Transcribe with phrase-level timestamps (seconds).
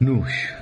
[0.00, 0.54] Nuž,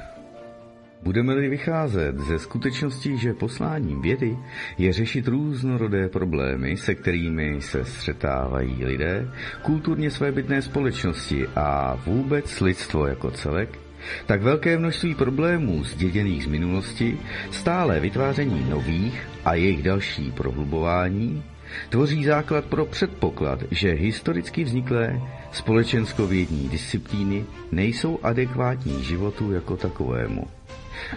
[1.03, 4.39] Budeme-li vycházet ze skutečnosti, že posláním vědy
[4.79, 9.29] je řešit různorodé problémy, se kterými se střetávají lidé,
[9.63, 13.79] kulturně svébytné společnosti a vůbec lidstvo jako celek,
[14.27, 17.19] tak velké množství problémů zděděných z minulosti,
[17.51, 21.43] stále vytváření nových a jejich další prohlubování,
[21.89, 25.21] tvoří základ pro předpoklad, že historicky vzniklé
[25.53, 30.47] společenskovědní disciplíny nejsou adekvátní životu jako takovému.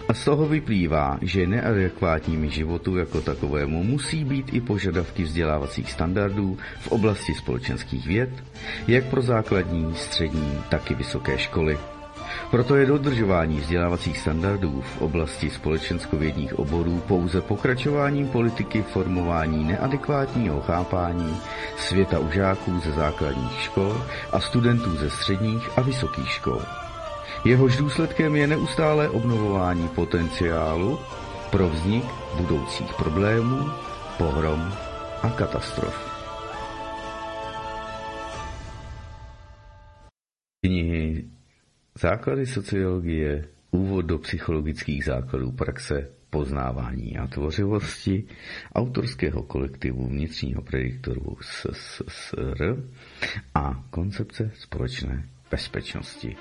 [0.08, 6.58] A z toho vyplývá, že neadekvátními životu jako takovému musí být i požadavky vzdělávacích standardů
[6.80, 8.30] v oblasti společenských věd,
[8.88, 11.78] jak pro základní, střední, tak i vysoké školy.
[12.50, 21.36] Proto je dodržování vzdělávacích standardů v oblasti společenskovědních oborů pouze pokračováním politiky formování neadekvátního chápání
[21.76, 24.02] světa u žáků ze základních škol
[24.32, 26.62] a studentů ze středních a vysokých škol.
[27.44, 30.98] Jehož důsledkem je neustále obnovování potenciálu
[31.50, 32.04] pro vznik
[32.36, 33.70] budoucích problémů,
[34.18, 34.72] pohrom
[35.22, 36.10] a katastrof.
[40.66, 41.24] Knihy
[42.00, 48.24] Základy sociologie, úvod do psychologických základů praxe, poznávání a tvořivosti
[48.74, 52.84] autorského kolektivu vnitřního prediktoru SSR
[53.54, 56.36] a koncepce společné bezpečnosti.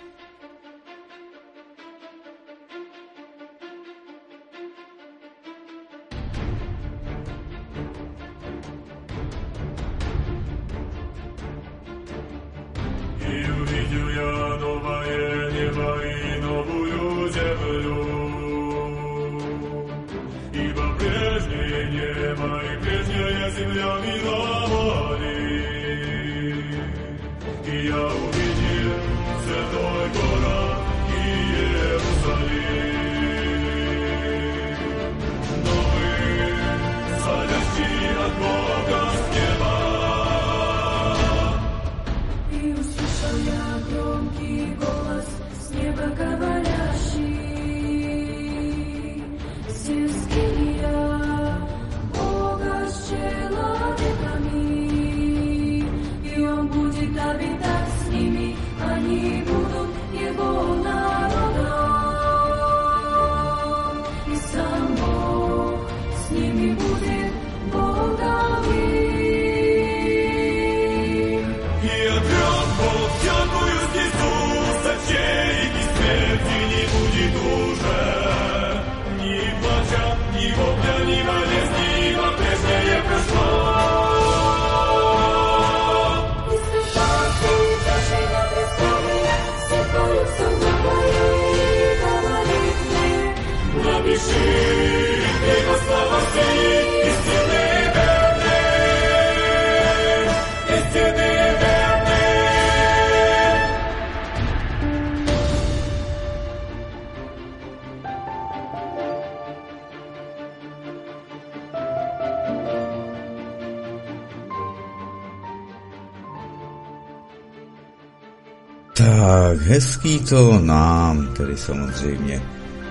[119.79, 122.41] Hezký to nám, tedy samozřejmě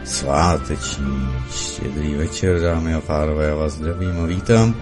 [0.04, 4.74] sváteční, štědrý večer, dámy a pánové, já vás zdravím a vítám.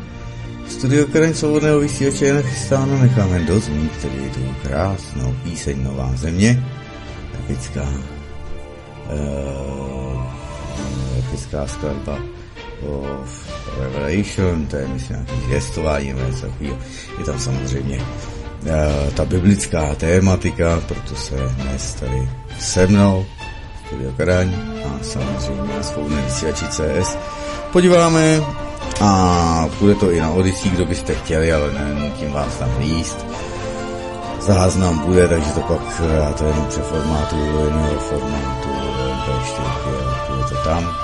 [0.69, 6.65] Studio Kraň Svobodného vysílače je nachystáno, necháme dozmít tedy tu krásnou píseň Nová země,
[7.45, 7.89] epická,
[9.11, 10.23] uh,
[11.19, 12.19] epická skladba
[12.83, 16.15] of Revelation, to je myslím nějaký zvěstování,
[17.19, 18.01] je tam samozřejmě
[19.15, 22.29] ta biblická tématika, proto se dnes tady
[22.59, 23.27] se mnou
[23.87, 24.55] Studio Karaň
[24.85, 27.17] a samozřejmě na svobodné vysílači CS
[27.73, 28.43] podíváme
[29.01, 33.27] a bude to i na Odyssey, kdo byste chtěli, ale nenutím vás tam líst.
[34.41, 39.97] Záznam bude, takže to pak já to jenom přeformátuju do jiného formátu MP4
[40.31, 40.97] bude to tam.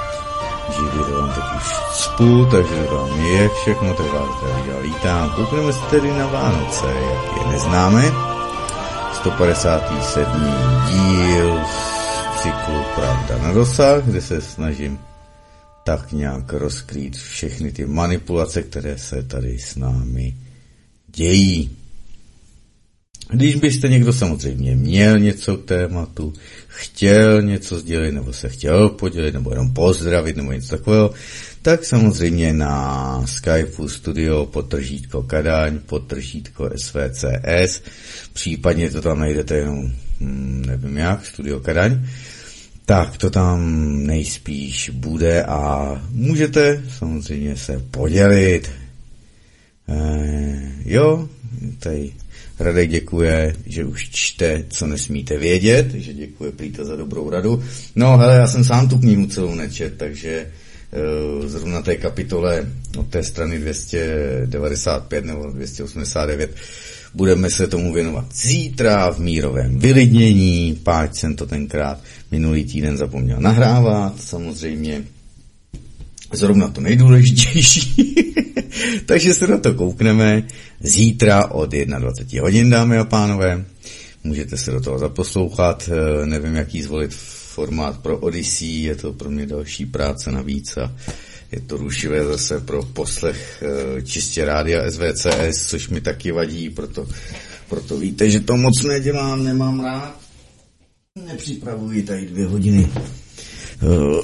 [0.77, 5.31] Živě to vám teď už cpu, takže tam je všechno, tak vás tady vítám.
[5.31, 8.03] Koukneme se tedy na Vánoce, jak je neznáme.
[9.15, 10.43] 157.
[10.89, 11.61] díl
[12.43, 14.99] cyklu Pravda na dosah, kde se snažím
[15.85, 20.37] tak nějak rozkrýt všechny ty manipulace, které se tady s námi
[21.07, 21.82] dějí.
[23.33, 26.33] Když byste někdo samozřejmě měl něco k tématu,
[26.69, 31.11] chtěl něco sdělit, nebo se chtěl podělit, nebo jenom pozdravit, nebo něco takového,
[31.63, 37.83] tak samozřejmě na Skypeu studio potržítko Kadaň, potržítko SVCS,
[38.33, 42.07] případně to tam najdete jenom, hm, nevím jak, studio Kadaň,
[42.87, 48.71] tak to tam nejspíš bude a můžete samozřejmě se podělit.
[49.89, 51.29] E, jo,
[51.79, 52.13] tady
[52.63, 57.65] Radek děkuje, že už čte, co nesmíte vědět, že děkuje Plíta za dobrou radu.
[57.97, 62.67] No hele, já jsem sám tu knihu celou nečet, takže e, zrovna té kapitole
[62.99, 66.51] od té strany 295 nebo 289
[67.15, 71.99] budeme se tomu věnovat zítra v mírovém vylidnění, páč jsem to tenkrát
[72.31, 75.05] minulý týden zapomněl nahrávat, samozřejmě
[76.33, 77.95] zrovna to nejdůležitější.
[79.07, 80.47] Takže se na to koukneme
[80.81, 83.65] zítra od 21 hodin, dámy a pánové.
[84.25, 87.15] Můžete se do toho zaposlouchat, eh, nevím, jaký zvolit
[87.55, 90.93] formát pro Odyssey, je to pro mě další práce navíc a
[91.53, 97.09] je to rušivé zase pro poslech eh, čistě rádia SVCS, což mi taky vadí, proto,
[97.69, 100.21] proto víte, že to moc nedělám, nemám rád.
[101.27, 102.89] Nepřipravuji tady dvě hodiny
[103.83, 104.21] uh,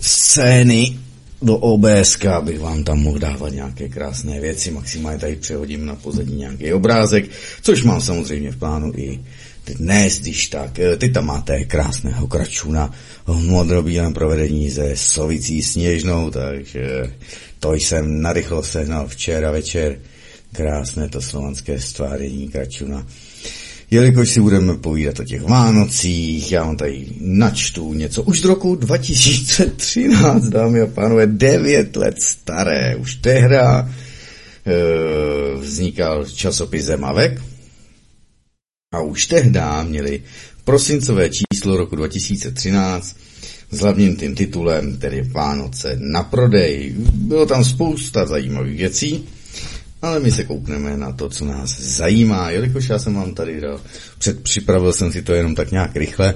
[0.00, 0.98] scény
[1.42, 6.34] do OBSK, abych vám tam mohl dávat nějaké krásné věci, maximálně tady přehodím na pozadí
[6.34, 7.30] nějaký obrázek,
[7.62, 9.20] což mám samozřejmě v plánu i
[9.74, 10.78] dnes, když tak.
[10.78, 12.92] Eh, ty tam máte krásného kračuna
[13.26, 17.12] v modrobílém provedení ze sovicí sněžnou, takže
[17.60, 19.98] to jsem narychlo sehnal včera večer.
[20.52, 23.06] Krásné to slovanské stváření kračuna.
[23.90, 28.74] Jelikož si budeme povídat o těch Vánocích, já vám tady načtu něco už z roku
[28.74, 32.96] 2013, dámy a pánové, 9 let staré.
[32.96, 33.88] Už tehda e,
[35.60, 37.42] vznikal časopis Zemavek
[38.94, 40.22] a už tehda měli
[40.64, 43.16] prosincové číslo roku 2013
[43.70, 46.94] s hlavním tím titulem, tedy Vánoce na prodej.
[47.14, 49.28] Bylo tam spousta zajímavých věcí.
[50.02, 53.80] Ale my se koukneme na to, co nás zajímá, jelikož já jsem vám tady dal,
[54.18, 56.34] předpřipravil jsem si to jenom tak nějak rychle,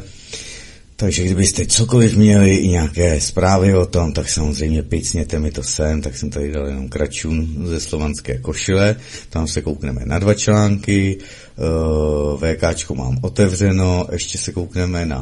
[0.97, 6.03] takže kdybyste cokoliv měli i nějaké zprávy o tom, tak samozřejmě picněte mi to sem,
[6.03, 8.97] tak jsem tady dal jenom kračun ze slovanské košile,
[9.31, 11.19] tam se koukneme na dva články,
[11.57, 15.21] uh, VKčko mám otevřeno, ještě se koukneme na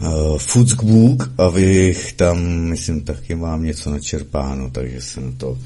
[0.00, 5.58] uh, Foodsbook, abych tam, myslím, taky mám něco načerpáno, takže se na to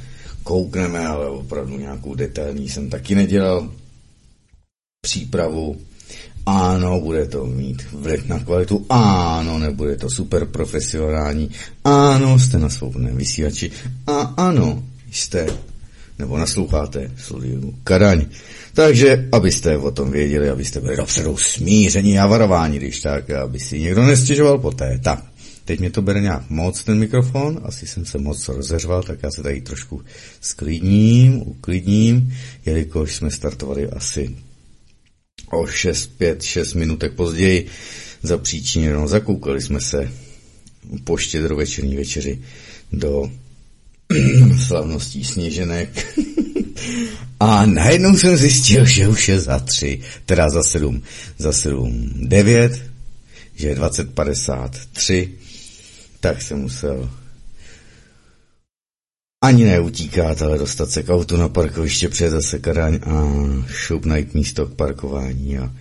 [0.46, 3.70] koukneme, ale opravdu nějakou detailní jsem taky nedělal
[5.00, 5.76] přípravu.
[6.46, 8.86] Ano, bude to mít vliv na kvalitu.
[8.88, 11.50] Ano, nebude to super profesionální.
[11.84, 13.70] Ano, jste na svobodném vysílači.
[14.06, 15.46] A ano, jste
[16.18, 18.26] nebo nasloucháte studiu Karaň.
[18.72, 23.80] Takže, abyste o tom věděli, abyste byli dopředu smíření a varování, když tak, aby si
[23.80, 25.00] někdo nestěžoval poté.
[25.02, 25.24] Tak,
[25.66, 29.30] Teď mě to bere nějak moc ten mikrofon, asi jsem se moc rozeřval, tak já
[29.30, 30.02] se tady trošku
[30.40, 32.34] sklidním, uklidním,
[32.66, 34.36] jelikož jsme startovali asi
[35.50, 37.66] o 6, 5, 6 minutek později
[38.22, 40.12] za příčině, no, zakoukali jsme se
[41.04, 42.42] po štědrovečerní večeři
[42.92, 43.30] do
[44.66, 46.18] slavností sněženek.
[47.40, 51.02] A najednou jsem zjistil, že už je za tři, teda za sedm,
[51.38, 52.82] za sedm, devět,
[53.54, 55.32] že je 2053
[56.26, 57.10] tak jsem musel
[59.44, 63.32] ani neutíkat, ale dostat se k autu na parkoviště před zase Karaň a
[63.68, 65.72] šup najít místo k parkování a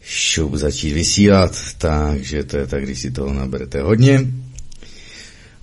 [0.00, 4.26] šup začít vysílat, takže to je tak, když si toho naberete hodně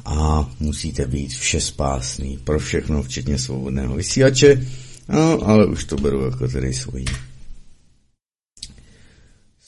[0.05, 4.67] a musíte být všespásný pro všechno, včetně svobodného vysílače,
[5.09, 7.05] no, ale už to beru jako tedy svojí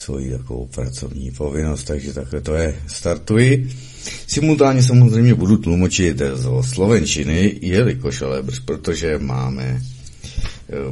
[0.04, 2.76] svoji takovou pracovní povinnost, takže takhle to je.
[2.86, 3.70] Startuji.
[4.26, 9.80] Simultánně samozřejmě budu tlumočit z slovenčiny, jelikož ale protože máme, e,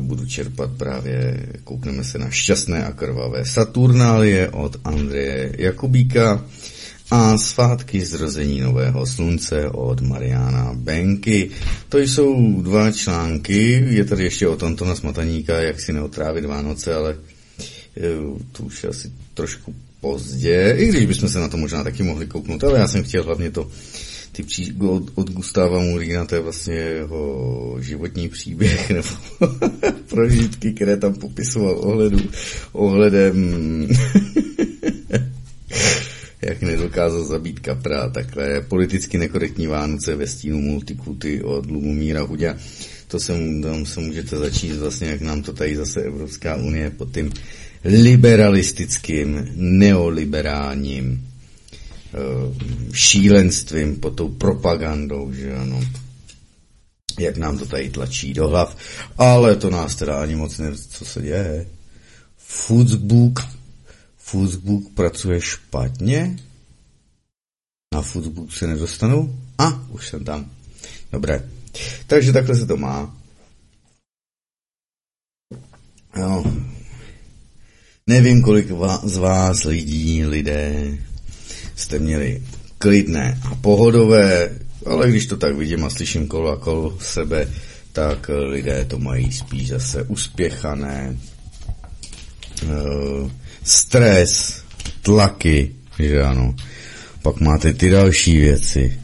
[0.00, 6.44] budu čerpat právě, koukneme se na šťastné a krvavé Saturnálie od Andreje Jakubíka
[7.10, 11.50] a svátky zrození nového slunce od Mariana Benky.
[11.88, 17.16] To jsou dva články, je tady ještě o na Smataníka, jak si neotrávit Vánoce, ale
[18.52, 22.26] to už je asi trošku pozdě, i když bychom se na to možná taky mohli
[22.26, 23.70] kouknout, ale já jsem chtěl hlavně to
[24.32, 29.08] ty pří, od, od Gustava Murína, to je vlastně jeho životní příběh nebo
[30.08, 32.18] prožitky, které tam popisoval ohledu,
[32.72, 33.88] ohledem
[36.42, 42.56] jak nedokázal zabít kapra, takhle politicky nekorektní Vánoce ve stínu multikulty od Lumumíra Hudě.
[43.12, 47.14] To se, tam se můžete začít vlastně, jak nám to tady zase Evropská unie pod
[47.14, 47.32] tím
[47.84, 51.28] liberalistickým, neoliberálním
[52.14, 52.18] eh,
[52.92, 55.80] šílenstvím, pod tou propagandou, že ano,
[57.18, 58.76] jak nám to tady tlačí do hlav,
[59.18, 61.66] ale to nás teda ani moc neví, co se děje.
[62.36, 63.40] Foodsbook,
[64.16, 66.36] Foodsbook pracuje špatně?
[67.94, 69.40] Na foodbook se nedostanu?
[69.58, 70.50] A, už jsem tam.
[71.12, 71.48] Dobré.
[72.06, 73.16] Takže takhle se to má.
[76.16, 76.44] Jo.
[78.06, 78.66] Nevím, kolik
[79.02, 80.98] z vás lidí, lidé,
[81.76, 82.42] jste měli
[82.78, 87.48] klidné a pohodové, ale když to tak vidím a slyším kolo a kolo sebe,
[87.92, 91.16] tak lidé to mají spíš zase uspěchané.
[92.62, 93.30] Uh,
[93.64, 94.62] stres,
[95.02, 96.54] tlaky, že ano.
[97.22, 99.01] Pak máte ty další věci.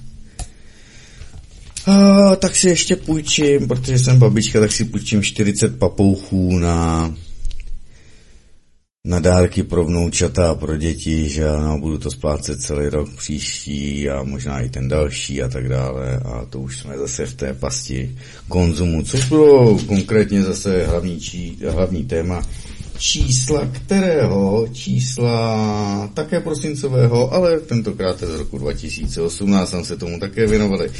[1.86, 7.14] A, tak si ještě půjčím, protože jsem babička, tak si půjčím 40 papouchů na
[9.08, 14.10] na dárky pro vnoučata a pro děti, že ano, budu to splácet celý rok příští
[14.10, 16.16] a možná i ten další a tak dále.
[16.24, 18.18] A to už jsme zase v té pasti
[18.48, 22.42] konzumu, což bylo konkrétně zase hlavní, čí, hlavní téma
[22.98, 30.90] čísla kterého, čísla také prosincového, ale tentokrát z roku 2018, tam se tomu také věnovali.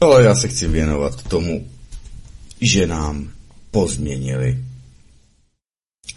[0.00, 1.66] Ale já se chci věnovat tomu,
[2.60, 3.30] že nám
[3.70, 4.58] pozměnili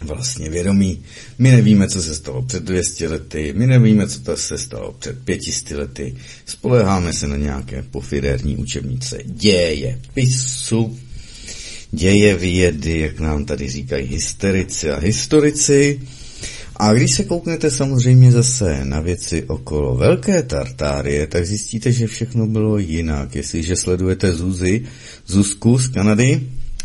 [0.00, 1.02] vlastně vědomí.
[1.38, 5.24] My nevíme, co se stalo před 200 lety, my nevíme, co to se stalo před
[5.24, 6.16] 500 lety.
[6.46, 10.98] Spoleháme se na nějaké pofidérní učebnice děje pisu,
[11.90, 16.00] děje vědy, jak nám tady říkají hysterici a historici.
[16.82, 22.46] A když se kouknete samozřejmě zase na věci okolo Velké Tartárie, tak zjistíte, že všechno
[22.46, 23.34] bylo jinak.
[23.34, 24.82] Jestliže sledujete Zuzi,
[25.26, 26.40] Zuzku z Kanady,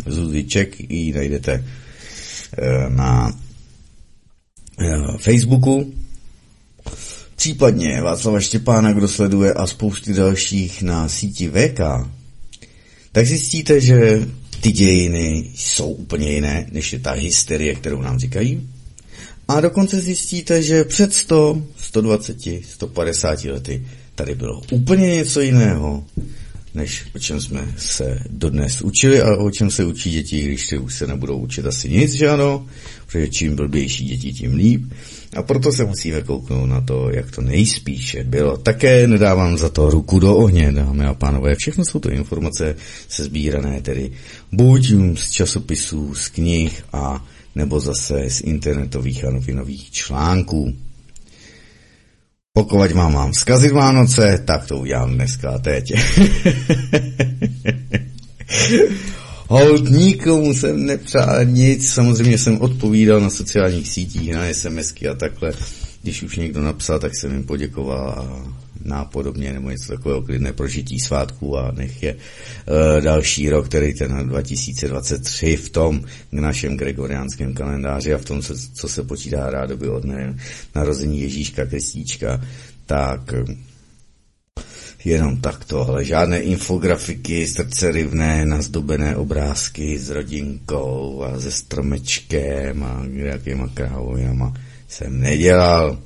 [0.05, 1.63] Zuzi Ček, ji najdete
[2.53, 3.39] Eh, na
[4.79, 5.93] eh, Facebooku,
[7.35, 11.79] případně Václava Štěpána, kdo sleduje a spousty dalších na síti VK,
[13.11, 14.27] tak zjistíte, že
[14.61, 18.69] ty dějiny jsou úplně jiné, než je ta hysterie, kterou nám říkají.
[19.47, 23.85] A dokonce zjistíte, že před 100, 120, 150 lety
[24.15, 26.03] tady bylo úplně něco jiného
[26.77, 30.77] než o čem jsme se dodnes učili a o čem se učí děti, když ty
[30.77, 32.65] už se nebudou učit asi nic, že ano,
[33.05, 34.81] protože čím blbější děti, tím líp.
[35.35, 38.57] A proto se musíme kouknout na to, jak to nejspíše bylo.
[38.57, 41.55] Také nedávám za to ruku do ohně, dámy a pánové.
[41.55, 42.75] Všechno jsou to informace
[43.09, 44.11] se sbírané tedy
[44.51, 47.25] buď z časopisů, z knih a
[47.57, 50.73] nebo zase z internetových a novinových článků.
[52.53, 55.93] Pokud vám mám zkazit Vánoce, tak to udělám dneska a teď.
[59.47, 65.53] Hold, nikomu jsem nepřál nic, samozřejmě jsem odpovídal na sociálních sítích, na SMSky a takhle.
[66.03, 68.43] Když už někdo napsal, tak jsem jim poděkoval a
[68.85, 74.27] nápodobně nebo něco takového klidné prožití svátků a nech je uh, další rok, který ten
[74.27, 79.89] 2023 v tom k našem gregoriánském kalendáři a v tom, co, co se počítá rádoby
[79.89, 80.35] od ne,
[80.75, 82.41] narození Ježíška Kristíčka,
[82.85, 83.55] tak eh,
[85.05, 93.03] jenom takto, ale žádné infografiky, srdce rivné, nazdobené obrázky s rodinkou a se stromečkem a
[93.07, 94.53] nějakýma krávojama
[94.87, 95.99] jsem nedělal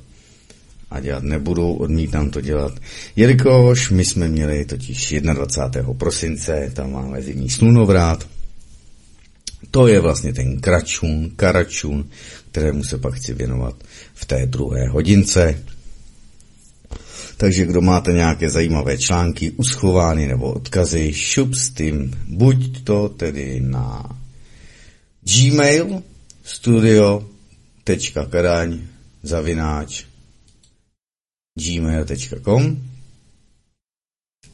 [0.91, 2.74] a dělat nebudu, odmítám to dělat,
[3.15, 5.93] jelikož my jsme měli totiž 21.
[5.93, 8.27] prosince, tam máme zimní slunovrát,
[9.71, 12.10] to je vlastně ten kračun, karačun,
[12.51, 13.75] kterému se pak chci věnovat
[14.13, 15.63] v té druhé hodince.
[17.38, 23.60] Takže kdo máte nějaké zajímavé články uschovány nebo odkazy, šup s tím, buď to tedy
[23.60, 24.19] na
[25.24, 26.03] gmail
[26.43, 28.79] studio.karaň
[29.24, 30.11] zavináč
[31.55, 32.91] gmail.com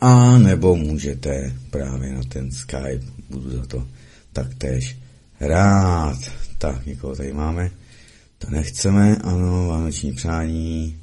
[0.01, 3.87] a nebo můžete právě na ten Skype, budu za to
[4.33, 4.97] taktéž
[5.39, 6.17] rád.
[6.57, 7.71] Tak, někoho tady máme.
[8.37, 10.97] To nechceme, ano, vánoční přání,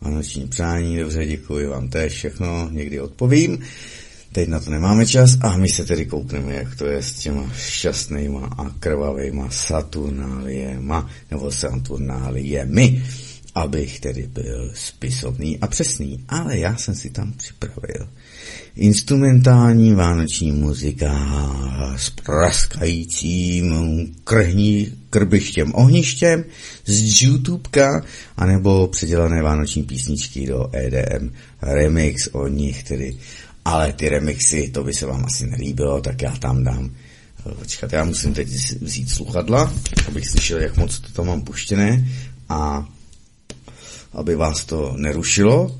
[0.00, 3.58] vánoční přání, dobře, děkuji vám též všechno, někdy odpovím.
[4.32, 7.52] Teď na to nemáme čas a my se tedy koukneme, jak to je s těma
[7.56, 13.04] šťastnýma a krvavýma Saturnáliema, nebo Saturnáliemi
[13.58, 18.08] abych tedy byl spisovný a přesný, ale já jsem si tam připravil
[18.76, 21.12] instrumentální vánoční muzika
[21.96, 23.74] s praskajícím
[24.24, 26.44] krhní krbištěm ohništěm
[26.86, 28.04] z YouTubeka,
[28.36, 33.16] anebo předělané vánoční písničky do EDM remix od nich tedy.
[33.64, 36.90] Ale ty remixy, to by se vám asi nelíbilo, tak já tam dám
[37.58, 38.48] Počkat, já musím teď
[38.80, 39.72] vzít sluchadla,
[40.08, 42.08] abych slyšel, jak moc to tam mám puštěné
[42.48, 42.88] a
[44.18, 45.78] aby vás to nerušilo.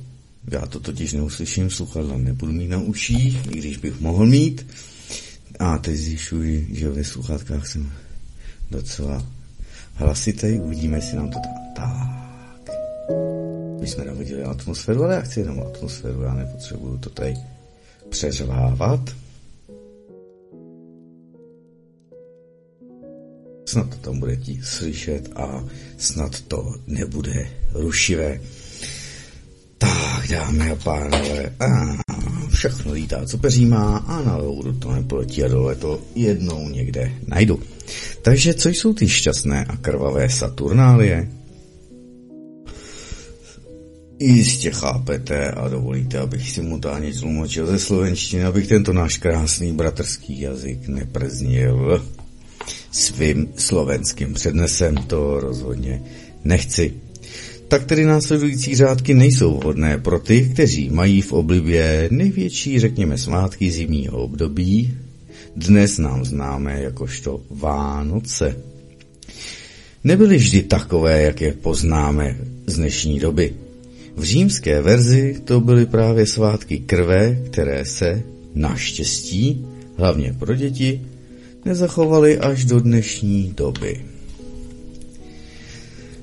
[0.50, 4.66] Já to totiž neuslyším, sluchadla nebudu mít na uších, i když bych mohl mít.
[5.59, 7.92] A teď zjišťuji, že ve sluchátkách jsem
[8.71, 9.26] docela
[9.95, 10.59] hlasitý.
[10.61, 11.52] Uvidíme, jestli nám to tak...
[11.76, 12.18] Tak.
[13.80, 17.35] bychom navodili atmosféru, ale já chci jenom atmosféru, já nepotřebuju to tady
[18.09, 19.00] přeřvávat.
[23.68, 25.64] Snad to tam bude ti slyšet a
[25.98, 28.40] snad to nebude rušivé.
[29.78, 31.68] Tak, dámy a pánové, a
[32.48, 37.12] všechno lítá, co peří má a na loudu to nepoletí a dole to jednou někde
[37.26, 37.62] najdu.
[38.22, 41.28] Takže co jsou ty šťastné a krvavé Saturnálie?
[44.20, 50.40] Jistě chápete a dovolíte, abych si mutálně tlumočil ze slovenštiny, abych tento náš krásný bratrský
[50.40, 52.02] jazyk neprznil
[52.92, 56.02] svým slovenským přednesem, to rozhodně
[56.45, 56.95] nechci.
[57.68, 63.71] Tak tedy následující řádky nejsou vhodné pro ty, kteří mají v oblibě největší, řekněme, svátky
[63.71, 64.95] zimního období,
[65.57, 68.57] dnes nám známé jakožto Vánoce.
[70.04, 73.54] Nebyly vždy takové, jak je poznáme z dnešní doby.
[74.16, 78.23] V římské verzi to byly právě svátky krve, které se,
[78.54, 79.66] naštěstí,
[79.97, 81.00] hlavně pro děti,
[81.68, 84.04] nezachovaly až do dnešní doby.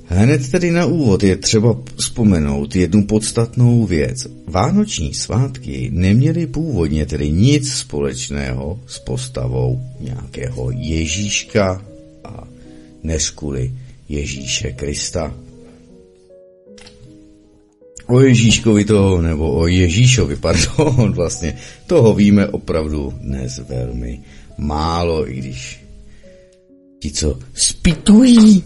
[0.06, 4.28] Hned tedy na úvod je třeba vzpomenout jednu podstatnou věc.
[4.48, 11.82] Vánoční svátky neměly původně tedy nic společného s postavou nějakého Ježíška
[12.24, 12.48] a
[13.04, 13.74] neskuli
[14.10, 15.34] Ježíše Krista.
[18.08, 24.22] O Ježíškovi toho, nebo o Ježíšovi, pardon, vlastně, toho víme opravdu dnes velmi
[24.58, 25.86] málo, i když
[27.00, 28.64] ti, co spitují,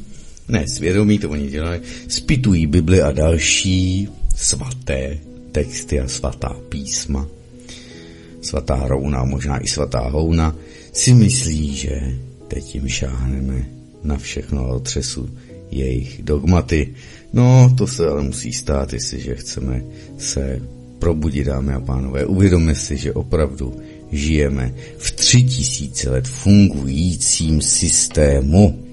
[0.48, 5.18] ne svědomí, to oni dělají, spitují Bibli a další svaté
[5.52, 7.28] texty a svatá písma,
[8.42, 10.56] svatá rouna, možná i svatá houna,
[10.94, 12.16] si myslí, že
[12.48, 13.66] teď jim šáhneme
[14.04, 15.30] na všechno a otřesu
[15.72, 16.94] jejich dogmaty.
[17.34, 19.84] No, to se ale musí stát, jestliže chceme
[20.18, 20.62] se
[21.00, 22.26] probudit, dámy a pánové.
[22.26, 28.86] Uvědomme si, že opravdu žijeme v tři tisíce let fungujícím systému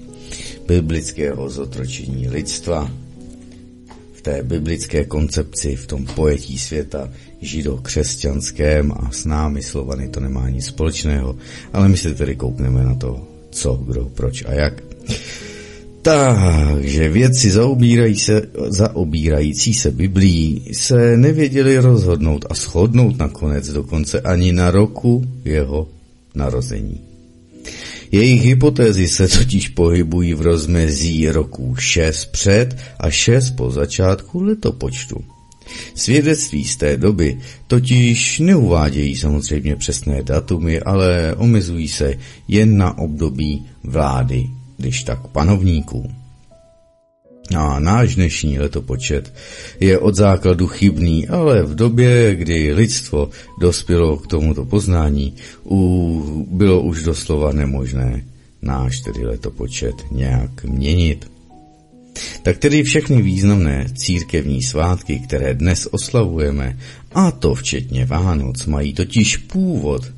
[0.67, 2.91] biblického zotročení lidstva,
[4.13, 7.09] v té biblické koncepci, v tom pojetí světa
[7.41, 11.37] žido-křesťanském a s námi Slovany to nemá nic společného,
[11.73, 14.83] ale my se tedy koukneme na to, co, kdo, proč a jak.
[16.07, 24.51] Takže vědci zaobírají se, zaobírající se Biblií se nevěděli rozhodnout a shodnout nakonec dokonce ani
[24.51, 25.87] na roku jeho
[26.35, 27.01] narození.
[28.11, 35.23] Jejich hypotézy se totiž pohybují v rozmezí roku 6 před a 6 po začátku letopočtu.
[35.95, 42.13] Svědectví z té doby totiž neuvádějí samozřejmě přesné datumy, ale omezují se
[42.47, 46.11] jen na období vlády když tak panovníků.
[47.55, 49.33] A náš dnešní letopočet
[49.79, 53.29] je od základu chybný, ale v době, kdy lidstvo
[53.61, 55.33] dospělo k tomuto poznání,
[55.65, 58.23] u, bylo už doslova nemožné
[58.61, 61.31] náš tedy letopočet nějak měnit.
[62.43, 66.77] Tak tedy všechny významné církevní svátky, které dnes oslavujeme,
[67.11, 70.11] a to včetně Vánoc, mají totiž původ,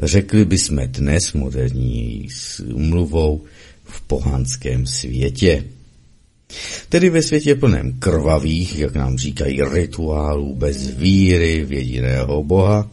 [0.00, 3.44] řekli bychom dnes moderní s mluvou,
[3.96, 5.64] v pohanském světě.
[6.88, 12.90] Tedy ve světě plném krvavých, jak nám říkají, rituálů bez víry v jediného boha.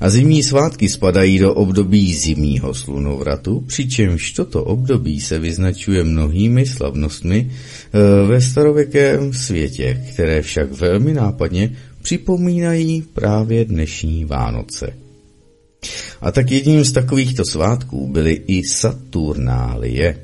[0.00, 7.50] A zimní svátky spadají do období zimního slunovratu, přičemž toto období se vyznačuje mnohými slavnostmi
[7.50, 15.01] eh, ve starověkém světě, které však velmi nápadně připomínají právě dnešní Vánoce.
[16.20, 20.18] A tak jedním z takovýchto svátků byly i Saturnálie.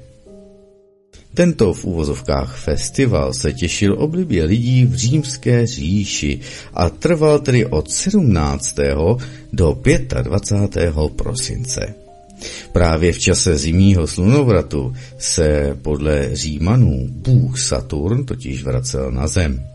[1.35, 6.41] Tento v úvozovkách festival se těšil oblibě lidí v římské říši
[6.75, 8.77] a trval tedy od 17.
[9.53, 9.79] do
[10.23, 10.95] 25.
[11.17, 11.95] prosince.
[12.73, 19.67] Právě v čase zimního slunovratu se podle Římanů bůh Saturn totiž vracel na zem.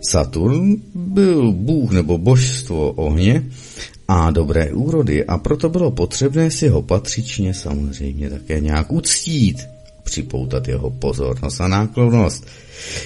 [0.00, 3.44] Saturn byl bůh nebo božstvo ohně
[4.08, 9.68] a dobré úrody a proto bylo potřebné si ho patřičně samozřejmě také nějak uctít,
[10.04, 12.46] připoutat jeho pozornost a náklonnost.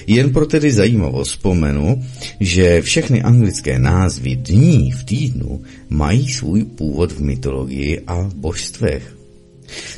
[0.07, 2.05] Jen pro tedy zajímavost vzpomenu,
[2.41, 9.19] že všechny anglické názvy dní v týdnu mají svůj původ v mytologii a v božstvech.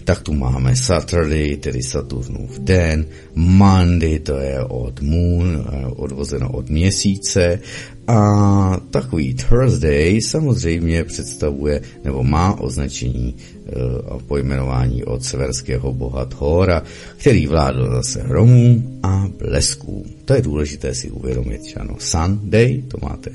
[0.04, 6.70] Tak tu máme Saturday, tedy Saturnův den, Monday, to je od moon, eh, odvozeno od
[6.70, 7.60] měsíce
[8.06, 13.70] a takový Thursday samozřejmě představuje nebo má označení eh,
[14.08, 16.82] a pojmenování od severského boha Thora,
[17.16, 20.06] který vládl zase hromů a blesků.
[20.24, 21.96] To je důležité si uvědomit, že ano.
[21.98, 23.30] Sunday, to máte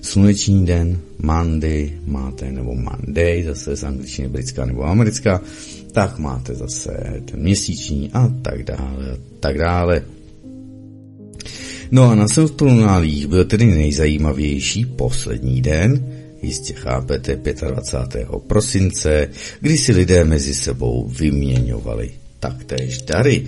[0.00, 5.40] sluneční den, Monday máte, nebo Monday, zase z angličtiny britská nebo americká,
[5.92, 10.15] tak máte zase ten měsíční a tak dále, tak dále.
[11.90, 17.36] No a na Saturnálích byl tedy nejzajímavější poslední den, jistě chápete,
[17.70, 18.28] 25.
[18.46, 19.28] prosince,
[19.60, 23.46] kdy si lidé mezi sebou vyměňovali taktéž dary.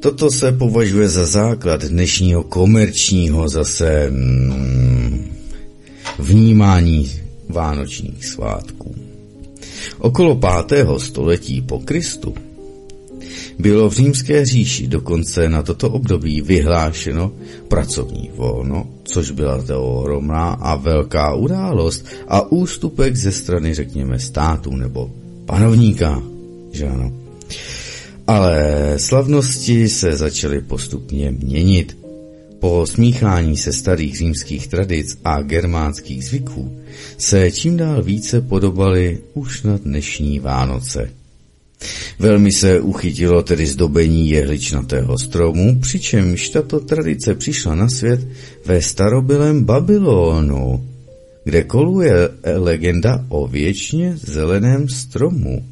[0.00, 5.32] Toto se považuje za základ dnešního komerčního zase mm,
[6.18, 7.10] vnímání
[7.48, 8.94] vánočních svátků.
[9.98, 10.86] Okolo 5.
[10.98, 12.34] století po Kristu
[13.58, 17.32] bylo v římské říši dokonce na toto období vyhlášeno
[17.68, 24.76] pracovní volno, což byla to ohromná a velká událost a ústupek ze strany, řekněme, státu
[24.76, 25.10] nebo
[25.46, 26.22] panovníka,
[26.72, 27.12] že ano.
[28.26, 31.98] Ale slavnosti se začaly postupně měnit.
[32.60, 36.78] Po smíchání se starých římských tradic a germánských zvyků
[37.18, 41.21] se čím dál více podobaly už na dnešní Vánoce.
[42.18, 48.20] Velmi se uchytilo tedy zdobení jehličnatého stromu, přičemž tato tradice přišla na svět
[48.64, 50.88] ve starobylém Babylonu,
[51.44, 52.12] kde koluje
[52.56, 55.64] legenda o věčně zeleném stromu.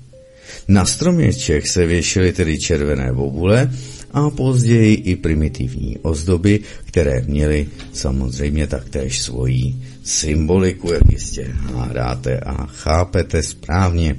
[0.68, 3.70] Na stroměček se věšily tedy červené bobule
[4.10, 12.66] a později i primitivní ozdoby, které měly samozřejmě taktéž svoji symboliku, jak jistě hádáte a
[12.66, 14.16] chápete správně.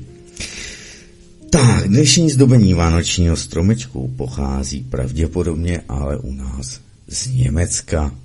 [1.51, 8.15] Tak, dnešní zdobení vánočního stromečku pochází pravděpodobně ale u nás z Německa.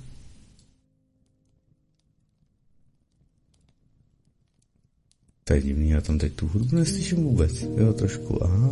[5.43, 7.61] To je divný, já tam teď tu hudbu neslyším vůbec.
[7.77, 8.69] Jo, trošku, aha.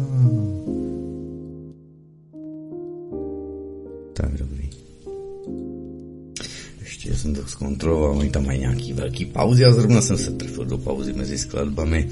[4.14, 4.70] Tak, dobrý.
[6.80, 10.66] Ještě jsem to zkontroloval, oni tam mají nějaký velký pauzy a zrovna jsem se trefil
[10.66, 12.10] do pauzy mezi skladbami.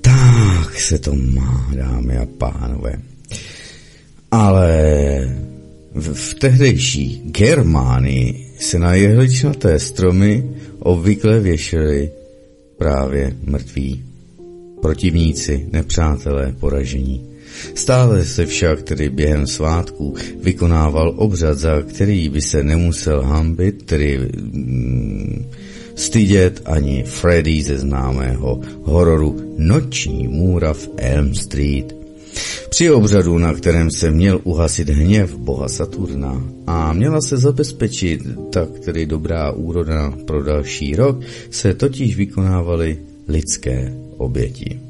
[0.00, 2.92] Tak se to má, dámy a pánové.
[4.30, 4.68] Ale
[5.94, 12.10] v, v tehdejší Germánii se na jehličnaté stromy obvykle věšely
[12.78, 14.04] právě mrtví.
[14.82, 17.34] Protivníci, nepřátelé, poražení.
[17.74, 24.18] Stále se však tedy během svátků vykonával obřad, za který by se nemusel hambit, tedy
[24.18, 25.46] mm,
[25.94, 31.96] stydět ani Freddy ze známého hororu Noční můra v Elm Street.
[32.70, 38.68] Při obřadu, na kterém se měl uhasit hněv boha Saturna a měla se zabezpečit tak
[38.78, 44.80] tedy dobrá úroda pro další rok, se totiž vykonávaly lidské oběti.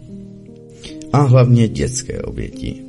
[1.13, 2.81] A hlavně dětské oběti.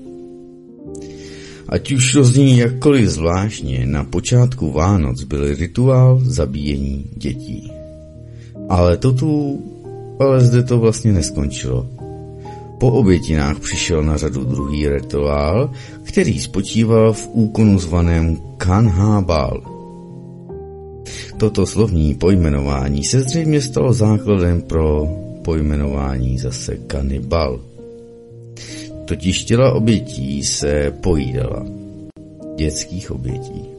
[1.70, 7.75] Ať už to zní jakkoliv zvláštně, na počátku Vánoc byl rituál zabíjení dětí.
[8.70, 9.62] Ale to tu,
[10.20, 11.88] ale zde to vlastně neskončilo.
[12.78, 15.72] Po obětinách přišel na řadu druhý rituál,
[16.04, 19.62] který spočíval v úkonu zvaném Kanhábal.
[21.38, 25.08] Toto slovní pojmenování se zřejmě stalo základem pro
[25.42, 27.60] pojmenování zase kanibal.
[29.06, 31.66] Totiž těla obětí se pojídala.
[32.56, 33.75] Dětských obětí.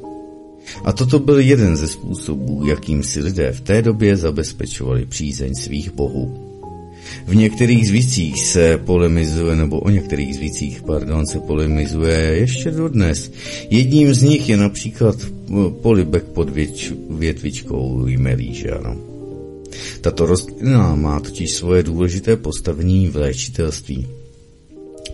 [0.84, 5.92] A toto byl jeden ze způsobů, jakým si lidé v té době zabezpečovali přízeň svých
[5.92, 6.46] bohů.
[7.26, 13.32] V některých zvících se polemizuje, nebo o některých zvících, pardon, se polemizuje ještě dodnes.
[13.70, 15.16] Jedním z nich je například
[15.82, 18.96] polibek pod věč, větvičkou jmelí, že ano.
[20.00, 24.06] Tato rostlina má totiž svoje důležité postavení v léčitelství.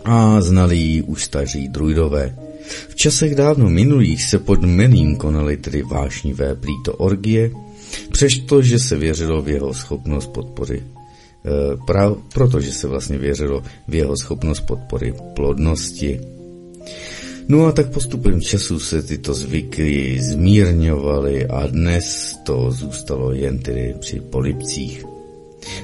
[0.04, 2.36] A znali ji už staří druidové.
[2.88, 7.50] V časech dávno minulých se pod Mením konaly tedy vášnivé plíto orgie,
[8.12, 10.82] přestože se věřilo v jeho schopnost podpory
[11.44, 16.20] Eh, pra, protože se vlastně věřilo v jeho schopnost podpory plodnosti.
[17.48, 23.94] No a tak postupem času se tyto zvyky zmírňovaly a dnes to zůstalo jen tedy
[23.98, 25.04] při polipcích.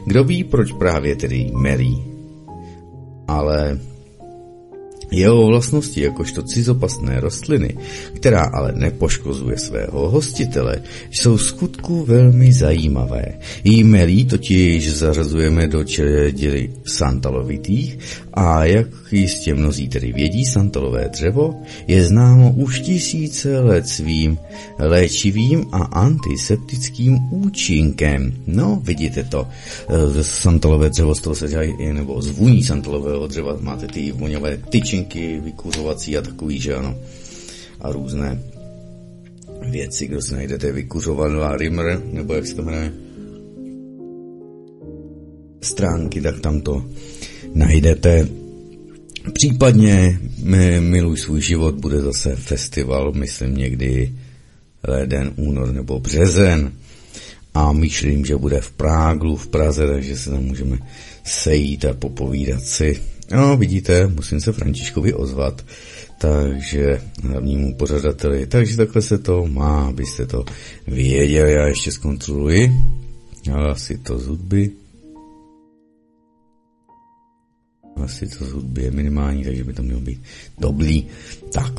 [0.06, 1.94] Kdo ví, proč právě tedy Mary?
[3.28, 3.78] Ale
[5.10, 7.76] jeho vlastnosti jakožto cizopasné rostliny,
[8.14, 13.24] která ale nepoškozuje svého hostitele, jsou skutku velmi zajímavé.
[13.64, 13.84] Jí
[14.24, 17.98] totiž zařazujeme do čeledi santalovitých
[18.38, 24.38] a jak jistě mnozí tedy vědí, santalové dřevo je známo už tisíce let svým
[24.78, 28.32] léčivým a antiseptickým účinkem.
[28.46, 29.48] No, vidíte to,
[30.22, 33.56] santalové dřevo z toho se dělají, nebo z vůní santalového dřeva.
[33.60, 36.94] Máte ty voňové tyčinky, vykuřovací a takový, že ano,
[37.80, 38.42] a různé
[39.70, 42.92] věci, kdo si najdete vykuřovaná Rimmer, nebo jak se to jmenuje,
[45.62, 46.84] stránky, tak tam to
[47.54, 48.28] najdete.
[49.32, 50.20] Případně
[50.80, 54.12] Miluj svůj život bude zase festival, myslím někdy
[54.88, 56.72] leden, únor nebo březen.
[57.54, 60.78] A myslím, že bude v Práglu, v Praze, takže se tam můžeme
[61.24, 63.00] sejít a popovídat si.
[63.32, 65.64] No, vidíte, musím se Františkovi ozvat,
[66.20, 68.46] takže hlavnímu pořadateli.
[68.46, 70.44] Takže takhle se to má, abyste to
[70.86, 71.52] věděli.
[71.52, 72.72] Já ještě zkontroluji.
[73.52, 74.28] Ale asi to z
[78.04, 80.22] Asi to z hudby je minimální, takže by to mělo být
[80.58, 81.06] dobrý.
[81.52, 81.72] Tak.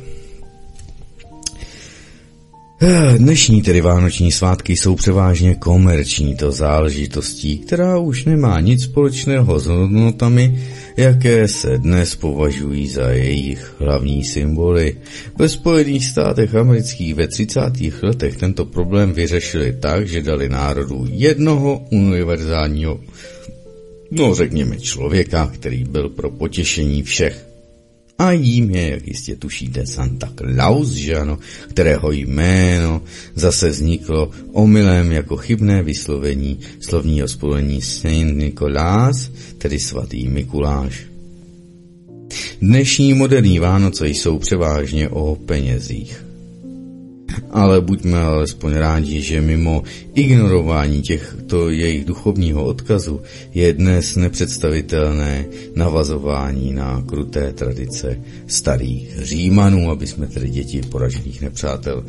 [3.17, 9.65] Dnešní tedy vánoční svátky jsou převážně komerční to záležitostí, která už nemá nic společného s
[9.65, 10.59] hodnotami,
[10.97, 14.97] jaké se dnes považují za jejich hlavní symboly.
[15.37, 17.61] Ve Spojených státech amerických ve 30.
[18.01, 22.99] letech tento problém vyřešili tak, že dali národu jednoho univerzálního
[24.11, 27.45] No řekněme člověka, který byl pro potěšení všech.
[28.17, 33.01] A jím je, jak jistě tušíte, Santa Claus, že ano, kterého jméno
[33.35, 41.05] zase vzniklo omylem jako chybné vyslovení slovního spojení Saint Nikolás, tedy svatý Mikuláš.
[42.61, 46.28] Dnešní moderní Vánoce jsou převážně o penězích
[47.51, 53.21] ale buďme alespoň rádi, že mimo ignorování těchto jejich duchovního odkazu
[53.53, 62.03] je dnes nepředstavitelné navazování na kruté tradice starých římanů, aby jsme tedy děti poražených nepřátel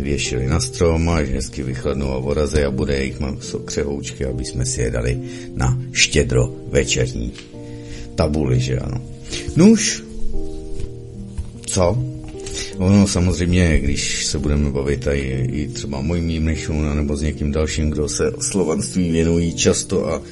[0.00, 4.66] věšili na strom, až hezky vychladnou a voraze a bude jejich maso křehoučky, aby jsme
[4.66, 5.20] si je dali
[5.54, 7.32] na štědro večerní
[8.14, 9.00] tabuli, že ano.
[9.56, 10.04] Nuž,
[11.66, 12.04] co?
[12.78, 17.90] Ono samozřejmě, když se budeme bavit i, i třeba mojím Mnichům nebo s někým dalším,
[17.90, 20.24] kdo se slovanství věnují často a uh,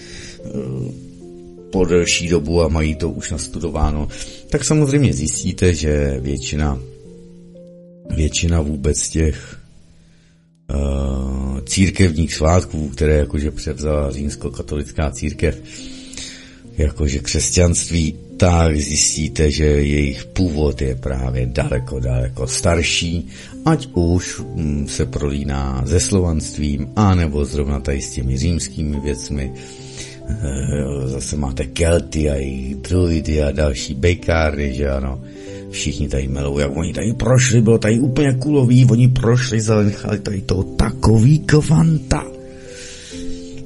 [1.70, 4.08] po delší dobu a mají to už nastudováno,
[4.50, 6.80] tak samozřejmě zjistíte, že většina,
[8.16, 9.58] většina vůbec těch
[10.74, 15.62] uh, církevních svátků, které jakože převzala římskokatolická církev,
[16.78, 23.28] jakože křesťanství, tak zjistíte, že jejich původ je právě daleko, daleko starší,
[23.64, 29.52] ať už mm, se prolíná se slovanstvím, anebo zrovna tady s těmi římskými věcmi.
[30.28, 35.20] Eh, zase máte Kelty a jejich druidy a další bejkárny, že ano.
[35.70, 40.40] Všichni tady melou, jak oni tady prošli, bylo tady úplně kulový, oni prošli, zanechali tady
[40.40, 42.24] to takový kvanta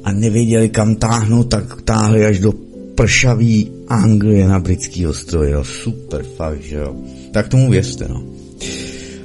[0.04, 2.52] a nevěděli kam táhnout, tak táhli až do
[2.94, 6.96] pršavý Anglie na britský ostrově, jo, super, fakt, že jo.
[7.32, 8.24] Tak tomu věřte, no.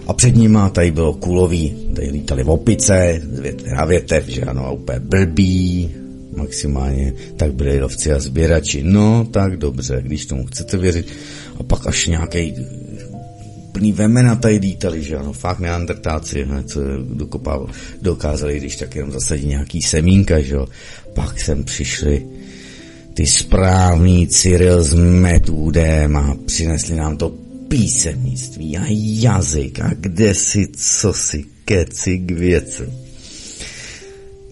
[0.07, 3.21] A před nima tady bylo kulový, tady lítali v opice,
[3.75, 5.89] na větev, že ano, a úplně blbý,
[6.37, 8.83] maximálně, tak byli lovci a sběrači.
[8.83, 11.07] No, tak dobře, když tomu chcete věřit.
[11.59, 12.55] A pak až nějaký
[13.71, 16.81] plný vemena tady lítali, že ano, fakt neandertáci, ne, co
[17.13, 17.67] dokopával,
[18.01, 20.67] dokázali, když tak jenom zasadit nějaký semínka, že jo.
[21.13, 22.25] Pak sem přišli
[23.19, 27.29] ty správný Cyril s metůdem a přinesli nám to
[27.67, 28.83] písemnictví a
[29.19, 32.83] jazyk a kde si, co si, keci k věci.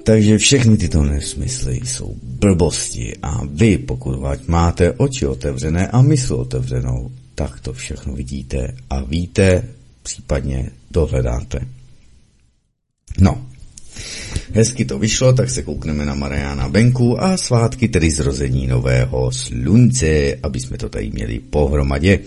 [0.03, 7.11] Takže všechny tyto nesmysly jsou blbosti a vy, pokud máte oči otevřené a mysl otevřenou,
[7.35, 9.63] tak to všechno vidíte a víte,
[10.03, 11.59] případně dohledáte.
[13.19, 13.47] No,
[14.53, 20.35] Hezky to vyšlo, tak se koukneme na Mariana Benku a svátky tedy zrození nového slunce,
[20.43, 22.19] aby jsme to tady měli pohromadě.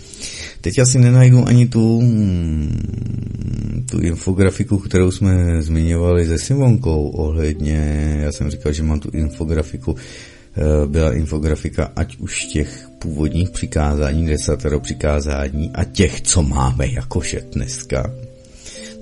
[0.60, 8.32] Teď asi nenajdu ani tu, hmm, tu infografiku, kterou jsme zmiňovali se Simonkou ohledně, já
[8.32, 14.80] jsem říkal, že mám tu infografiku, eh, byla infografika ať už těch původních přikázání, desatero
[14.80, 18.12] přikázání a těch, co máme jakože dneska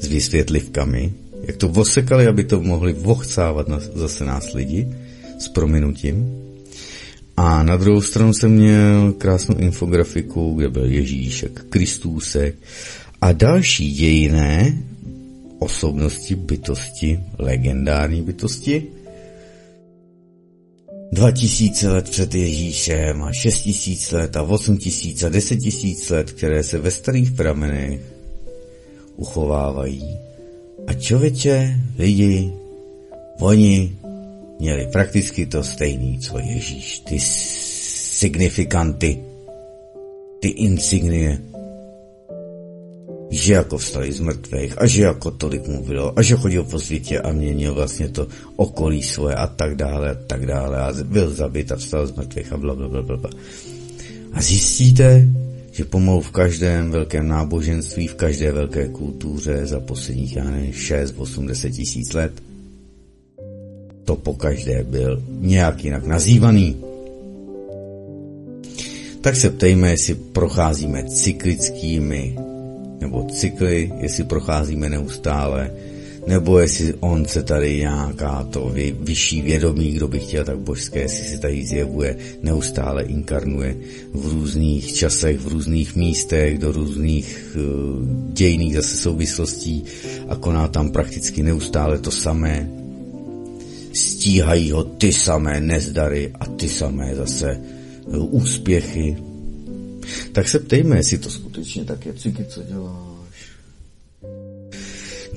[0.00, 1.12] s vysvětlivkami,
[1.48, 4.88] jak to vosekali, aby to mohli vochcávat na, zase nás lidi
[5.38, 6.44] s prominutím.
[7.36, 12.54] A na druhou stranu jsem měl krásnou infografiku, kde byl Ježíšek, Kristůsek
[13.20, 14.78] a další dějiné
[15.58, 18.84] osobnosti, bytosti, legendární bytosti.
[21.12, 26.78] 2000 let před Ježíšem a 6000 let a 8000 a 10 tisíc let, které se
[26.78, 28.00] ve starých pramenech
[29.16, 30.27] uchovávají
[30.88, 32.52] a člověče, lidi,
[33.40, 33.96] oni
[34.60, 36.98] měli prakticky to stejný, co Ježíš.
[36.98, 37.20] Ty
[38.18, 39.20] signifikanty,
[40.40, 41.38] ty insignie.
[43.30, 47.20] že jako vstali z mrtvých a že jako tolik mluvilo a že chodil po světě
[47.20, 51.72] a měnil vlastně to okolí svoje a tak dále a tak dále a byl zabit
[51.72, 53.30] a vstal z mrtvých a bla, bla, bla, bla.
[54.32, 55.28] A zjistíte,
[55.78, 61.14] že pomalu v každém velkém náboženství, v každé velké kultuře za posledních, já nevím, 6,
[61.18, 62.32] 8, 10 tisíc let,
[64.04, 66.76] to po každé byl nějak jinak nazývaný.
[69.20, 72.38] Tak se ptejme, jestli procházíme cyklickými
[73.00, 75.70] nebo cykly, jestli procházíme neustále,
[76.26, 81.00] nebo jestli on se tady nějaká to vy, vyšší vědomí, kdo by chtěl tak božské,
[81.00, 83.76] jestli se tady zjevuje, neustále inkarnuje
[84.12, 89.84] v různých časech, v různých místech, do různých uh, dějných zase souvislostí
[90.28, 92.70] a koná tam prakticky neustále to samé.
[93.92, 97.60] Stíhají ho ty samé nezdary a ty samé zase
[98.06, 99.16] uh, úspěchy,
[100.32, 103.17] tak se ptejme, jestli to skutečně tak je, co děláš?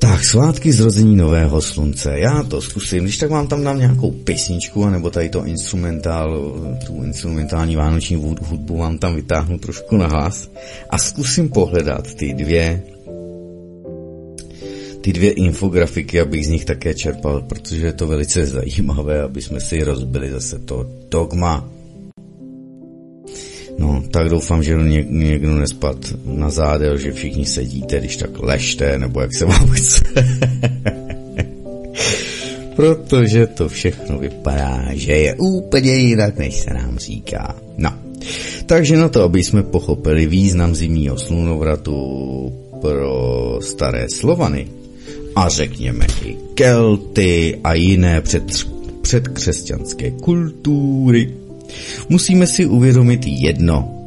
[0.02, 2.20] Tak, svátky zrození nového slunce.
[2.20, 6.54] Já to zkusím, když tak vám tam dám nějakou písničku, anebo tady to instrumentál,
[6.86, 10.52] tu instrumentální vánoční hudbu vám tam vytáhnu trošku na hlas
[10.90, 12.84] a zkusím pohledat ty dvě
[15.02, 19.60] ty dvě infografiky, abych z nich také čerpal, protože je to velice zajímavé, aby jsme
[19.60, 21.70] si rozbili zase to dogma
[23.82, 29.00] No, tak doufám, že ně, někdo nespad na zádel, že všichni sedíte, když tak ležte,
[29.00, 30.04] nebo jak se vám chce.
[32.76, 37.56] Protože to všechno vypadá, že je úplně jinak, než se nám říká.
[37.78, 37.94] No,
[38.66, 41.98] takže na to, aby jsme pochopili význam zimního slunovratu
[42.82, 44.68] pro staré Slovany
[45.36, 48.44] a řekněme i Kelty a jiné před,
[49.02, 51.34] předkřesťanské kultury,
[52.10, 53.98] Musíme si uvědomit jedno.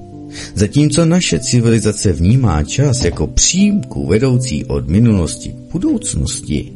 [0.54, 6.72] Zatímco naše civilizace vnímá čas jako přímku vedoucí od minulosti k budoucnosti,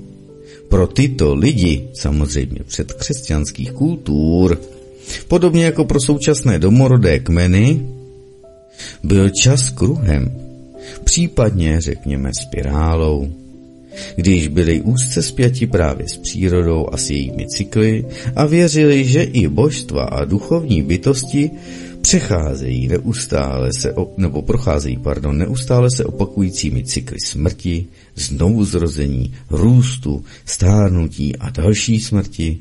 [0.69, 4.61] pro tyto lidi, samozřejmě před křesťanských kultur,
[5.29, 7.87] podobně jako pro současné domorodé kmeny,
[9.03, 10.31] byl čas kruhem,
[11.05, 13.33] případně řekněme spirálou
[14.17, 18.05] když byli úzce spjati právě s přírodou a s jejími cykly
[18.37, 21.51] a věřili, že i božstva a duchovní bytosti
[22.01, 31.37] přecházejí neustále se, nebo procházejí, pardon, neustále se opakujícími cykly smrti, znovu zrození, růstu, stárnutí
[31.37, 32.59] a další smrti,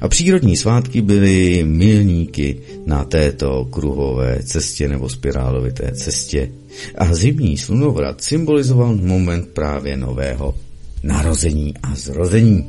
[0.00, 6.52] a přírodní svátky byly milníky na této kruhové cestě nebo spirálovité cestě.
[6.98, 10.54] A zimní slunovrat symbolizoval moment právě nového
[11.02, 12.66] narození a zrození.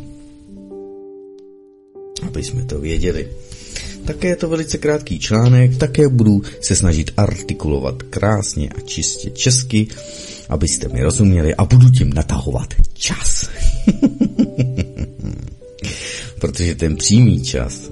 [2.27, 3.27] Aby jsme to věděli.
[4.05, 9.87] Také je to velice krátký článek, také budu se snažit artikulovat krásně a čistě česky,
[10.49, 13.49] abyste mi rozuměli a budu tím natahovat čas.
[16.39, 17.91] protože ten přímý čas,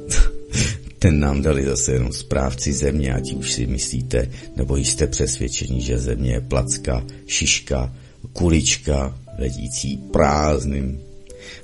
[0.99, 5.97] ten nám dali zase jenom správci země, ať už si myslíte, nebo jste přesvědčení, že
[5.97, 7.93] země je placka, šiška,
[8.33, 10.99] kulička, vedící prázdným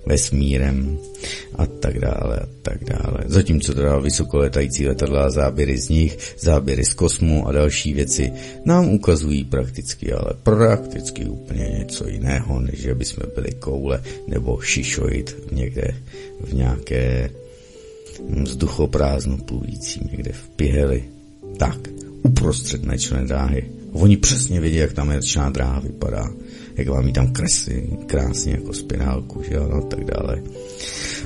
[0.05, 0.97] vesmírem
[1.55, 3.23] a tak dále a tak dále.
[3.25, 8.31] Zatímco teda vysokoletající letadla, záběry z nich, záběry z kosmu a další věci
[8.65, 15.37] nám ukazují prakticky, ale prakticky úplně něco jiného, než že bychom byli koule nebo šišoid
[15.51, 15.95] někde
[16.43, 17.29] v nějaké
[18.43, 21.03] vzduchoprázdnu plující někde v piheli.
[21.57, 21.77] Tak,
[22.23, 23.69] uprostřed nečlené dráhy.
[23.91, 26.29] Oni přesně vědí, jak ta mečná dráha vypadá
[26.77, 30.43] jak vám ji tam kreslí krásně jako spirálku, že jo, no, tak dále.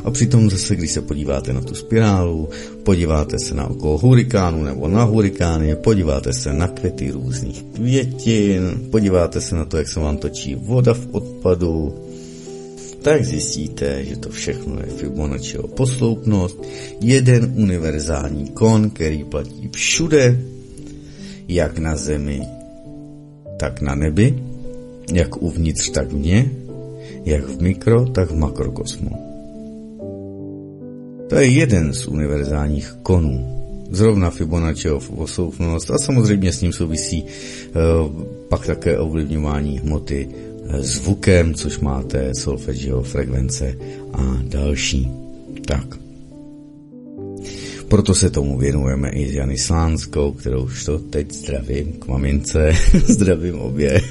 [0.04, 2.50] A přitom zase, když se podíváte na tu spirálu,
[2.84, 9.42] podíváte se na okolo hurikánu nebo na hurikány, podíváte se na květy různých květin, podíváte
[9.42, 11.94] se na to, jak se vám točí voda v odpadu,
[13.06, 16.58] tak zjistíte, že to všechno je Fibonacciho posloupnost,
[17.02, 20.42] jeden univerzální kon, který platí všude,
[21.48, 22.42] jak na zemi,
[23.58, 24.34] tak na nebi
[25.14, 26.52] jak uvnitř, tak vně,
[27.26, 29.10] jak v mikro, tak v makrokosmu.
[31.30, 33.52] To je jeden z univerzálních konů.
[33.92, 40.30] Zrovna Fibonacciho osoufnost a samozřejmě s ním souvisí uh, pak také ovlivňování hmoty
[40.74, 43.78] zvukem, což máte solfeggio, frekvence
[44.14, 45.12] a další.
[45.66, 46.06] Tak.
[47.88, 52.72] Proto se tomu věnujeme i Jany Slánskou, kterou už to teď zdravím k mamince.
[53.06, 54.02] zdravím obě.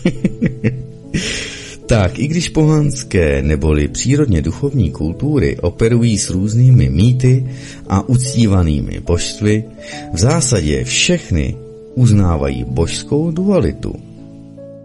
[1.87, 7.47] tak, i když pohanské neboli přírodně duchovní kultury operují s různými mýty
[7.89, 9.65] a uctívanými božstvy,
[10.13, 11.57] v zásadě všechny
[11.95, 14.14] uznávají božskou dualitu.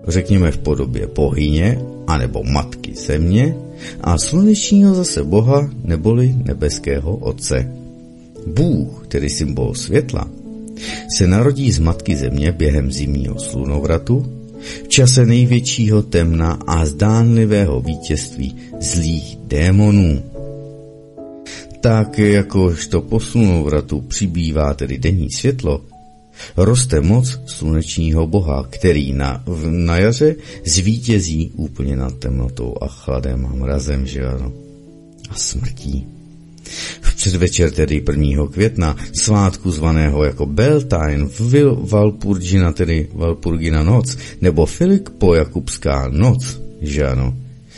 [0.07, 3.55] Řekněme v podobě bohyně anebo matky země
[4.01, 7.71] a slunečního zase boha neboli nebeského otce.
[8.47, 10.27] Bůh, tedy symbol světla,
[11.17, 14.25] se narodí z matky země během zimního slunovratu,
[14.83, 20.23] v čase největšího temna a zdánlivého vítězství zlých démonů.
[21.81, 25.81] Tak jakožto po slunovratu přibývá tedy denní světlo,
[26.57, 30.35] roste moc slunečního boha, který na, v, na jaře
[30.65, 34.53] zvítězí úplně nad temnotou a chladem a mrazem, že ano,
[35.29, 36.07] a smrtí.
[37.01, 38.47] V předvečer tedy 1.
[38.47, 47.07] května, svátku zvaného jako Beltane, Vil Valpurgina, tedy Valpurgina noc, nebo Filippo Jakubská noc, že
[47.07, 47.37] ano,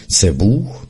[0.09, 0.87] se Bůh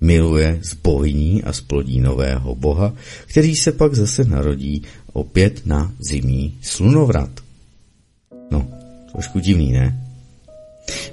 [0.00, 2.94] miluje z bohyní a splodí nového boha,
[3.26, 4.82] který se pak zase narodí
[5.12, 7.30] opět na zimní slunovrat.
[8.50, 8.68] No,
[9.12, 10.04] trošku divný, ne?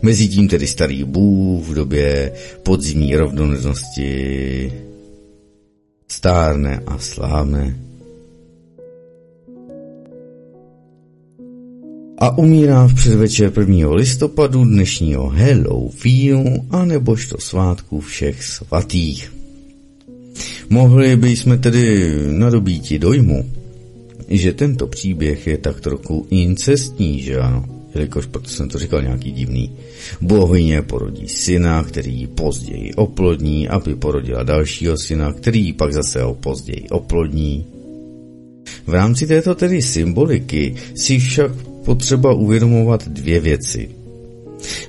[0.01, 2.31] Mezitím tedy starý Bůh v době
[2.63, 4.73] podzimní rovnoměrnosti
[6.07, 7.75] stárne a slávne.
[12.17, 13.91] A umírá v předvečer 1.
[13.91, 19.33] listopadu dnešního Halloweenu a nebožto svátku všech svatých.
[20.69, 23.51] Mohli bychom tedy nadobíti dojmu,
[24.29, 27.65] že tento příběh je tak trochu incestní, že ano?
[27.95, 29.71] Jelikož proto jsem to říkal nějaký divný.
[30.21, 36.89] Bohyně porodí syna, který později oplodní, aby porodila dalšího syna, který pak zase ho později
[36.89, 37.65] oplodní.
[38.87, 41.51] V rámci této tedy symboliky si však
[41.85, 43.89] potřeba uvědomovat dvě věci.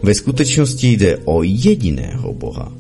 [0.03, 2.73] Ve skutečnosti jde o jediného Boha,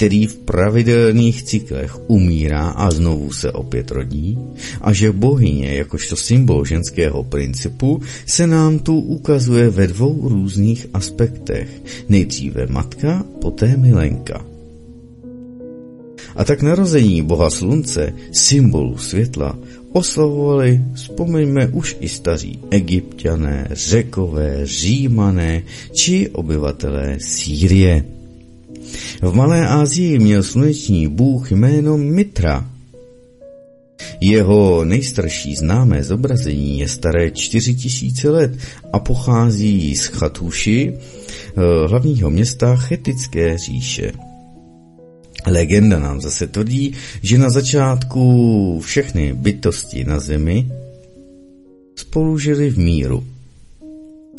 [0.00, 4.38] který v pravidelných cyklech umírá a znovu se opět rodí,
[4.80, 11.68] a že bohyně, jakožto symbol ženského principu, se nám tu ukazuje ve dvou různých aspektech.
[12.08, 14.40] Nejdříve matka, poté milenka.
[16.36, 19.58] A tak narození boha slunce, symbolu světla,
[19.92, 28.19] oslavovali, vzpomeňme už i staří egyptiané, řekové, římané či obyvatelé Sýrie.
[29.22, 32.70] V Malé Asii měl sluneční bůh jméno Mitra.
[34.20, 38.52] Jeho nejstarší známé zobrazení je staré 4000 let
[38.92, 44.12] a pochází z Chatuši, eh, hlavního města Chetické říše.
[45.46, 50.70] Legenda nám zase tvrdí, že na začátku všechny bytosti na zemi
[51.94, 53.24] spolu žili v míru.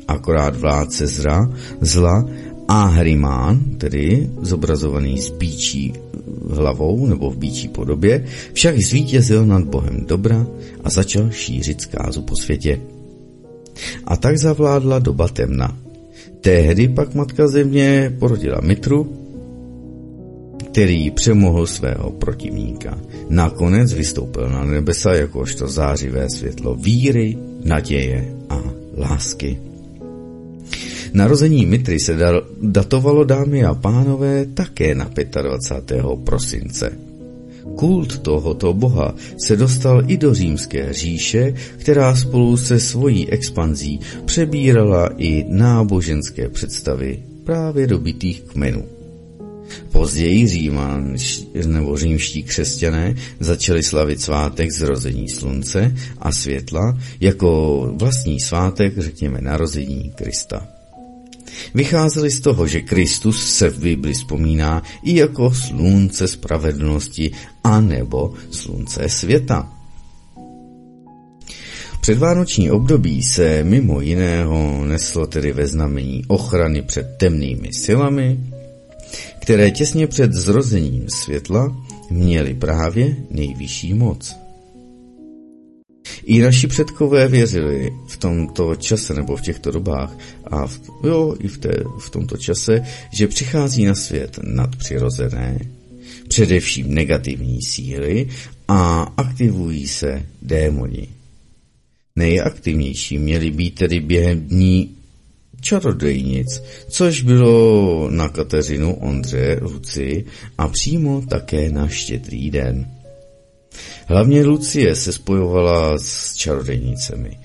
[0.07, 1.49] Akorát vládce zra,
[1.81, 2.29] zla
[2.71, 5.93] Ahrimán, tedy zobrazovaný s bíčí
[6.49, 10.47] hlavou nebo v bíčí podobě, však zvítězil nad bohem dobra
[10.83, 12.79] a začal šířit zkázu po světě.
[14.05, 15.77] A tak zavládla doba temna.
[16.41, 19.17] Tehdy pak matka země porodila Mitru,
[20.71, 22.99] který přemohl svého protivníka.
[23.29, 28.63] Nakonec vystoupil na nebesa jakožto zářivé světlo víry, naděje a
[28.97, 29.70] lásky.
[31.13, 32.17] Narození Mitry se
[32.61, 36.05] datovalo, dámy a pánové, také na 25.
[36.23, 36.91] prosince.
[37.75, 45.09] Kult tohoto boha se dostal i do římské říše, která spolu se svojí expanzí přebírala
[45.17, 48.85] i náboženské představy právě dobitých kmenů.
[49.91, 51.15] Později Říman
[51.65, 60.11] nebo římští křesťané začali slavit svátek zrození slunce a světla jako vlastní svátek, řekněme, narození
[60.15, 60.67] Krista.
[61.73, 67.31] Vycházeli z toho, že Kristus se v Bibli vzpomíná i jako slunce spravedlnosti
[67.63, 69.71] a nebo slunce světa.
[72.01, 78.39] Předvánoční období se mimo jiného neslo tedy ve znamení ochrany před temnými silami,
[79.41, 81.75] které těsně před zrozením světla
[82.09, 84.35] měly právě nejvyšší moc.
[86.23, 91.47] I naši předkové věřili v tomto čase nebo v těchto dobách a v, jo, i
[91.47, 92.81] v, té, v tomto čase,
[93.13, 95.59] že přichází na svět nadpřirozené,
[96.27, 98.27] především negativní síly
[98.67, 101.07] a aktivují se démoni.
[102.15, 104.95] Nejaktivnější měly být tedy během dní
[105.61, 110.25] čarodejnic, což bylo na Kateřinu, Ondře, Luci
[110.57, 113.00] a přímo také na štědrý den.
[114.11, 117.39] Hlavně Lucie se spojovala s čarodejnicemi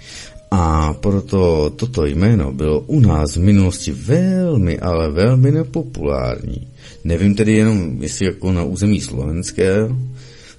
[0.51, 6.69] a proto toto jméno bylo u nás v minulosti velmi, ale velmi nepopulární.
[7.05, 9.89] Nevím tedy jenom, jestli jako na území slovenské,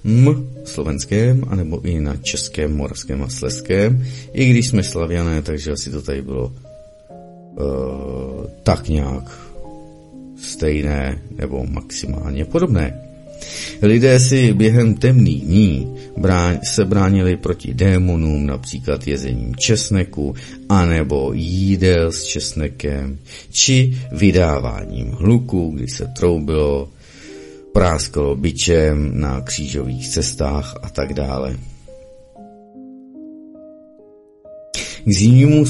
[0.04, 5.90] m, slovenském, anebo i na českém, moravském a sleském, i když jsme slavěné, takže asi
[5.90, 6.52] to tady bylo uh,
[8.62, 9.38] tak nějak
[10.40, 13.07] stejné nebo maximálně podobné.
[13.82, 15.94] Lidé si během temných dní
[16.62, 20.34] se bránili proti démonům například jezením česneku
[20.68, 23.18] anebo jídel s česnekem
[23.50, 26.88] či vydáváním hluku, kdy se troubilo,
[27.72, 31.56] práskalo bičem na křížových cestách a tak dále.
[35.04, 35.66] K zimnímu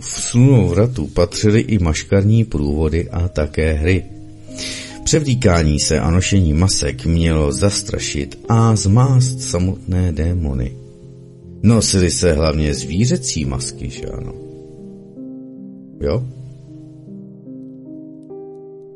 [0.00, 4.21] slunovratu patřily i maškarní průvody a také hry.
[5.04, 10.72] Převdíkání se a nošení masek mělo zastrašit a zmást samotné démony.
[11.62, 14.32] Nosili se hlavně zvířecí masky, že ano?
[16.00, 16.24] Jo?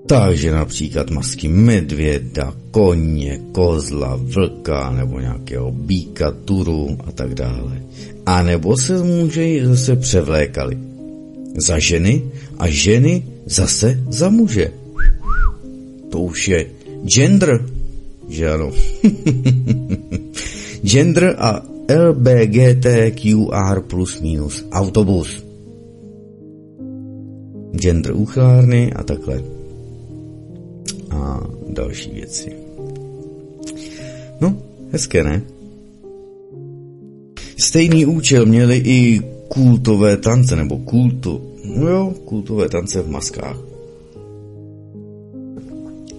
[0.07, 7.83] Takže například masky medvěda, koně, kozla, vlka nebo nějakého býka, turu a tak dále.
[8.27, 10.79] A nebo se muži zase převlékali.
[11.67, 12.23] Za ženy
[12.59, 14.73] a ženy zase za muže.
[16.11, 16.67] To už je
[17.05, 17.67] gender,
[18.29, 18.71] že ano.
[20.83, 25.45] gender a LBGTQR plus minus autobus.
[27.73, 29.43] Gender uchylárny a takhle.
[31.11, 32.53] A další věci.
[34.41, 34.59] No,
[34.93, 35.43] hezké, ne?
[37.59, 43.66] Stejný účel měly i kultové tance, nebo kultu, no jo, kultové tance v maskách.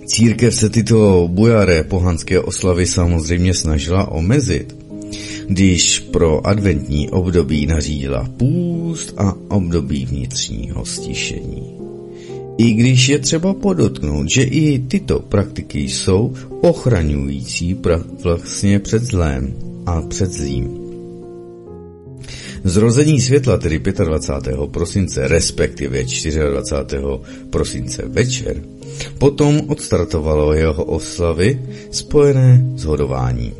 [0.07, 4.75] Církev se tyto bujaré pohanské oslavy samozřejmě snažila omezit,
[5.47, 11.77] když pro adventní období nařídila půst a období vnitřního stišení.
[12.57, 17.79] I když je třeba podotknout, že i tyto praktiky jsou ochraňující
[18.23, 19.53] vlastně před zlém
[19.85, 20.76] a před zlým.
[22.63, 24.55] Zrození světla, tedy 25.
[24.71, 27.07] prosince, respektive 24.
[27.49, 28.61] prosince večer,
[29.17, 33.53] potom odstartovalo jeho oslavy spojené s hodováním.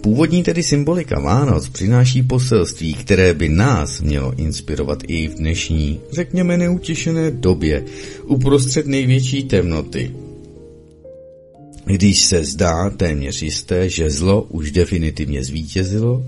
[0.00, 6.56] Původní tedy symbolika Vánoc přináší poselství, které by nás mělo inspirovat i v dnešní, řekněme
[6.56, 7.84] neutěšené době,
[8.26, 10.10] uprostřed největší temnoty.
[11.84, 16.24] Když se zdá téměř jisté, že zlo už definitivně zvítězilo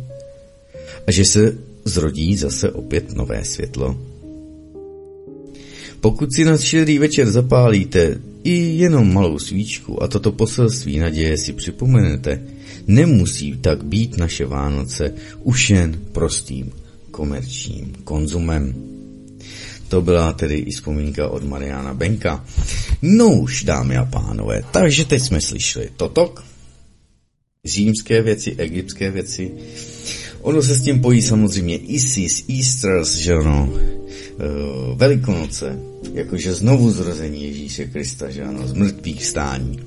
[1.07, 3.99] a že se zrodí zase opět nové světlo.
[6.01, 11.53] Pokud si na štědrý večer zapálíte i jenom malou svíčku a toto poselství naděje si
[11.53, 12.43] připomenete,
[12.87, 16.73] nemusí tak být naše Vánoce už jen prostým
[17.11, 18.75] komerčním konzumem.
[19.89, 22.45] To byla tedy i vzpomínka od Mariana Benka.
[23.03, 26.45] No už, dámy a pánové, takže teď jsme slyšeli totok,
[27.65, 29.51] římské věci, egyptské věci,
[30.47, 35.79] Ono se s tím pojí samozřejmě Isis, Easters, že ano, uh, Velikonoce,
[36.13, 39.81] jakože znovu zrození Ježíše Krista, že ano, z mrtvých stání.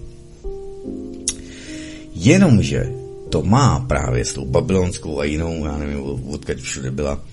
[2.16, 2.92] Jenomže
[3.30, 6.00] to má právě s tou babylonskou a jinou, já nevím,
[6.30, 7.24] odkud všude byla,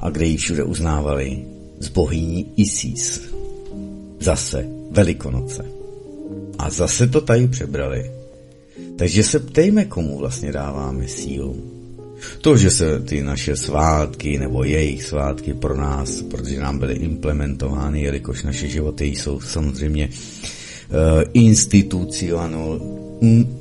[0.00, 1.44] a kde ji všude uznávali,
[1.78, 3.22] z bohyní Isis.
[4.20, 5.64] Zase Velikonoce.
[6.58, 8.10] A zase to tady přebrali.
[8.96, 11.77] Takže se ptejme, komu vlastně dáváme sílu.
[12.40, 18.02] To, že se ty naše svátky nebo jejich svátky pro nás, protože nám byly implementovány,
[18.02, 20.14] jelikož naše životy jsou samozřejmě uh,
[21.32, 22.80] institucional,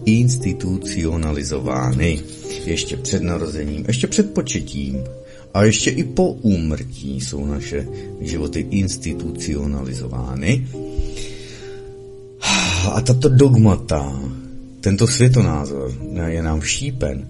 [0.06, 2.22] institucionalizovány
[2.66, 5.04] ještě před narozením, ještě před početím
[5.54, 7.88] a ještě i po úmrtí jsou naše
[8.22, 10.68] životy institucionalizovány.
[12.92, 14.22] A tato dogmata,
[14.82, 15.94] tento světonázor
[16.28, 17.28] je nám šípen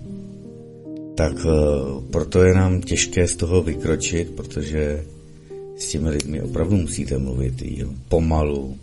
[1.18, 5.04] tak uh, proto je nám těžké z toho vykročit, protože
[5.78, 8.78] s těmi lidmi opravdu musíte mluvit i pomalu,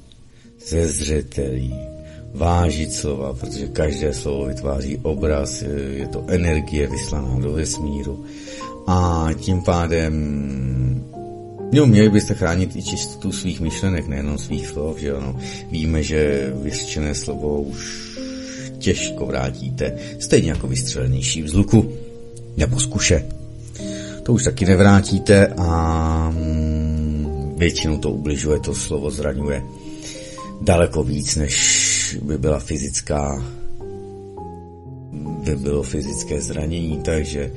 [0.66, 1.74] ze zřetelí,
[2.34, 8.24] vážit slova, protože každé slovo vytváří obraz, je to energie vyslaná do vesmíru.
[8.86, 10.14] A tím pádem
[11.72, 15.36] No, měli byste chránit i čistotu svých myšlenek, nejenom svých slov, že ano.
[15.70, 18.10] Víme, že vyřčené slovo už
[18.78, 21.92] těžko vrátíte, stejně jako vystřelenější vzluku
[22.56, 23.24] nebo z kuše.
[24.22, 29.62] To už taky nevrátíte a mm, většinou to ubližuje, to slovo zraňuje
[30.60, 33.44] daleko víc, než by byla fyzická
[35.44, 37.52] by bylo fyzické zranění, takže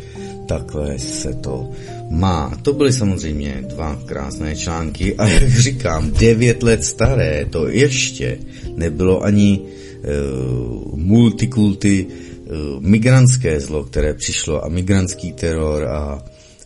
[0.46, 1.70] takhle se to
[2.10, 2.58] má.
[2.62, 8.38] To byly samozřejmě dva krásné články a jak říkám, devět let staré, to ještě
[8.76, 12.08] nebylo ani uh, multikulty
[12.80, 16.24] migrantské zlo, které přišlo a migrantský teror a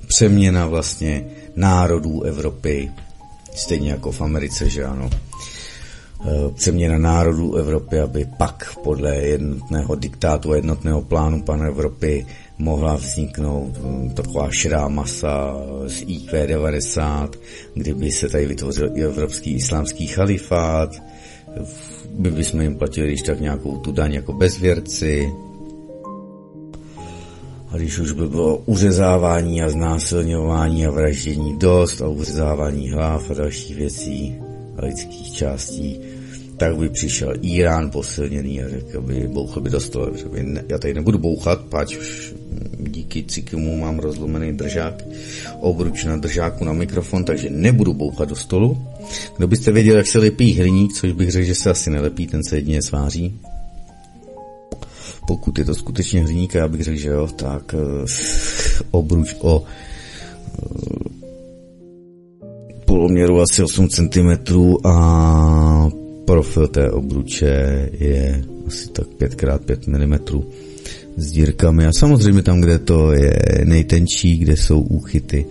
[0.07, 1.25] přeměna vlastně
[1.55, 2.91] národů Evropy
[3.55, 5.09] Stejně jako v Americe, že ano.
[6.25, 12.25] Eh, přeměna národů Evropy, aby pak podle jednotného diktátu a jednotného plánu pan Evropy
[12.57, 15.55] mohla vzniknout hm, taková širá masa
[15.87, 17.35] z IQ 90,
[17.73, 20.89] kdyby se tady vytvořil i evropský islámský chalifát,
[22.09, 25.31] by bychom jim platili když tak nějakou tu daň jako bezvěrci,
[27.71, 33.33] a když už by bylo uřezávání a znásilňování a vraždění dost a uřezávání hlav a
[33.33, 34.35] dalších věcí
[34.77, 35.99] a lidských částí,
[36.57, 40.13] tak by přišel Irán posilněný a řekl by, bouchl by do stolu.
[40.31, 42.33] By ne, já tady nebudu bouchat, pač už
[42.79, 45.03] díky cikimu mám rozlomený držák,
[45.59, 48.77] obruč na držáku na mikrofon, takže nebudu bouchat do stolu.
[49.37, 52.43] Kdo byste věděl, jak se lepí hliník, což bych řekl, že se asi nelepí, ten
[52.43, 53.39] se jedině sváří.
[55.27, 58.05] Pokud je to skutečně hliník, já bych řekl, že jo, tak uh,
[58.91, 59.65] obruč o uh,
[62.85, 64.29] poloměru asi 8 cm
[64.83, 65.89] a
[66.25, 70.41] profil té obruče je asi tak 5x5 mm
[71.17, 71.85] s dírkami.
[71.85, 75.45] A samozřejmě tam, kde to je nejtenčí, kde jsou úchyty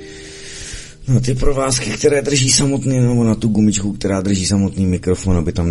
[1.11, 5.53] na ty provázky, které drží samotný, nebo na tu gumičku, která drží samotný mikrofon, aby
[5.53, 5.71] tam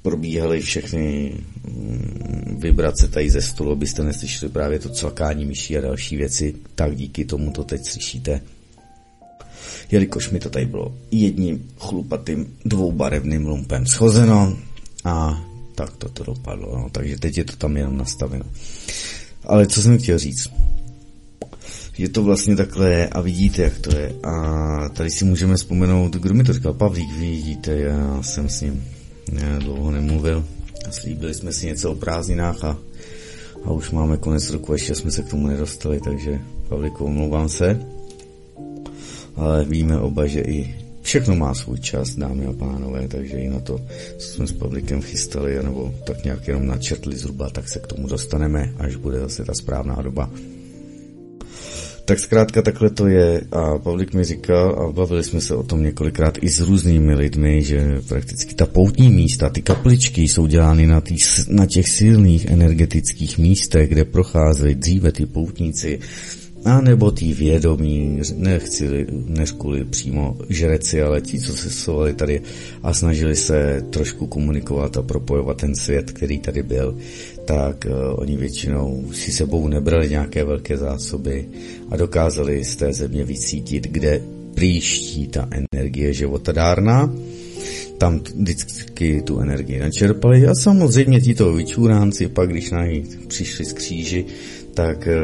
[0.00, 1.34] neprobíhaly všechny
[1.68, 6.96] mm, vibrace tady ze stolu, abyste neslyšeli právě to cvakání myší a další věci, tak
[6.96, 8.40] díky tomu to teď slyšíte
[9.90, 14.56] jelikož mi to tady bylo jedním chlupatým dvoubarevným lumpem schozeno
[15.04, 15.44] a
[15.74, 18.44] tak to to dopadlo, no, takže teď je to tam jenom nastaveno.
[19.44, 20.48] Ale co jsem chtěl říct,
[21.98, 24.12] je to vlastně takhle a vidíte, jak to je.
[24.22, 28.84] A tady si můžeme vzpomenout, kdo mi to říkal, Pavlík, vidíte, já jsem s ním
[29.32, 30.44] já dlouho nemluvil.
[30.90, 32.78] Slíbili jsme si něco o prázdninách a,
[33.64, 37.80] a už máme konec roku, ještě jsme se k tomu nedostali, takže Pavlíku, omlouvám se
[39.40, 43.60] ale víme oba, že i všechno má svůj čas, dámy a pánové, takže i na
[43.60, 43.80] to,
[44.18, 48.08] co jsme s publikem chystali, nebo tak nějak jenom načetli zhruba, tak se k tomu
[48.08, 50.30] dostaneme, až bude zase ta správná doba.
[52.10, 55.82] Tak zkrátka takhle to je a Pavlik mi říkal a bavili jsme se o tom
[55.82, 61.00] několikrát i s různými lidmi, že prakticky ta poutní místa, ty kapličky jsou dělány na,
[61.00, 61.16] tý,
[61.48, 65.98] na těch silných energetických místech, kde procházeli dříve ty poutníci
[66.64, 72.42] a nebo tý vědomí, nechci, než kvůli přímo žreci, ale ti, co se sovali tady
[72.82, 76.98] a snažili se trošku komunikovat a propojovat ten svět, který tady byl,
[77.44, 81.46] tak uh, oni většinou si sebou nebrali nějaké velké zásoby
[81.90, 84.22] a dokázali z té země vycítit, kde
[84.54, 87.14] příští ta energie životadárná,
[87.98, 93.72] tam vždycky tu energii načerpali a samozřejmě tito vyčuránci pak, když na ní přišli z
[93.72, 94.26] kříži,
[94.80, 95.20] tak eh,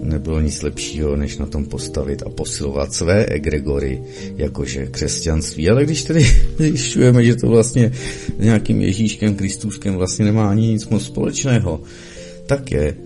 [0.00, 4.02] nebylo nic lepšího, než na tom postavit a posilovat své egregory,
[4.36, 5.70] jakože křesťanství.
[5.70, 6.22] Ale když tedy
[6.58, 7.92] zjišťujeme, že to vlastně
[8.38, 11.82] nějakým Ježíškem Kristuskem vlastně nemá ani nic moc společného,
[12.46, 12.96] tak je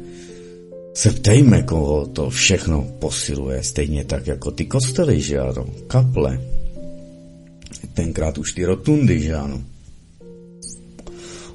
[0.95, 6.41] se ptejme, koho to všechno posiluje, stejně tak jako ty kostely, že ano, kaple,
[7.95, 9.63] tenkrát už ty rotundy, že ano,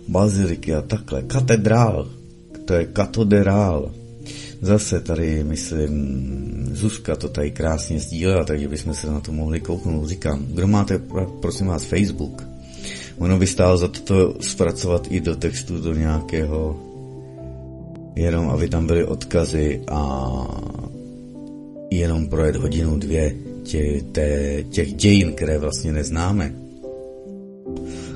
[0.07, 2.07] baziliky a takhle, katedrál,
[2.65, 4.02] to je katederál,
[4.63, 10.09] Zase tady, myslím, Zuzka to tady krásně sdílela, takže bychom se na to mohli kouknout.
[10.09, 11.01] Říkám, kdo máte,
[11.41, 12.47] prosím vás, Facebook,
[13.17, 16.79] ono by stálo za to zpracovat i do textu, do nějakého,
[18.15, 20.31] jenom aby tam byly odkazy a
[21.91, 26.55] jenom projet hodinu, dvě tě, tě, těch dějin, které vlastně neznáme,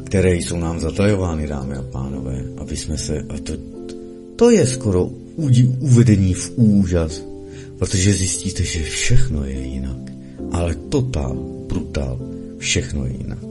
[0.03, 3.53] které jsou nám zatajovány, dámy a pánové, aby jsme se, a to,
[4.35, 5.26] to je skoro
[5.79, 7.23] uvedení v úžas,
[7.79, 9.97] protože zjistíte, že všechno je jinak.
[10.51, 11.35] Ale totál,
[11.67, 12.19] brutál,
[12.57, 13.45] všechno je jinak.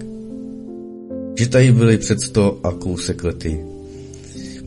[1.38, 3.60] Že tady byly před sto a kousek lety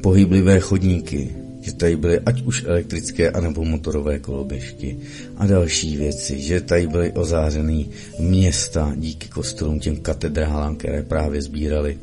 [0.02, 4.98] pohyblivé chodníky, že tady byly ať už elektrické anebo motorové koloběžky
[5.38, 7.90] a další věci, že tady byly ozářený
[8.20, 11.98] města díky kostelům, těm katedrálám, které právě sbírali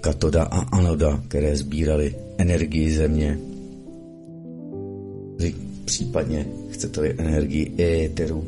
[0.00, 3.38] katoda a anoda, které sbírali energii země,
[5.84, 8.46] případně chcete energii éteru,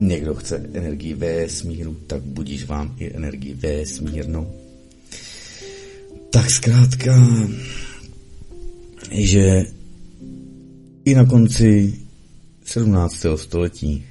[0.00, 4.52] někdo chce energii vesmíru, tak budíš vám i energii vesmírnou.
[6.30, 7.14] Tak zkrátka,
[9.10, 9.64] že
[11.04, 11.94] i na konci
[12.64, 13.26] 17.
[13.36, 14.04] století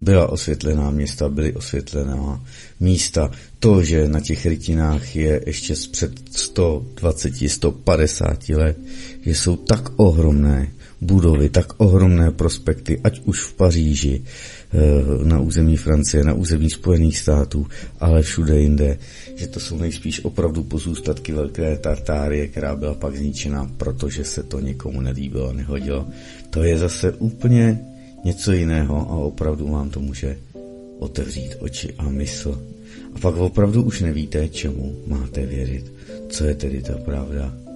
[0.00, 2.44] byla osvětlená města, byly osvětlená
[2.80, 3.30] místa.
[3.58, 8.78] To, že na těch rytinách je ještě před 120, 150 let,
[9.20, 14.78] že jsou tak ohromné budovy, tak ohromné prospekty, ať už v Paříži, eh,
[15.24, 17.66] na území Francie, na území Spojených států,
[18.00, 18.98] ale všude jinde,
[19.36, 24.60] že to jsou nejspíš opravdu pozůstatky velké Tartárie, která byla pak zničena, protože se to
[24.60, 26.06] někomu nelíbilo, nehodilo.
[26.50, 27.80] To je zase úplně
[28.24, 30.36] něco jiného a opravdu vám to může
[30.98, 32.62] otevřít oči a mysl.
[33.14, 35.92] A pak opravdu už nevíte, čemu máte věřit,
[36.28, 37.67] co je tedy ta pravda.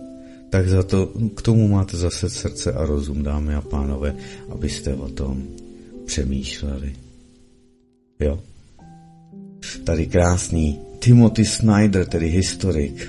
[0.52, 4.14] Tak za to, k tomu máte zase srdce a rozum, dámy a pánové,
[4.48, 5.42] abyste o tom
[6.06, 6.92] přemýšleli.
[8.20, 8.40] Jo.
[9.84, 13.08] Tady krásný Timothy Snyder, tedy historik.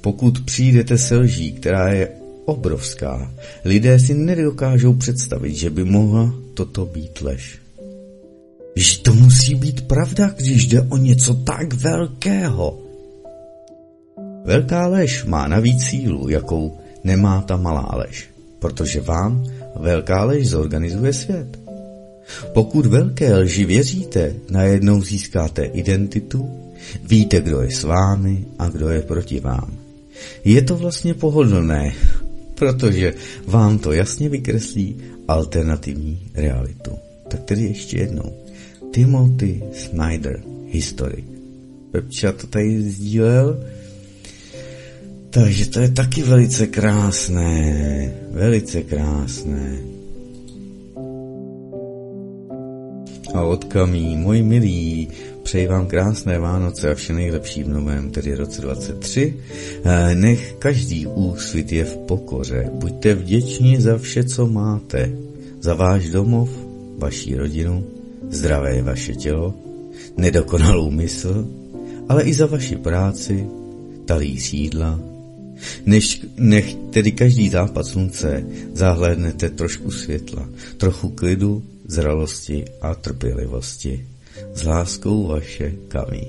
[0.00, 2.08] Pokud přijdete se lží, která je
[2.44, 3.34] obrovská.
[3.64, 7.58] Lidé si nedokážou představit, že by mohla toto být lež.
[8.76, 12.87] Že to musí být pravda, když jde o něco tak velkého.
[14.48, 19.44] Velká lež má navíc sílu, jakou nemá ta malá lež, protože vám
[19.76, 21.58] velká lež zorganizuje svět.
[22.52, 26.48] Pokud velké lži věříte, najednou získáte identitu,
[27.04, 29.72] víte, kdo je s vámi a kdo je proti vám.
[30.44, 31.92] Je to vlastně pohodlné,
[32.54, 33.14] protože
[33.46, 34.96] vám to jasně vykreslí
[35.28, 36.90] alternativní realitu.
[37.28, 38.32] Tak tedy ještě jednou.
[38.92, 41.24] Timothy Snyder, historik.
[41.90, 43.64] Pepča to tady sdílel,
[45.30, 49.78] takže to je taky velice krásné, velice krásné.
[53.34, 55.08] A od kamí, můj milí,
[55.42, 59.34] přeji vám krásné Vánoce a vše nejlepší v novém, tedy roce 23.
[59.84, 62.70] Eh, nech každý úsvit je v pokoře.
[62.72, 65.12] Buďte vděční za vše, co máte.
[65.60, 66.50] Za váš domov,
[66.98, 67.84] vaší rodinu,
[68.30, 69.54] zdravé vaše tělo,
[70.16, 71.48] nedokonalou mysl,
[72.08, 73.46] ale i za vaši práci,
[74.04, 75.17] talý sídla.
[75.86, 84.06] Než, nech tedy každý západ slunce zahlédnete trošku světla, trochu klidu, zralosti a trpělivosti.
[84.54, 86.26] S láskou vaše kamí.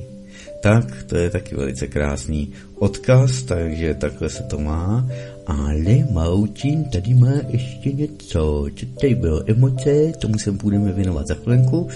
[0.62, 5.10] Tak, to je taky velice krásný odkaz, takže takhle se to má.
[5.50, 8.66] Ale Maučin tady má ještě něco.
[8.76, 9.50] Co tady bylo?
[9.50, 11.88] Emoce, tomu se budeme věnovat za chvilku.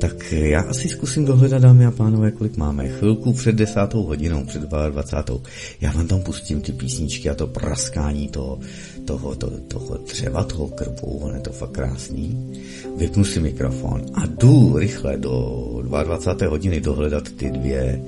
[0.00, 2.88] Tak já asi zkusím dohledat, dámy a pánové, kolik máme.
[2.88, 5.40] Chvilku před desátou hodinou, před 22.
[5.80, 8.58] Já vám tam pustím ty písničky a to praskání toho,
[9.04, 12.52] toho, toho, toho dřeva, toho krbu, on je to fakt krásný.
[12.96, 16.48] Vypnu si mikrofon a jdu rychle do 22.
[16.50, 18.02] hodiny dohledat ty dvě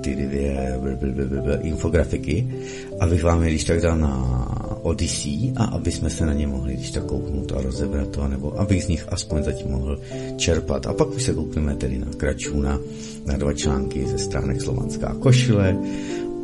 [0.00, 0.78] ty dvě
[1.60, 2.46] infografiky,
[3.00, 4.42] abych vám je když tak dal na
[4.82, 8.60] Odyssey a aby jsme se na ně mohli když tak kouknout a rozebrat to, nebo
[8.60, 9.98] abych z nich aspoň zatím mohl
[10.36, 10.86] čerpat.
[10.86, 12.78] A pak už se koukneme tedy na Kračuna,
[13.26, 15.76] na dva články ze stránek Slovanská košile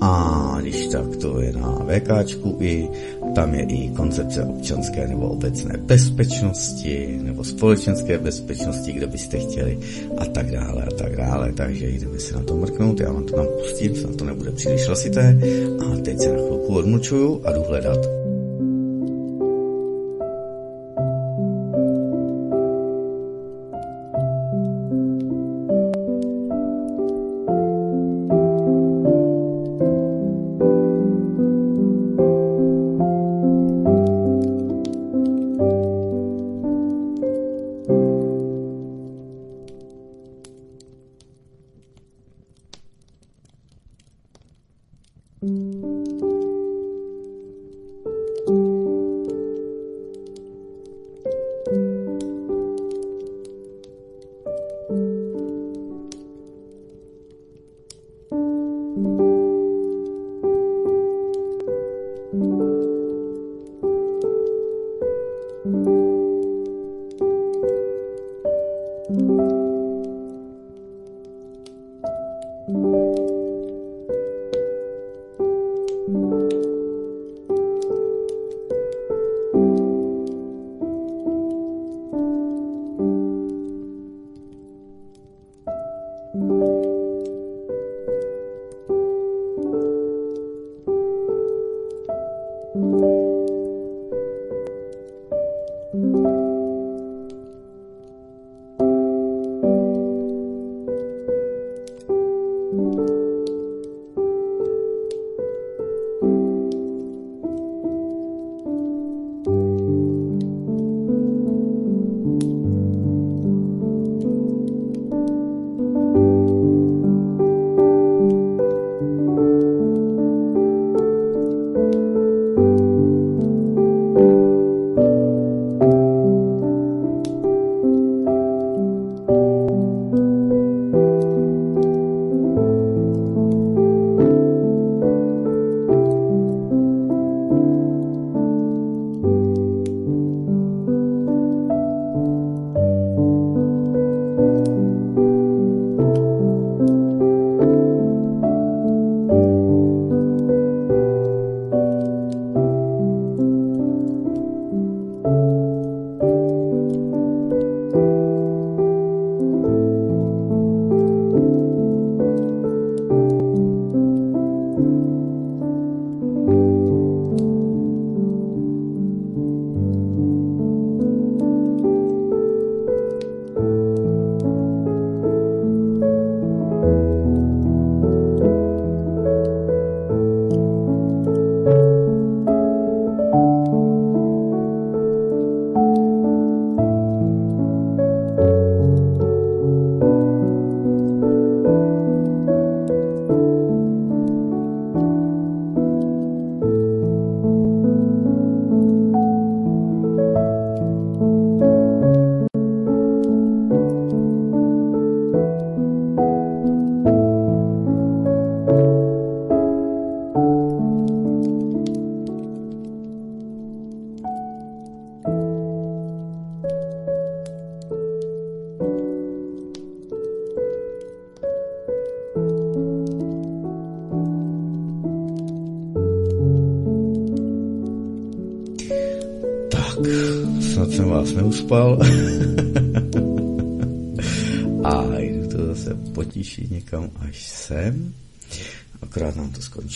[0.01, 2.89] a když tak to je na VKčku i,
[3.35, 9.79] tam je i koncepce občanské nebo obecné bezpečnosti nebo společenské bezpečnosti, kde byste chtěli
[10.19, 11.53] a tak dále a tak dále.
[11.53, 14.87] Takže jdeme si na to mrknout, já vám to tam pustím, snad to nebude příliš
[14.87, 15.41] hlasité
[15.81, 18.28] a teď se na chvilku odmlčuju a jdu hledat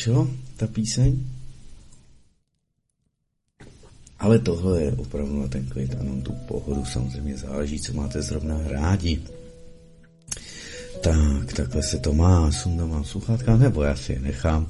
[0.02, 0.26] skončilo,
[0.56, 1.14] ta píseň.
[4.18, 8.58] Ale tohle je opravdu na ten klid a tu pohodu samozřejmě záleží, co máte zrovna
[8.66, 9.22] rádi.
[11.02, 14.66] Tak, takhle se to má, sundám mám sluchátka, nebo já si je nechám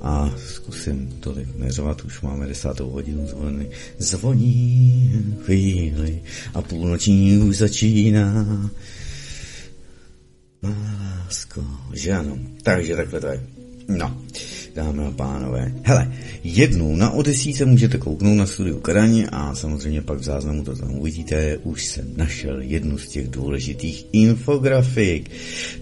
[0.00, 3.68] a zkusím tolik neřovat, už máme desátou hodinu zvoní,
[3.98, 6.22] zvoní chvíli
[6.54, 8.46] a půlnoční už začíná.
[10.62, 13.40] Lásko, že ano, takže takhle to je.
[13.88, 14.22] No,
[14.74, 15.72] dámy a pánové.
[15.82, 16.12] Hele,
[16.44, 20.92] jednou na Odesíce můžete kouknout na studiu Karaň a samozřejmě pak v záznamu to tam
[20.92, 21.58] uvidíte.
[21.62, 25.30] Už jsem našel jednu z těch důležitých infografik.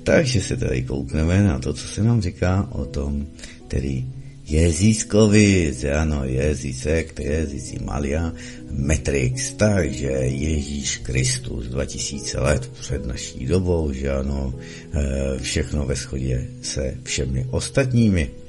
[0.03, 3.27] Takže se tady koukneme na to, co se nám říká o tom,
[3.69, 4.05] tedy
[4.49, 8.33] Ježíškovi, ano, Ježíšek, Ježíši Malia,
[8.71, 14.55] Matrix, takže Ježíš Kristus 2000 let před naší dobou, že ano,
[14.93, 18.48] eh, všechno ve shodě se všemi ostatními.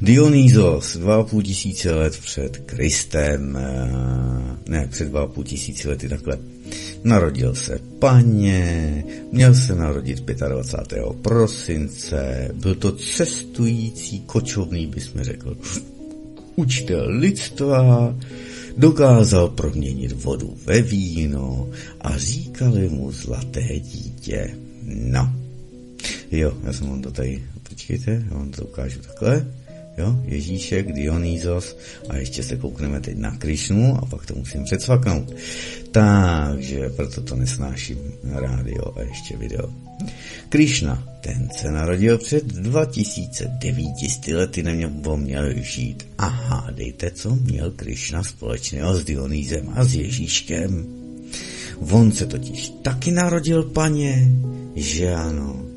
[0.00, 5.88] Dionýzos, dva a půl tisíce let před Kristem, eh, ne, před dva a půl tisíce
[5.88, 6.38] lety takhle,
[7.04, 11.04] narodil se paně, měl se narodit 25.
[11.22, 15.56] prosince, byl to cestující kočovný, bychom řekl,
[16.56, 18.14] učitel lidstva,
[18.76, 21.68] dokázal proměnit vodu ve víno
[22.00, 24.56] a říkali mu zlaté dítě.
[24.84, 25.32] No,
[26.30, 29.46] jo, já jsem vám to tady, počkejte, já vám to ukážu takhle.
[29.98, 31.76] Jo, Ježíšek, Dionýzos
[32.08, 35.34] a ještě se koukneme teď na Krišnu a pak to musím předsvaknout.
[35.90, 37.98] Takže proto to nesnáším
[38.32, 39.72] rádio a ještě video.
[40.48, 46.06] Krišna, ten se narodil před 2900 lety, neměl měl žít.
[46.18, 50.86] A hádejte, co měl Krišna společného s Dionýzem a s Ježíškem.
[51.90, 54.30] On se totiž taky narodil, paně,
[54.76, 55.73] že ano.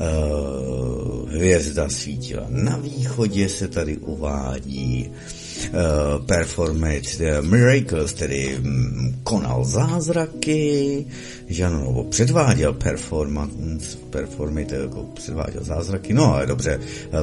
[0.00, 2.46] Uh, hvězda svítila.
[2.48, 11.06] Na východě, se tady uvádí uh, performance the miracles, tedy um, konal zázraky,
[11.46, 16.80] že ano, nebo předváděl performance, performate, jako předváděl zázraky, no ale dobře,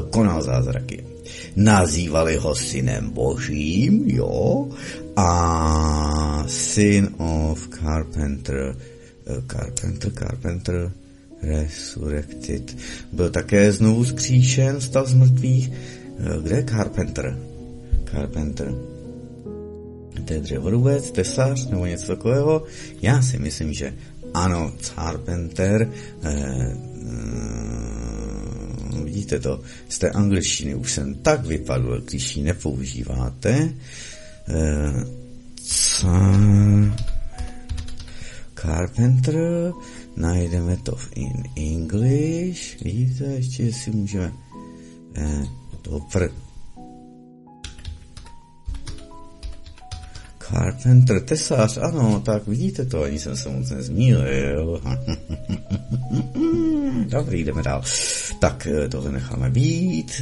[0.10, 1.06] konal zázraky.
[1.56, 4.68] Nazývali ho synem božím, jo,
[5.16, 8.76] a syn of carpenter,
[9.48, 10.92] carpenter, carpenter,
[11.42, 12.78] Resurrected.
[13.12, 15.72] Byl také znovu zkříšen, stal z mrtvých.
[15.72, 15.74] Eh,
[16.42, 17.38] kde je Carpenter?
[18.12, 18.74] Carpenter.
[20.26, 22.64] To je dřevorubec, tesař nebo něco takového?
[23.02, 23.94] Já si myslím, že
[24.34, 25.92] ano, Carpenter.
[26.24, 33.70] Eh, mm, vidíte to, z té angličtiny už jsem tak vypadl, když ji nepoužíváte.
[34.50, 35.06] Eh,
[38.56, 39.74] Carpenter
[40.18, 44.34] najdeme to v in English, vidíte, ještě si můžeme
[45.16, 45.46] eh,
[45.82, 46.30] to pr...
[50.40, 54.24] Carpenter, tesář, ano, tak vidíte to, ani jsem se moc nezmínil.
[57.08, 57.84] Dobrý, jdeme dál.
[58.40, 60.22] Tak eh, tohle necháme být.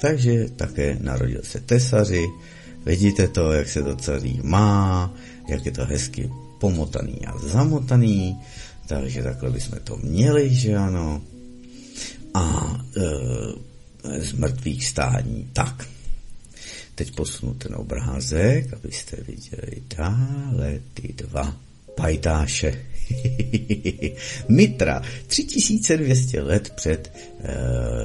[0.00, 2.26] Takže také narodil se tesaři.
[2.86, 5.14] Vidíte to, jak se to celý má,
[5.48, 8.36] jak je to hezky pomotaný a zamotaný.
[8.86, 11.22] Takže takhle bychom to měli, že ano.
[12.34, 15.50] A e, z mrtvých stání.
[15.52, 15.88] Tak.
[16.94, 21.56] Teď posunu ten obrázek, abyste viděli dále ty dva
[21.94, 22.82] pajtáše.
[24.48, 27.54] Mitra, 3200 let před e,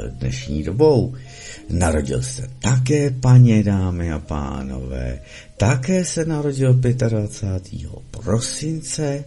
[0.09, 1.15] dnešní dobou.
[1.69, 5.19] Narodil se také, paně dámy a pánové,
[5.57, 7.89] také se narodil 25.
[8.11, 9.23] prosince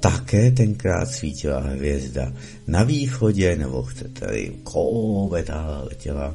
[0.00, 2.32] také tenkrát svítila hvězda
[2.66, 6.34] na východě, nebo chcete-li kometa letěla.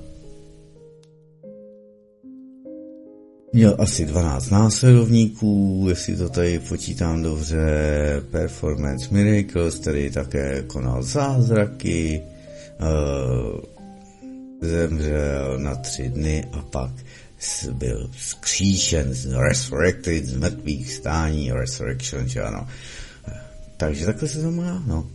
[3.54, 7.66] Měl asi 12 následovníků, jestli to tady počítám dobře,
[8.32, 12.22] Performance Miracles, který také konal zázraky,
[12.82, 13.60] uh,
[14.62, 16.92] zemřel na tři dny a pak
[17.74, 19.14] byl zkříšen,
[19.48, 22.68] resurrected z mrtvých stání, resurrection, že ano.
[23.82, 25.08] Takže takhle se to má, no.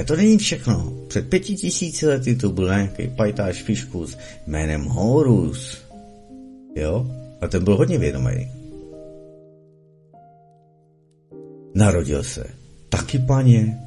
[0.00, 0.92] A to není všechno.
[1.08, 5.78] Před pěti tisíci lety to byl nějaký pajtáš fiškus jménem Horus.
[6.76, 7.06] Jo?
[7.40, 8.48] A ten byl hodně vědomý.
[11.74, 12.44] Narodil se
[12.88, 13.78] taky paně,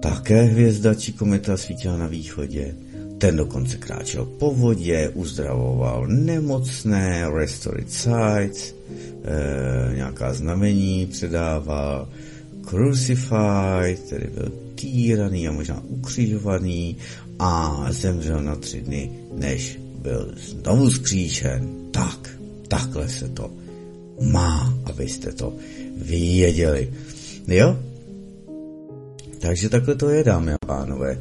[0.00, 2.74] také hvězda či kometa svítila na východě,
[3.18, 8.74] ten dokonce kráčel po vodě, uzdravoval nemocné, restored sites,
[9.24, 12.08] e, nějaká znamení předával,
[12.68, 16.96] crucified, tedy byl týraný a možná ukřižovaný
[17.38, 21.68] a zemřel na tři dny, než byl znovu zkříšen.
[21.90, 22.30] Tak,
[22.68, 23.50] takhle se to
[24.32, 25.56] má, abyste to
[25.96, 26.92] věděli.
[27.48, 27.78] Jo?
[29.38, 31.18] Takže takhle to je, dámy a pánové.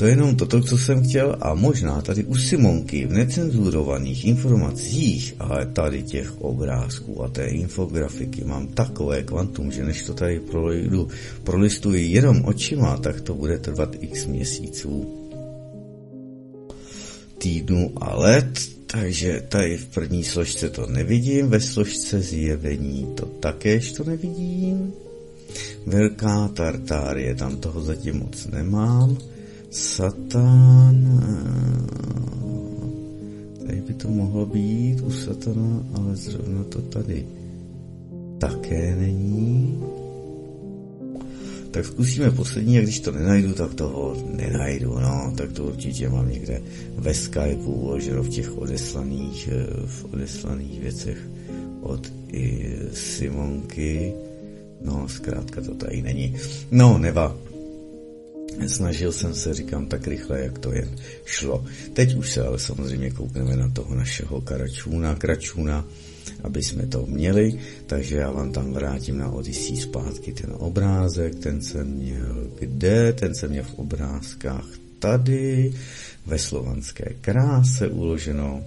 [0.00, 5.34] To je jenom toto, co jsem chtěl a možná tady u Simonky v necenzurovaných informacích,
[5.38, 11.08] ale tady těch obrázků a té infografiky mám takové kvantum, že než to tady prolidu,
[11.44, 15.04] prolistuji jenom očima, tak to bude trvat x měsíců,
[17.38, 23.92] týdnu a let, takže tady v první složce to nevidím, ve složce zjevení to takéž
[23.92, 24.92] to nevidím.
[25.86, 29.29] Velká tartárie, tam toho zatím moc nemám.
[29.70, 30.96] Satan.
[33.66, 37.26] Tady by to mohlo být u satana, ale zrovna to tady
[38.38, 39.78] také není.
[41.70, 46.30] Tak zkusíme poslední a když to nenajdu, tak toho nenajdu, no, tak to určitě mám
[46.30, 46.62] někde
[46.96, 51.18] ve Skypeu uloženo v těch odeslaných, eh, v odeslaných věcech
[51.80, 54.12] od i Simonky.
[54.84, 56.36] No, zkrátka to tady není.
[56.70, 57.49] No, neva.
[58.66, 61.64] Snažil jsem se, říkám, tak rychle, jak to jen šlo.
[61.92, 65.84] Teď už se ale samozřejmě koukneme na toho našeho Karačůna, Kračůna,
[66.42, 71.62] aby jsme to měli, takže já vám tam vrátím na Odyssey zpátky ten obrázek, ten
[71.62, 74.66] jsem měl kde, ten jsem měl v obrázkách
[74.98, 75.72] tady,
[76.26, 78.64] ve slovanské kráse uloženo,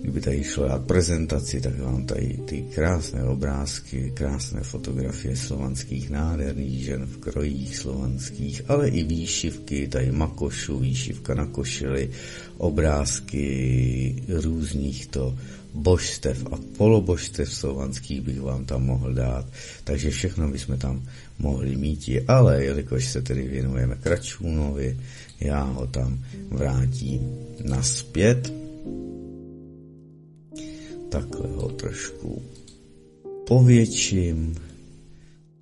[0.00, 6.84] Kdyby tady šlo dát prezentaci, tak vám tady ty krásné obrázky, krásné fotografie slovanských nádherných
[6.84, 12.10] žen v krojích slovanských, ale i výšivky, tady makošu, výšivka na košili,
[12.56, 15.38] obrázky různých to
[15.74, 19.46] božstev a polobožstev slovanských bych vám tam mohl dát.
[19.84, 21.02] Takže všechno bychom tam
[21.38, 24.96] mohli mít, ale jelikož se tedy věnujeme Kračůnovi,
[25.40, 27.20] já ho tam vrátím
[27.64, 28.59] naspět
[31.10, 32.42] takhle ho trošku
[33.46, 34.54] povětším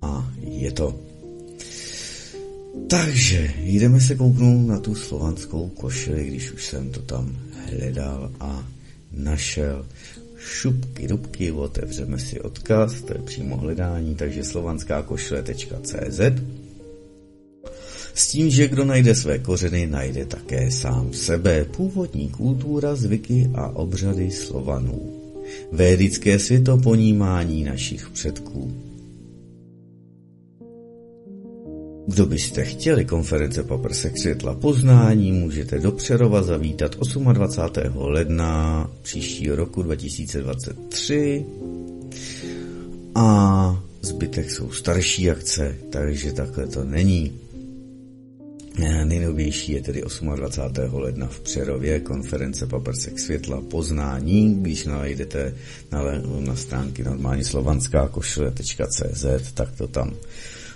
[0.01, 0.99] a je to.
[2.89, 8.67] Takže jdeme se kouknout na tu slovanskou košili, když už jsem to tam hledal a
[9.11, 9.85] našel.
[10.37, 16.19] Šupky, dubky, otevřeme si odkaz, to je přímo hledání, takže slovanská košile.cz
[18.13, 23.67] s tím, že kdo najde své kořeny, najde také sám sebe, původní kultura, zvyky a
[23.67, 25.18] obřady Slovanů
[25.71, 28.73] védické světoponímání našich předků.
[32.07, 36.95] Kdo byste chtěli konference Paprsek světla poznání, můžete do Přerova zavítat
[37.33, 37.97] 28.
[37.97, 41.45] ledna příštího roku 2023
[43.15, 47.48] a zbytek jsou starší akce, takže takhle to není.
[48.79, 50.03] Nejnovější je tedy
[50.35, 50.99] 28.
[50.99, 55.53] ledna v Přerově konference Paprsek světla poznání, když najdete
[55.91, 56.03] na,
[56.39, 60.13] na stránky normálně slovanská košile.cz, tak to tam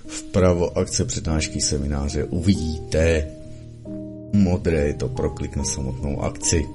[0.07, 3.27] vpravo akce přednášky semináře uvidíte.
[4.33, 6.65] Modré je to proklik na samotnou akci.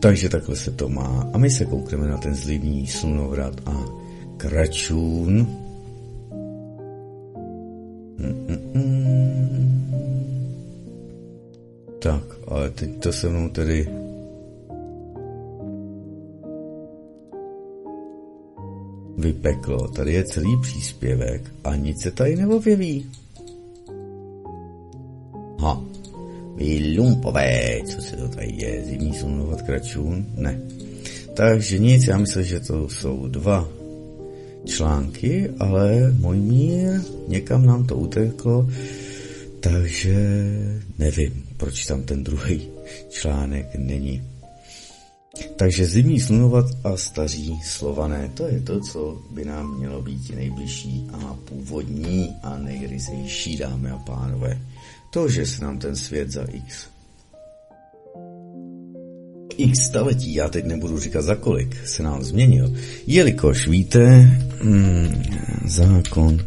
[0.00, 1.30] Takže takhle se to má.
[1.32, 3.84] A my se koukneme na ten zlivní slunovrat a
[4.36, 5.46] kračůn.
[8.18, 9.11] Mm-mm.
[12.02, 13.88] Tak, ale teď to se mnou tedy
[19.18, 19.88] vypeklo.
[19.88, 23.06] Tady je celý příspěvek a nic se tady neobjeví.
[25.58, 25.84] Ha,
[26.56, 30.26] vy lumpové, co se to tady je, zimní slunovat kračůn?
[30.36, 30.60] Ne.
[31.34, 33.68] Takže nic, já myslím, že to jsou dva
[34.64, 38.68] články, ale můj mír, někam nám to uteklo,
[39.60, 40.14] takže
[40.98, 42.68] nevím proč tam ten druhý
[43.08, 44.22] článek není.
[45.56, 51.06] Takže zimní slunovat a staří slované, to je to, co by nám mělo být nejbližší
[51.12, 54.58] a původní a nejryzejší, dámy a pánové.
[55.10, 56.86] To, že se nám ten svět za x
[59.56, 62.74] x staletí, já teď nebudu říkat za kolik, se nám změnil,
[63.06, 64.06] jelikož víte,
[64.60, 65.22] hmm,
[65.66, 66.38] zákon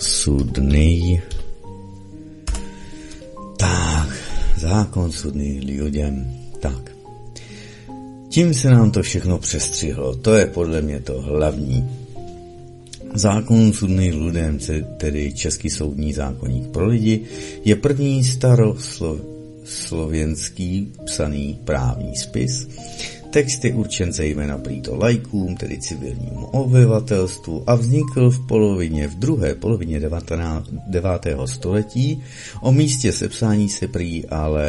[0.00, 1.20] sudný
[4.64, 6.32] zákon sudný lidem.
[6.60, 6.90] Tak.
[8.28, 10.14] Tím se nám to všechno přestřihlo.
[10.14, 11.90] To je podle mě to hlavní.
[13.14, 14.58] Zákon sudný lidem,
[14.96, 17.20] tedy Český soudní zákonník pro lidi,
[17.64, 22.68] je první staroslovenský psaný právní spis,
[23.34, 29.54] Text je určen zejména prýto lajkům, tedy civilnímu obyvatelstvu a vznikl v polovině, v druhé
[29.54, 30.00] polovině
[30.86, 31.10] 9.
[31.44, 32.22] století.
[32.60, 34.68] O místě sepsání se prý ale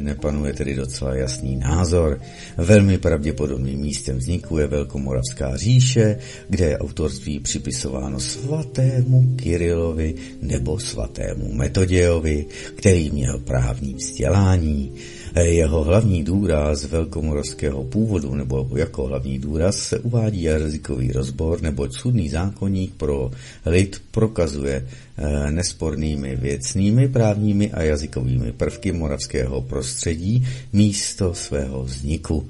[0.00, 2.20] nepanuje tedy docela jasný názor.
[2.56, 11.52] Velmi pravděpodobným místem vzniku je Velkomoravská říše, kde je autorství připisováno svatému Kirilovi nebo svatému
[11.52, 14.92] Metodějovi, který měl právní vzdělání.
[15.40, 22.28] Jeho hlavní důraz velkomoravského původu nebo jako hlavní důraz se uvádí jazykový rozbor, nebo sudný
[22.28, 23.30] zákonník pro
[23.66, 32.48] lid prokazuje eh, nespornými věcnými, právními a jazykovými prvky moravského prostředí místo svého vzniku.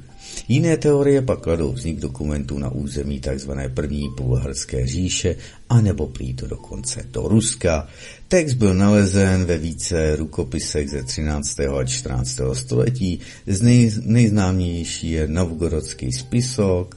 [0.49, 3.51] Jiné teorie pak kladou vznik dokumentů na území tzv.
[3.75, 5.37] první bulharské říše
[5.69, 7.89] anebo prý to dokonce do Ruska.
[8.33, 11.61] Text byl nalezen ve více rukopisech ze 13.
[11.61, 12.41] a 14.
[12.53, 13.21] století.
[13.47, 16.97] Z nej, nejznámější je Novgorodský spisok,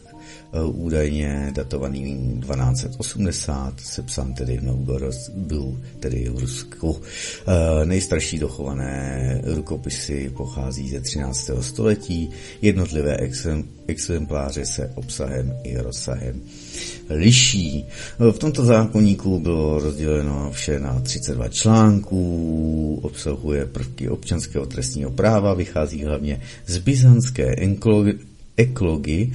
[0.64, 7.02] údajně datovaný 1280, sepsán tedy v Novgorodu, tedy v Rusku.
[7.48, 11.62] Eh, nejstarší dochované rukopisy pochází ze 13.
[11.62, 12.30] století,
[12.62, 13.18] jednotlivé
[13.88, 16.42] exempláře se obsahem i rozsahem
[17.10, 17.86] liší.
[17.86, 25.54] Eh, v tomto zákonníku bylo rozděleno vše na 32 článků, obsahuje prvky občanského trestního práva,
[25.54, 27.56] vychází hlavně z byzantské
[28.58, 29.32] eklogy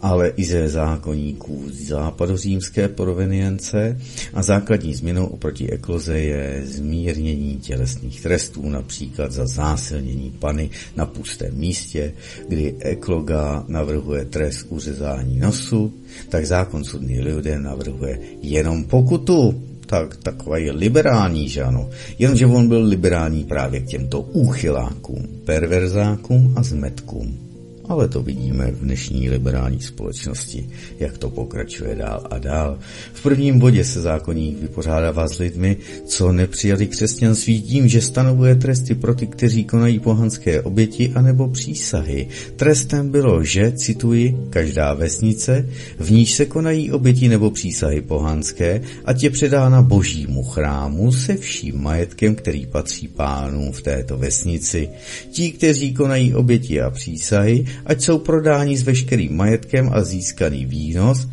[0.00, 4.00] ale i ze zákonníků západořímské provenience
[4.34, 11.54] a základní změnou oproti ekloze je zmírnění tělesných trestů, například za zásilnění pany na pustém
[11.54, 12.12] místě,
[12.48, 15.92] kdy ekloga navrhuje trest uřezání nosu,
[16.28, 21.90] tak zákon sudný lidé navrhuje jenom pokutu, tak takový liberální, že ano.
[22.18, 27.47] Jenže on byl liberální právě k těmto úchylákům, perverzákům a zmetkům.
[27.88, 32.78] Ale to vidíme v dnešní liberální společnosti, jak to pokračuje dál a dál.
[33.12, 38.94] V prvním bodě se zákonník vypořádává s lidmi, co nepřijali křesťanství tím, že stanovuje tresty
[38.94, 42.28] pro ty, kteří konají pohanské oběti anebo přísahy.
[42.56, 49.12] Trestem bylo, že, cituji, každá vesnice, v níž se konají oběti nebo přísahy pohanské, a
[49.22, 54.88] je předána božímu chrámu se vším majetkem, který patří pánům v této vesnici.
[55.30, 61.28] Ti, kteří konají oběti a přísahy, ať jsou prodáni s veškerým majetkem a získaný výnos,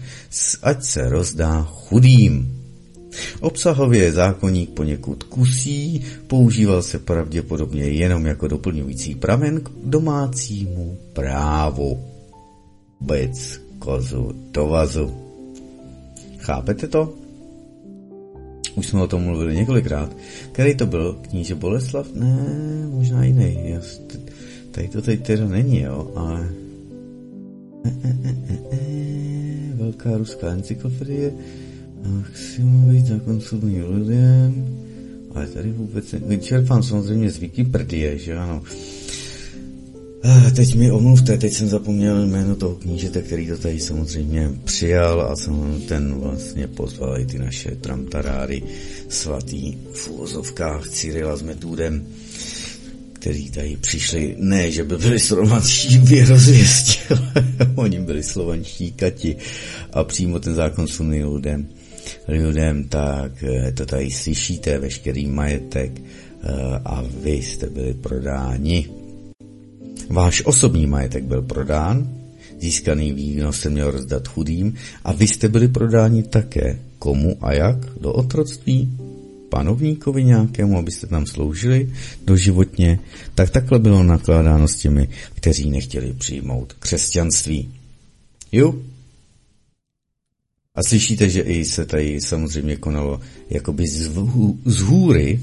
[0.63, 2.55] ať se rozdá chudým.
[3.41, 11.99] Obsahově je zákonník poněkud kusí, používal se pravděpodobně jenom jako doplňující pramen k domácímu právu.
[13.01, 15.15] Bec, kozu, tovazu.
[16.37, 17.13] Chápete to?
[18.75, 20.15] Už jsme o tom mluvili několikrát.
[20.51, 21.19] Který to byl?
[21.29, 22.07] Kníže Boleslav?
[22.13, 22.37] Ne,
[22.89, 23.59] možná jiný.
[23.63, 23.81] Já
[24.75, 26.49] Tady to teď teda není, jo, ale...
[27.85, 31.31] E, e, e, velká ruská encyklopedie.
[32.05, 34.67] Maximový zákon soudní lidem.
[35.35, 36.37] Ale tady vůbec ne...
[36.37, 38.63] Čerpám samozřejmě z Wikipedie, že ano.
[40.23, 45.21] A teď mi omluvte, teď jsem zapomněl jméno toho knížete, který to tady samozřejmě přijal
[45.21, 45.35] a
[45.87, 48.63] ten vlastně pozval i ty naše tramtaráry
[49.09, 52.07] svatý v úvozovkách Cyrila s Metůdem
[53.25, 57.45] kteří tady přišli, ne, že by byli slovanští věrozvěstí, ale
[57.75, 59.35] oni byli slovanští kati
[59.93, 61.67] a přímo ten zákon suny lidem,
[62.27, 66.51] lidem, tak eh, to tady slyšíte, veškerý majetek eh,
[66.85, 68.89] a vy jste byli prodáni.
[70.09, 72.09] Váš osobní majetek byl prodán,
[72.59, 74.73] získaný výnos se měl rozdat chudým
[75.03, 76.79] a vy jste byli prodáni také.
[76.99, 77.77] Komu a jak?
[78.01, 79.04] Do otroctví?
[79.55, 81.93] Panovníkovi nějakému, abyste tam sloužili
[82.25, 82.99] doživotně,
[83.35, 87.71] tak takhle bylo nakládáno s těmi, kteří nechtěli přijmout křesťanství.
[88.51, 88.75] Jo?
[90.75, 93.19] A slyšíte, že i se tady samozřejmě konalo
[93.49, 94.11] jakoby z,
[94.65, 95.39] z hůry,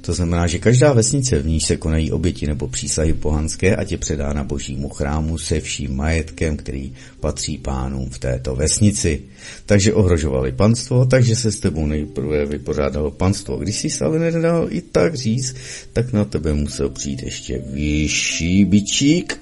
[0.00, 3.98] to znamená, že každá vesnice, v níž se konají oběti nebo přísahy pohanské, ať je
[3.98, 9.22] předána božímu chrámu se vším majetkem, který patří pánům v této vesnici.
[9.66, 13.56] Takže ohrožovali panstvo, takže se s tebou nejprve vypořádalo panstvo.
[13.56, 15.56] Když si ale nedal i tak říct,
[15.92, 19.40] tak na tebe musel přijít ještě vyšší bičík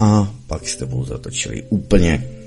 [0.00, 2.43] a pak s tebou zatočili úplně.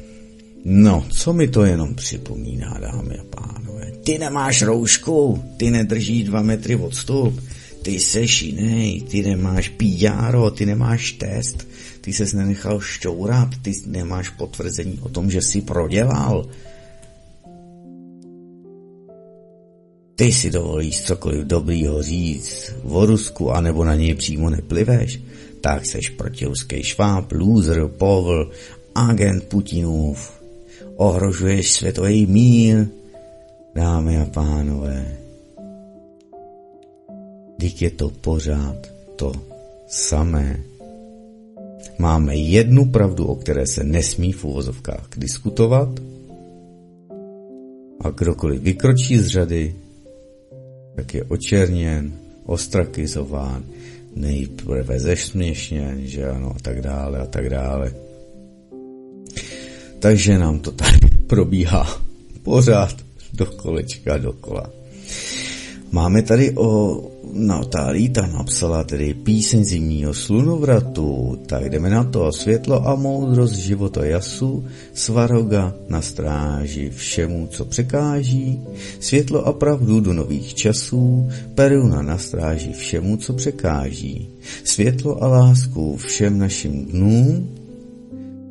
[0.66, 3.92] No, co mi to jenom připomíná, dámy a pánové.
[4.04, 7.44] Ty nemáš roušku, ty nedržíš dva metry odstup,
[7.82, 11.68] ty seš jiný, ty nemáš píjáro, ty nemáš test,
[12.02, 16.46] ty ses nenechal šťourat, ty nemáš potvrzení o tom, že jsi prodělal.
[20.18, 25.22] ty si dovolíš cokoliv dobrýho říct o Rusku, anebo na něj přímo nepliveš,
[25.62, 28.52] tak seš protiruský šváb, loser, povl,
[28.96, 30.37] agent Putinův.
[30.98, 32.88] Ohrožuješ světový mír,
[33.76, 35.18] dámy a pánové.
[37.58, 39.32] Dík je to pořád to
[39.88, 40.60] samé.
[42.00, 45.90] Máme jednu pravdu, o které se nesmí v uvozovkách diskutovat
[48.02, 49.76] a kdokoliv vykročí z řady,
[50.96, 52.14] tak je očerněn,
[52.46, 53.64] ostrakizován,
[54.16, 58.07] nejprve zesměšněn, že ano, a tak dále, a tak dále.
[60.00, 62.02] Takže nám to tady probíhá
[62.44, 62.96] pořád
[63.34, 64.70] do kolečka dokola.
[65.92, 67.02] Máme tady o
[67.34, 72.32] Natálí, tam napsala tedy píseň zimního slunovratu, tak jdeme na to.
[72.32, 78.62] Světlo a moudrost života jasu, svaroga na stráži všemu, co překáží,
[79.00, 84.30] světlo a pravdu do nových časů, peruna na stráži všemu, co překáží,
[84.64, 87.57] světlo a lásku všem našim dnům,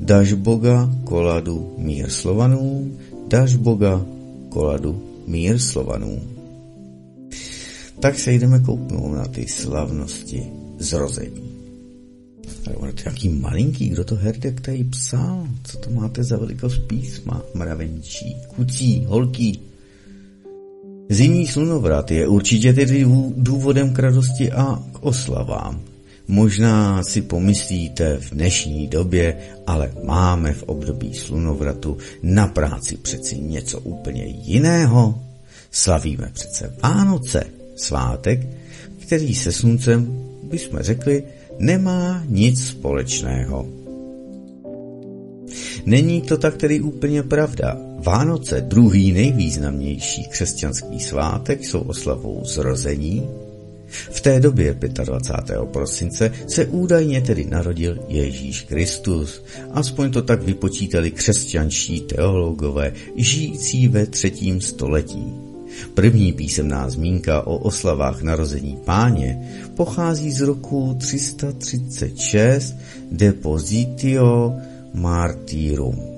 [0.01, 2.98] daž Boga koladu mír Slovanům,
[3.28, 4.06] daž Boga
[4.48, 6.36] koladu mír Slovanům
[8.01, 10.47] tak se jdeme kouknout na ty slavnosti
[10.78, 11.56] zrození.
[13.06, 15.48] Jaký malinký, kdo to Herdek tady psal?
[15.64, 17.43] Co to máte za velikost písma?
[17.55, 19.60] Mravenčí, kucí, holký.
[21.09, 23.06] Zimní slunovrat je určitě tedy
[23.36, 25.81] důvodem k radosti a k oslavám.
[26.28, 29.36] Možná si pomyslíte v dnešní době,
[29.66, 35.23] ale máme v období slunovratu na práci přeci něco úplně jiného.
[35.70, 37.44] Slavíme přece Vánoce,
[37.77, 38.47] svátek,
[38.98, 41.23] který se sluncem, bychom řekli,
[41.59, 43.66] nemá nic společného.
[45.86, 47.78] Není to tak tedy úplně pravda.
[47.98, 53.45] Vánoce, druhý nejvýznamnější křesťanský svátek, jsou oslavou zrození.
[54.10, 55.59] V té době 25.
[55.73, 59.44] prosince se údajně tedy narodil Ježíš Kristus.
[59.73, 65.47] Aspoň to tak vypočítali křesťanští teologové žijící ve třetím století.
[65.94, 72.74] První písemná zmínka o oslavách narození páně pochází z roku 336
[73.12, 74.55] Depositio
[74.94, 76.16] Martyrum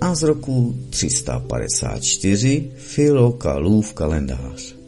[0.00, 4.83] a z roku 354 Filokalův kalendář.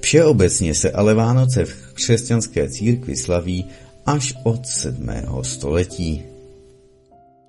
[0.00, 3.66] Všeobecně se ale Vánoce v křesťanské církvi slaví
[4.06, 5.08] až od 7.
[5.42, 6.22] století.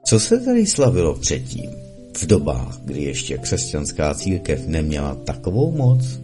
[0.05, 1.87] Co se tady slavilo předtím?
[2.17, 6.19] v dobách, kdy ještě křesťanská církev neměla takovou moc?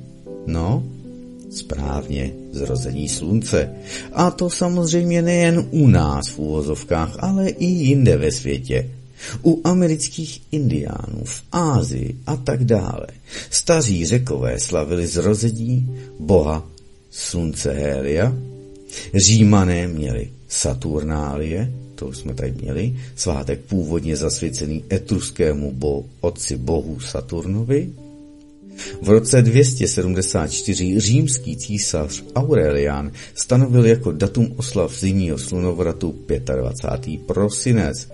[0.47, 0.83] No,
[1.51, 3.69] správně, zrození slunce.
[4.13, 8.89] A to samozřejmě nejen u nás v úvozovkách, ale i jinde ve světě.
[9.45, 13.07] U amerických indiánů, v Ázii a tak dále.
[13.49, 16.67] Staří řekové slavili zrození boha
[17.11, 18.33] slunce Hélia,
[19.15, 26.99] Římané měli Saturnálie, to už jsme tady měli, svátek původně zasvěcený etruskému bo, otci bohu
[26.99, 27.89] Saturnovi.
[29.01, 36.15] V roce 274 římský císař Aurelian stanovil jako datum oslav zimního slunovratu
[36.55, 37.21] 25.
[37.21, 38.09] prosinec,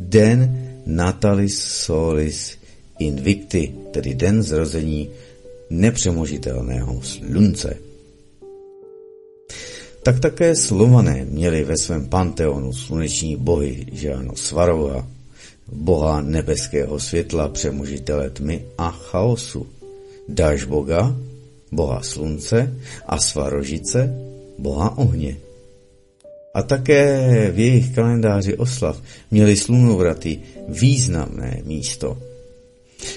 [0.00, 2.58] den Natalis Solis
[2.98, 5.10] Invicti, tedy den zrození
[5.70, 7.90] nepřemožitelného slunce
[10.02, 15.06] tak také slované měli ve svém panteonu sluneční bohy, že ano, Svarova,
[15.72, 19.66] boha nebeského světla, přemožitele tmy a chaosu,
[20.28, 21.16] Daž boga,
[21.72, 24.14] boha slunce a Svarožice,
[24.58, 25.36] boha ohně.
[26.54, 32.18] A také v jejich kalendáři oslav měli slunovraty významné místo–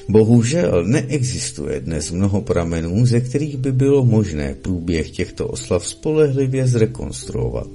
[0.09, 7.67] Bohužel neexistuje dnes mnoho pramenů, ze kterých by bylo možné průběh těchto oslav spolehlivě zrekonstruovat.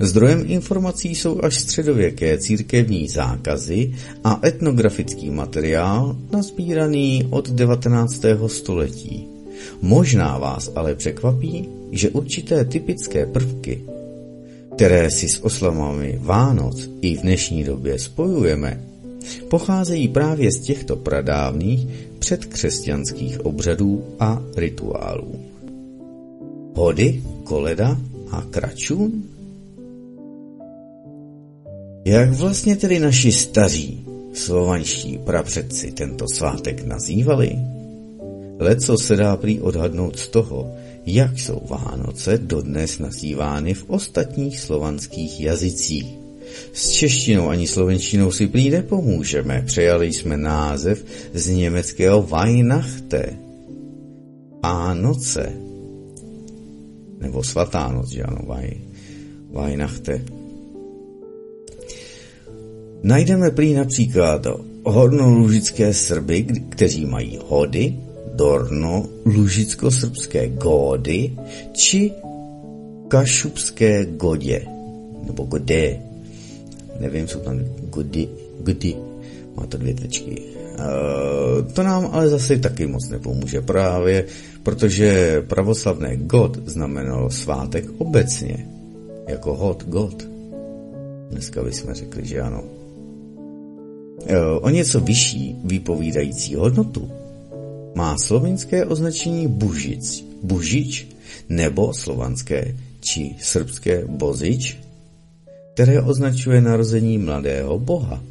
[0.00, 3.94] Zdrojem informací jsou až středověké církevní zákazy
[4.24, 8.22] a etnografický materiál nazbíraný od 19.
[8.46, 9.26] století.
[9.82, 13.84] Možná vás ale překvapí, že určité typické prvky,
[14.78, 18.80] které si s oslavami Vánoc i v dnešní době spojujeme,
[19.48, 21.86] pocházejí právě z těchto pradávných
[22.18, 25.34] předkřesťanských obřadů a rituálů.
[26.74, 27.98] Hody, koleda
[28.30, 29.22] a kračun?
[32.04, 37.58] Jak vlastně tedy naši staří slovanští prapředci tento svátek nazývali?
[38.58, 40.70] Leco se dá prý odhadnout z toho,
[41.08, 46.06] jak jsou Vánoce dodnes nazývány v ostatních slovanských jazycích.
[46.72, 49.62] S češtinou ani slovenštinou si prý nepomůžeme.
[49.66, 51.04] Přejali jsme název
[51.34, 53.36] z německého Weihnachte.
[54.62, 55.52] Vánoce,
[57.20, 58.70] nebo svatá noc, že ano, Vaj,
[59.50, 60.24] Vajnachte,
[63.02, 64.46] najdeme prý například
[64.84, 67.96] hornolužické Srby, kteří mají hody,
[68.38, 71.34] dorno, lužicko-srbské gódy,
[71.74, 72.14] či
[73.08, 74.62] kašubské godě,
[75.26, 75.98] nebo godé.
[77.00, 77.58] Nevím, jsou tam
[77.90, 78.28] gody,
[78.62, 78.94] gody,
[79.56, 80.42] má to dvě tečky.
[80.78, 84.24] E, to nám ale zase taky moc nepomůže právě,
[84.62, 88.66] protože pravoslavné God znamenalo svátek obecně,
[89.26, 90.28] jako hod, God.
[91.30, 92.62] Dneska bychom řekli, že ano.
[94.26, 97.17] E, o něco vyšší vypovídající hodnotu
[97.98, 101.10] má slovinské označení bužic, bužič
[101.50, 104.78] nebo slovanské či srbské bozič,
[105.74, 108.22] které označuje narození mladého boha.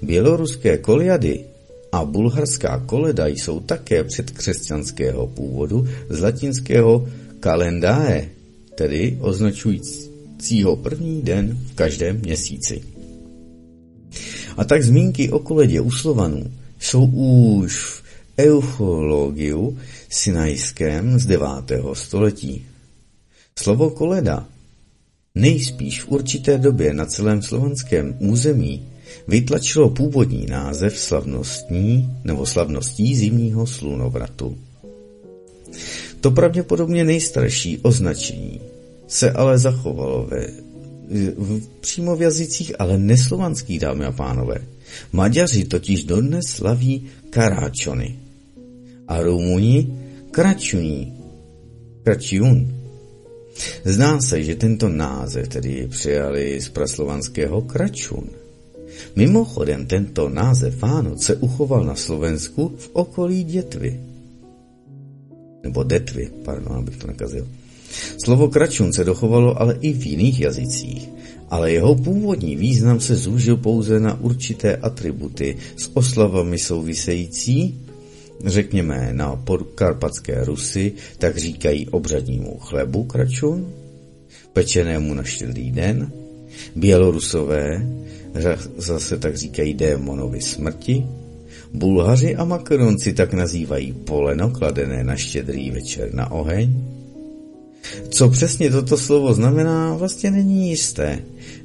[0.00, 1.44] Běloruské koliady
[1.92, 7.08] a bulharská koleda jsou také předkřesťanského původu z latinského
[7.40, 8.28] kalendáe,
[8.74, 12.82] tedy označujícího první den v každém měsíci.
[14.56, 16.44] A tak zmínky o koledě u Slovanů
[16.80, 17.95] jsou už
[18.38, 21.48] euchologiu sinajském z 9.
[21.92, 22.66] století.
[23.58, 24.46] Slovo koleda
[25.34, 28.88] nejspíš v určité době na celém slovanském území
[29.28, 34.58] vytlačilo původní název slavnostní nebo slavností zimního slunovratu.
[36.20, 38.60] To pravděpodobně nejstarší označení
[39.06, 40.46] se ale zachovalo ve,
[41.36, 44.58] v, přímo v jazycích, ale neslovanských, dámy a pánové.
[45.12, 48.25] Maďaři totiž dodnes slaví karáčony
[49.08, 49.86] a Rumuni
[50.30, 51.12] kračuní,
[52.02, 52.74] kračun.
[53.84, 58.28] Zná se, že tento název tedy přijali z praslovanského kračun.
[59.16, 64.00] Mimochodem tento název Vánoc se uchoval na Slovensku v okolí Dětvy.
[65.62, 67.48] Nebo Detvy, pardon, abych to nekazil.
[68.24, 71.08] Slovo kračun se dochovalo ale i v jiných jazycích,
[71.50, 77.85] ale jeho původní význam se zúžil pouze na určité atributy s oslavami související
[78.44, 83.72] řekněme na podkarpatské Rusy, tak říkají obřadnímu chlebu kračun,
[84.52, 86.12] pečenému na štědrý den,
[86.76, 87.86] Bělorusové
[88.76, 91.06] zase tak říkají démonovi smrti,
[91.74, 96.74] Bulhaři a Makaronci tak nazývají poleno kladené na štědrý večer na oheň.
[98.08, 101.18] Co přesně toto slovo znamená, vlastně není jisté.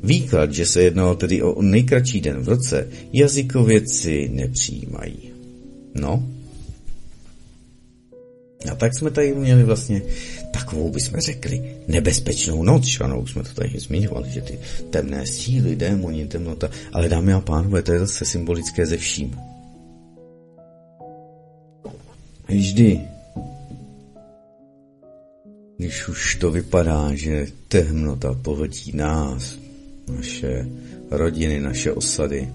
[0.04, 5.32] Výklad, že se jednalo tedy o nejkratší den v roce, jazykovědci nepřijímají.
[5.96, 6.24] No,
[8.72, 10.02] a tak jsme tady měli vlastně
[10.52, 14.60] takovou, bychom řekli, nebezpečnou noc, ano, už jsme to tady zmiňovali, že ty
[14.90, 19.40] temné síly, démoni, temnota, ale dámy a pánové, to je zase symbolické ze vším.
[22.48, 23.02] Vždy,
[25.78, 29.58] když už to vypadá, že temnota pohltí nás,
[30.16, 30.68] naše
[31.12, 32.50] rodiny, naše osady,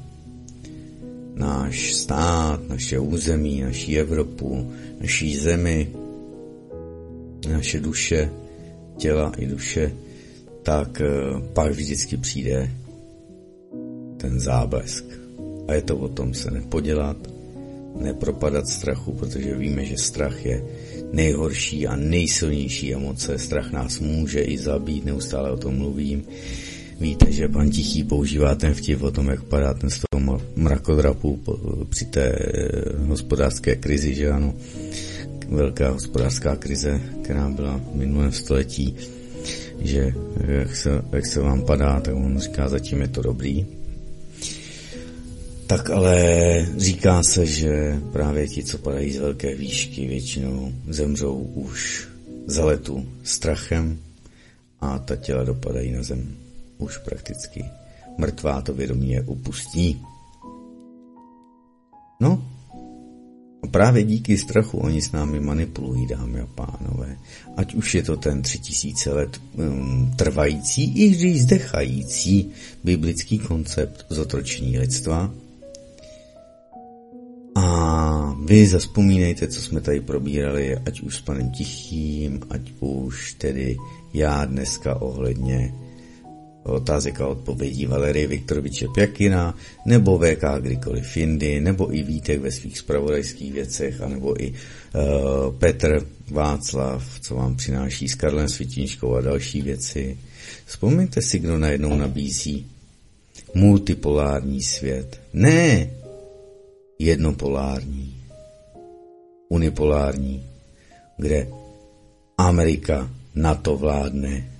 [1.36, 5.88] náš stát, naše území, naší Evropu, naší zemi,
[7.48, 8.30] naše duše,
[8.96, 9.92] těla i duše,
[10.62, 11.08] tak eh,
[11.52, 12.70] pak vždycky přijde
[14.16, 15.04] ten záblesk.
[15.68, 17.16] A je to o tom se nepodělat,
[18.00, 20.64] nepropadat strachu, protože víme, že strach je
[21.12, 23.38] nejhorší a nejsilnější emoce.
[23.38, 26.24] Strach nás může i zabít, neustále o tom mluvím.
[27.00, 31.40] Víte, že pan Tichý používá ten vtip o tom, jak padá ten z toho mrakodrapu
[31.90, 32.52] při té eh,
[33.06, 34.54] hospodářské krizi, že ano,
[35.48, 38.96] velká hospodářská krize, která byla v minulém století,
[39.80, 40.14] že
[40.48, 43.66] jak se, jak se vám padá, tak on říká, zatím je to dobrý.
[45.66, 46.16] Tak ale
[46.76, 52.08] říká se, že právě ti, co padají z velké výšky, většinou zemřou už
[52.46, 53.98] za letu strachem
[54.80, 56.45] a ta těla dopadají na zem
[56.78, 57.64] už prakticky
[58.18, 60.02] mrtvá to vědomí je upustí.
[62.20, 62.42] No,
[63.62, 67.16] a právě díky strachu oni s námi manipulují, dámy a pánové.
[67.56, 72.50] Ať už je to ten tři tisíce let um, trvající, i když zdechající
[72.84, 75.34] biblický koncept zotročení lidstva.
[77.54, 83.76] A vy zaspomínejte, co jsme tady probírali, ať už s panem Tichým, ať už tedy
[84.14, 85.74] já dneska ohledně
[86.72, 89.54] otázek a odpovědí Valerie Viktoroviče Pjakina,
[89.86, 96.06] nebo VK kdykoliv jindy, nebo i Vítek ve svých spravodajských věcech, anebo i uh, Petr
[96.30, 100.18] Václav, co vám přináší s Karlem Světinčkou a další věci.
[100.66, 102.66] Vzpomeňte si, kdo najednou nabízí
[103.54, 105.20] multipolární svět.
[105.32, 105.90] Ne
[106.98, 108.16] jednopolární,
[109.48, 110.46] unipolární,
[111.16, 111.48] kde
[112.38, 114.50] Amerika na to vládne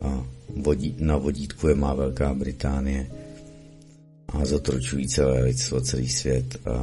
[0.00, 3.06] a vodí, na vodítku je má Velká Británie
[4.28, 6.56] a zotročují celé lidstvo, celý svět.
[6.66, 6.76] A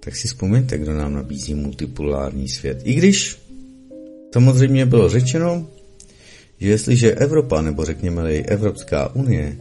[0.00, 2.80] tak si vzpomeňte, kdo nám nabízí multipolární svět.
[2.84, 3.38] I když
[4.32, 5.66] samozřejmě bylo řečeno,
[6.58, 9.56] že jestliže Evropa, nebo řekněme Evropská unie,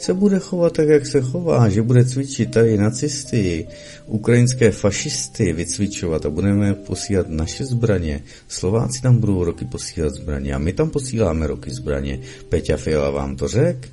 [0.00, 3.68] se bude chovat tak, jak se chová, že bude cvičit tady nacisty,
[4.06, 8.22] ukrajinské fašisty vycvičovat a budeme posílat naše zbraně.
[8.48, 12.20] Slováci tam budou roky posílat zbraně a my tam posíláme roky zbraně.
[12.48, 13.88] Peťa Fiala vám to řek?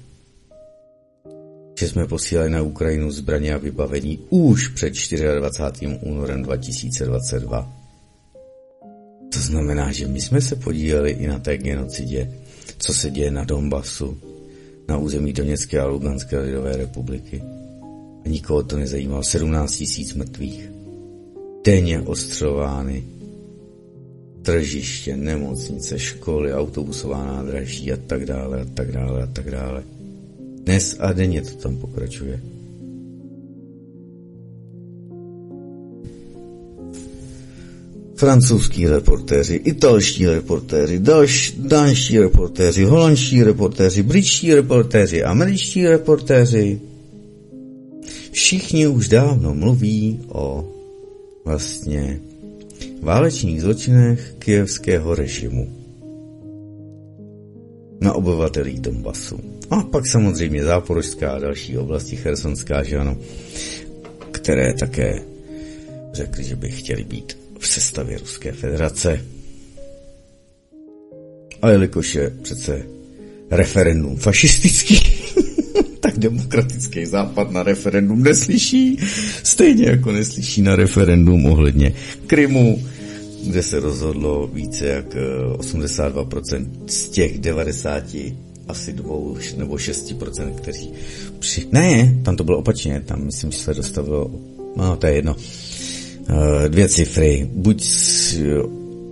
[1.80, 4.94] Že jsme posílali na Ukrajinu zbraně a vybavení už před
[5.40, 6.00] 24.
[6.02, 7.74] únorem 2022.
[9.34, 12.32] To znamená, že my jsme se podíleli i na té genocidě,
[12.78, 14.18] co se děje na Donbasu,
[14.88, 17.44] na území Doněcké a Luganské lidové republiky.
[18.26, 19.24] A nikoho to nezajímalo.
[19.24, 20.72] 17 tisíc mrtvých.
[21.66, 23.04] Denně ostřelovány.
[24.42, 29.84] Tržiště, nemocnice, školy, autobusová nádraží a tak dále a tak dále a tak dále.
[30.64, 32.57] Dnes a denně to tam pokračuje.
[38.18, 46.82] Francouzský reportéři, italští reportéři, dalš, dánští reportéři, holandští reportéři, britští reportéři, američtí reportéři.
[48.32, 50.68] Všichni už dávno mluví o
[51.46, 52.20] vlastně
[53.02, 55.70] válečných zločinech kijevského režimu
[58.02, 59.40] na obyvatelích Donbasu.
[59.70, 63.18] A pak samozřejmě Záporožská a další oblasti, Chersonská, že ano,
[64.32, 65.22] které také
[66.14, 69.26] řekli, že by chtěli být sestavě Ruské federace.
[71.62, 72.86] A jelikož je přece
[73.52, 75.00] referendum fašistický,
[76.00, 78.98] tak demokratický západ na referendum neslyší,
[79.44, 81.94] stejně jako neslyší na referendum ohledně
[82.28, 82.84] Krymu,
[83.48, 85.16] kde se rozhodlo více jak
[85.58, 88.04] 82% eh, z těch 90
[88.68, 90.92] asi dvou nebo 6%, kteří
[91.40, 91.68] při...
[91.72, 94.32] Ne, tam to bylo opačně, tam myslím, že se dostavilo,
[94.76, 95.36] no to je jedno,
[96.68, 97.50] dvě cifry.
[97.54, 97.84] Buď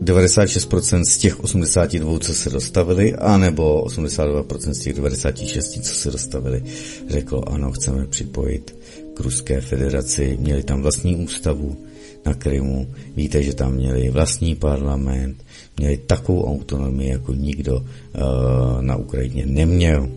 [0.01, 6.63] 96% z těch 82, co se dostavili, anebo 82% z těch 96, co se dostavili,
[7.07, 8.75] řeklo ano, chceme připojit
[9.13, 10.37] k Ruské federaci.
[10.39, 11.77] Měli tam vlastní ústavu
[12.25, 15.45] na Krymu, víte, že tam měli vlastní parlament,
[15.77, 20.09] měli takovou autonomii, jako nikdo uh, na Ukrajině neměl.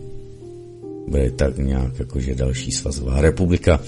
[1.07, 3.81] Byly tak nějak jakože další svazová republika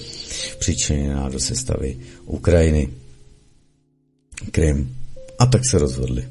[0.60, 3.01] přičleněná do sestavy Ukrajiny.
[4.52, 4.96] Krym.
[5.40, 6.26] A tak se rozhodli.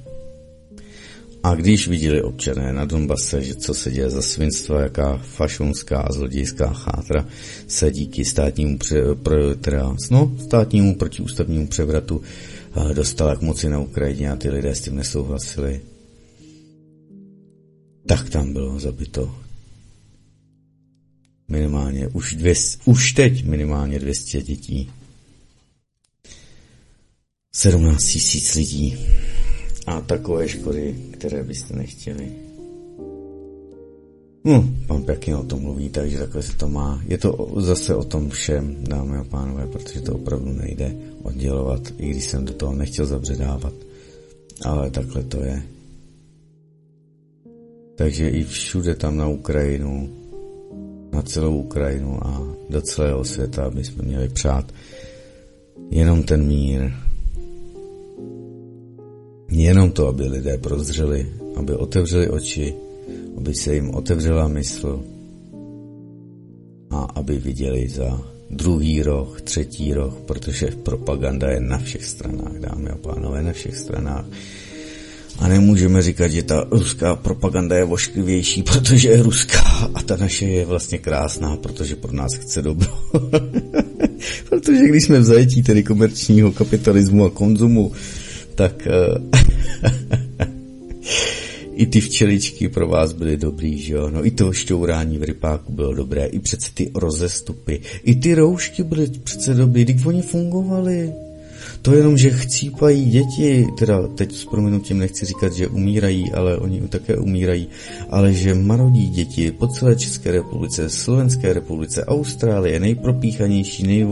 [1.43, 6.13] A když viděli občané na Donbase, že co se děje za svinstvo, jaká fašunská a
[6.13, 7.27] zlodějská chátra
[7.67, 12.23] se díky státnímu, pře, pro, teda, no, státnímu protiústavnímu převratu
[12.77, 15.81] eh, dostala k moci na Ukrajině a ty lidé s tím nesouhlasili,
[18.07, 19.35] tak tam bylo zabito
[21.49, 22.55] minimálně už, dvě,
[22.85, 24.91] už teď minimálně 200 dětí.
[27.53, 28.99] 17 tisíc lidí
[29.87, 32.33] a takové škody, které byste nechtěli.
[34.45, 37.03] No, pan Pěkně o tom mluví, takže takhle se to má.
[37.07, 42.11] Je to zase o tom všem, dámy a pánové, protože to opravdu nejde oddělovat, i
[42.11, 43.73] když jsem do toho nechtěl zabředávat.
[44.65, 45.63] Ale takhle to je.
[47.95, 50.11] Takže i všude tam na Ukrajinu,
[51.13, 54.73] na celou Ukrajinu a do celého světa, jsme měli přát
[55.91, 56.93] jenom ten mír,
[59.61, 61.27] Jenom to, aby lidé prozřeli,
[61.57, 62.75] aby otevřeli oči,
[63.37, 65.05] aby se jim otevřela mysl
[66.91, 72.91] a aby viděli za druhý roh, třetí roh, protože propaganda je na všech stranách, dámy
[72.91, 74.25] a pánové, na všech stranách.
[75.39, 80.47] A nemůžeme říkat, že ta ruská propaganda je vošklivější, protože je ruská a ta naše
[80.47, 82.91] je vlastně krásná, protože pro nás chce dobro.
[84.49, 87.93] protože když jsme v zajetí tedy komerčního kapitalismu a konzumu,
[88.61, 89.40] tak eh,
[91.75, 94.11] i ty včeličky pro vás byly dobrý, že jo?
[94.11, 98.83] No i to šťourání v rypáku bylo dobré, i přece ty rozestupy, i ty roušky
[98.83, 101.13] byly přece dobrý, když oni fungovaly.
[101.83, 106.81] To jenom, že chcípají děti, teda teď s proměnutím nechci říkat, že umírají, ale oni
[106.81, 107.69] také umírají,
[108.11, 114.07] ale že marodí děti po celé České republice, Slovenské republice, Austrálie, nejpropíchanější,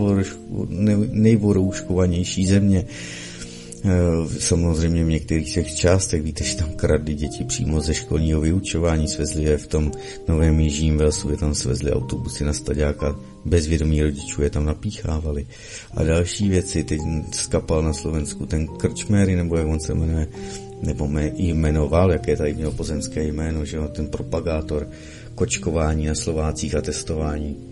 [1.13, 2.85] nejvorouškovanější země,
[4.39, 9.43] Samozřejmě v některých těch částech, víte, že tam kradli děti přímo ze školního vyučování, svezli
[9.43, 9.93] je v tom
[10.29, 15.47] Novém Jižním Velsu, je tam svezli autobusy na staďáka, bez vědomí rodičů je tam napíchávali.
[15.95, 17.01] A další věci, teď
[17.33, 20.29] skapal na Slovensku ten Krčmery, nebo jak on se jmenuje,
[20.83, 24.89] nebo mě jmenoval, jaké tady měl pozemské jméno, že ten propagátor
[25.35, 27.68] kočkování na Slovácích a testování.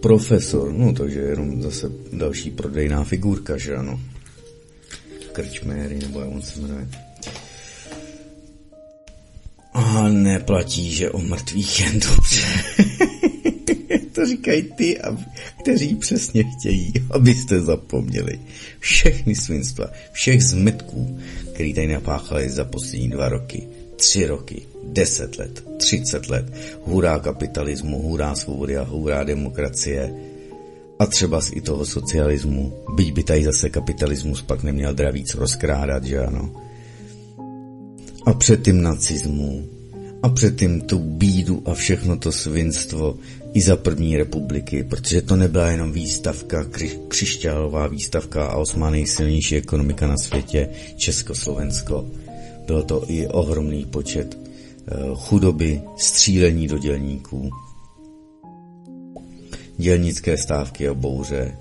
[0.00, 4.00] Profesor, no takže jenom zase další prodejná figurka, že ano.
[5.32, 6.88] Krčméry, nebo jak on se jmenuje.
[9.72, 12.42] A neplatí, že o mrtvých jen dobře.
[14.16, 14.98] to říkají ty,
[15.60, 18.40] kteří přesně chtějí, abyste zapomněli
[18.78, 21.18] všechny svinstva, všech zmetků,
[21.54, 26.52] který tady napáchali za poslední dva roky, tři roky, deset let, třicet let,
[26.82, 30.14] hurá kapitalismu, hurá svobody a hurá demokracie.
[30.98, 36.18] A třeba i toho socialismu, byť by tady zase kapitalismus pak neměl dravíc rozkrádat, že
[36.18, 36.52] ano.
[38.26, 39.64] A předtím nacismu,
[40.22, 43.16] a předtým tu bídu a všechno to svinstvo
[43.54, 49.56] i za první republiky, protože to nebyla jenom výstavka, kři, křišťálová výstavka a osmá nejsilnější
[49.56, 52.06] ekonomika na světě, Československo.
[52.66, 54.45] Bylo to i ohromný počet
[55.14, 57.50] chudoby, střílení do dělníků,
[59.78, 61.56] dělnické stávky a bouře.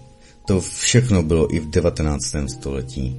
[0.48, 2.36] To všechno bylo i v 19.
[2.48, 3.16] století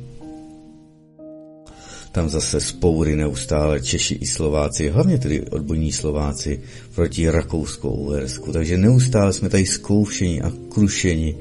[2.17, 6.61] tam zase spoury neustále Češi i Slováci, hlavně tedy odbojní Slováci
[6.95, 8.53] proti Rakouskou Uhersku.
[8.53, 11.37] Takže neustále jsme tady zkoušeni a krušeni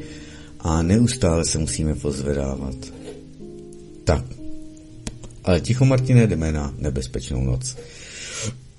[0.59, 2.75] a neustále se musíme pozvedávat.
[4.03, 4.23] Tak,
[5.43, 7.77] ale ticho Martine jdeme na nebezpečnou noc.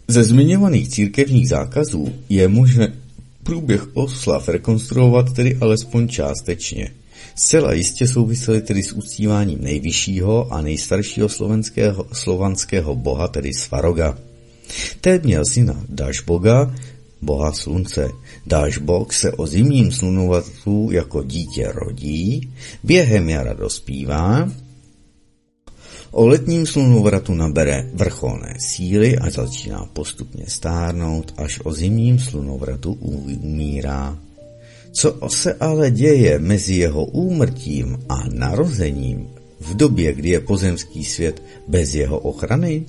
[0.09, 2.93] Ze zmiňovaných církevních zákazů je možné
[3.43, 6.91] průběh oslav rekonstruovat tedy alespoň částečně–
[7.39, 14.19] Zcela jistě souvisely tedy s uctíváním nejvyššího a nejstaršího slovenského, slovanského boha, tedy Svaroga.
[15.01, 16.75] Ten měl syna Dažboga,
[17.23, 18.11] boha slunce.
[18.47, 22.51] Dažbog se o zimním slunovatu jako dítě rodí,
[22.85, 24.53] během jara dospívá,
[26.17, 34.19] o letním slunovratu nabere vrcholné síly a začíná postupně stárnout, až o zimním slunovratu umírá.
[34.93, 39.29] Co se ale děje mezi jeho úmrtím a narozením
[39.61, 42.87] v době, kdy je pozemský svět bez jeho ochrany?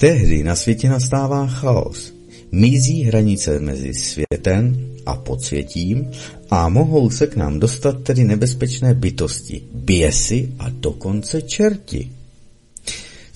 [0.00, 2.12] Tehdy na světě nastává chaos.
[2.52, 6.10] Mizí hranice mezi světem a podsvětím
[6.50, 12.10] a mohou se k nám dostat tedy nebezpečné bytosti, běsy a dokonce čerti.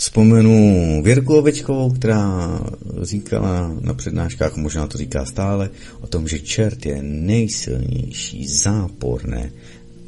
[0.01, 2.61] Vzpomenu Věrku Ovečkovou, která
[3.03, 5.71] říkala na přednáškách, možná to říká stále,
[6.01, 9.53] o tom, že čert je nejsilnější, záporné,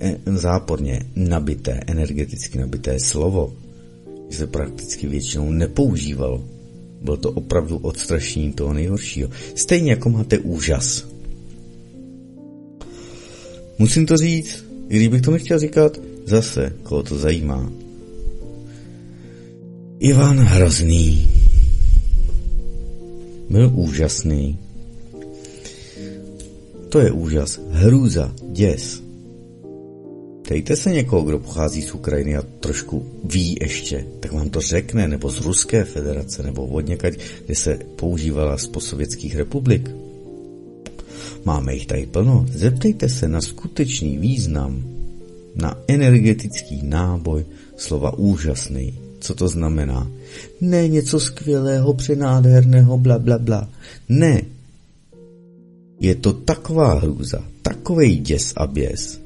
[0.00, 3.52] e, záporně nabité, energeticky nabité slovo,
[4.30, 6.44] že se prakticky většinou nepoužívalo.
[7.02, 9.30] Bylo to opravdu odstrašení toho nejhoršího.
[9.54, 11.11] Stejně jako máte úžas.
[13.78, 17.72] Musím to říct, i kdybych to nechtěl říkat, zase, koho to zajímá,
[19.98, 21.28] Ivan Hrozný
[23.50, 24.58] byl úžasný.
[26.88, 29.02] To je úžas, hrůza, děs.
[30.48, 35.08] Dejte se někoho, kdo pochází z Ukrajiny a trošku ví ještě, tak vám to řekne,
[35.08, 39.90] nebo z Ruské federace, nebo od někať, kde se používala z posovětských republik.
[41.44, 42.46] Máme jich tady plno.
[42.52, 44.84] Zeptejte se na skutečný význam,
[45.54, 47.44] na energetický náboj
[47.76, 50.10] slova úžasný co to znamená.
[50.60, 53.68] Ne něco skvělého, přenádherného, bla, bla, bla.
[54.08, 54.42] Ne.
[56.00, 59.20] Je to taková hrůza, takový děs a běs,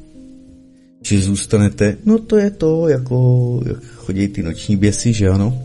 [1.02, 5.62] že zůstanete, no to je to, jako jak chodí ty noční běsy, že ano?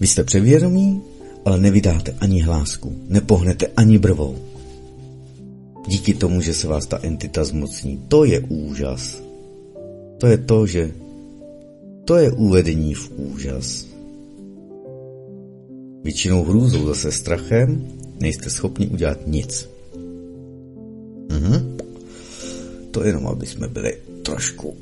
[0.00, 1.02] Vy jste převědomí,
[1.44, 4.36] ale nevydáte ani hlásku, nepohnete ani brvou.
[5.90, 9.22] Díky tomu, že se vás ta entita zmocní, to je úžas.
[10.18, 10.94] To je to, že
[12.04, 13.86] to je uvedení v úžas.
[16.04, 17.86] Většinou hrůzou zase strachem
[18.20, 19.68] nejste schopni udělat nic.
[21.32, 21.76] Mhm.
[22.90, 24.74] To jenom, aby jsme byli trošku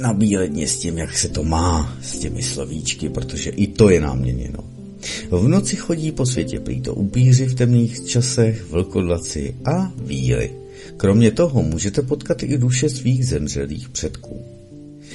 [0.00, 4.73] nabíledně s tím, jak se to má s těmi slovíčky, protože i to je náměněno.
[5.30, 10.50] V noci chodí po světě prý to upíři v temných časech, vlkodlaci a víly.
[10.96, 14.44] Kromě toho můžete potkat i duše svých zemřelých předků.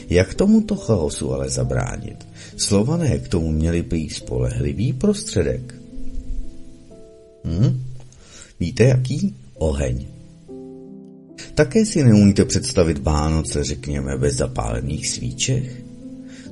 [0.10, 2.28] Jak tomuto chaosu ale zabránit?
[2.58, 5.76] Slované k tomu měli být spolehlivý prostředek.
[7.46, 7.84] Hm?
[8.60, 9.36] Víte jaký?
[9.54, 10.06] Oheň.
[11.56, 15.64] Také si neumíte představit Vánoce, řekněme, bez zapálených svíček?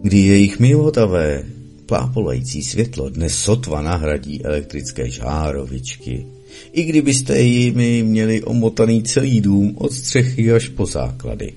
[0.02, 1.44] Kdy jejich milotavé,
[1.88, 6.26] plápolající světlo dnes sotva nahradí elektrické žárovičky.
[6.72, 11.54] I kdybyste jimi měli omotaný celý dům od střechy až po základy.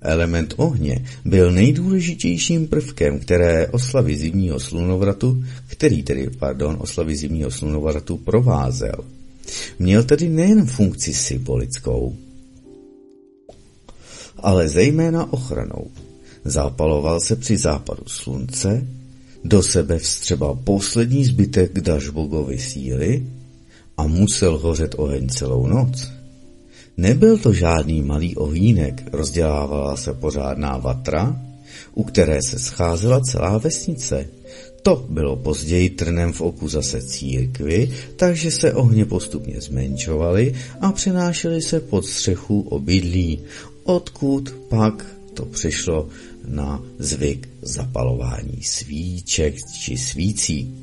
[0.00, 8.16] Element ohně byl nejdůležitějším prvkem, které oslavy zimního slunovratu, který tedy, pardon, oslavy zimního slunovratu
[8.16, 9.04] provázel.
[9.78, 12.16] Měl tedy nejen funkci symbolickou,
[14.36, 15.90] ale zejména ochranou.
[16.44, 18.86] Zápaloval se při západu slunce,
[19.44, 23.26] do sebe vstřebal poslední zbytek Dažbogovy síly
[23.96, 26.08] a musel hořet oheň celou noc.
[26.96, 31.40] Nebyl to žádný malý ohýnek, rozdělávala se pořádná vatra,
[31.94, 34.26] u které se scházela celá vesnice.
[34.82, 41.62] To bylo později trnem v oku zase církvy, takže se ohně postupně zmenšovaly a přenášely
[41.62, 43.40] se pod střechu obydlí,
[43.84, 46.08] odkud pak to přišlo
[46.48, 50.74] na zvyk zapalování svíček či svící.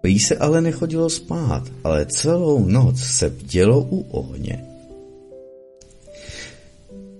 [0.00, 4.64] Prý se ale nechodilo spát, ale celou noc se bdělo u ohně.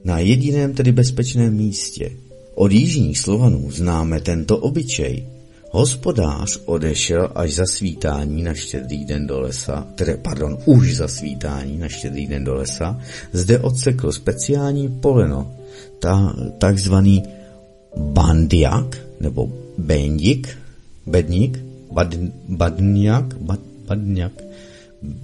[0.05, 2.11] Na jediném tedy bezpečném místě.
[2.55, 5.27] Od jižních Slovanů známe tento obyčej.
[5.71, 11.79] Hospodář odešel až za svítání na štědrý den do lesa, tedy pardon, už za svítání
[11.79, 13.01] na štědrý den do lesa,
[13.33, 15.57] zde odsekl speciální poleno,
[16.59, 17.23] takzvaný
[17.97, 20.49] bandiak, nebo bendik,
[21.07, 21.59] bedník,
[21.93, 22.15] bad,
[22.49, 24.33] badňák, bad, badňák,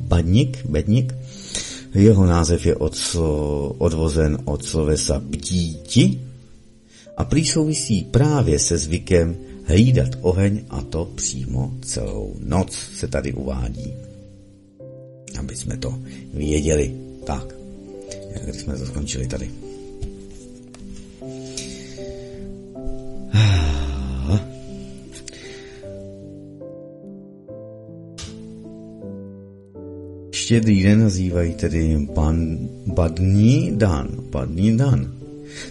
[0.09, 1.15] badník, bedník.
[1.95, 2.93] Jeho název je od,
[3.79, 6.21] odvozen od slovesa bdíti
[7.17, 13.33] a prý souvisí právě se zvykem hlídat oheň a to přímo celou noc se tady
[13.33, 13.93] uvádí.
[15.39, 15.99] Aby jsme to
[16.35, 16.95] věděli.
[17.25, 17.55] Tak,
[18.45, 19.66] když jsme to skončili tady.
[30.47, 34.09] Štědrý den nazývají tedy ban, badní dan.
[34.31, 35.13] Badní dan.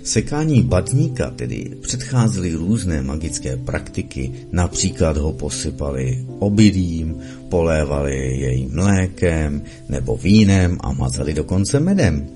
[0.03, 7.15] Sekání badníka tedy předcházely různé magické praktiky, například ho posypali obydím,
[7.49, 12.27] polévali jej mlékem nebo vínem a mazali dokonce medem.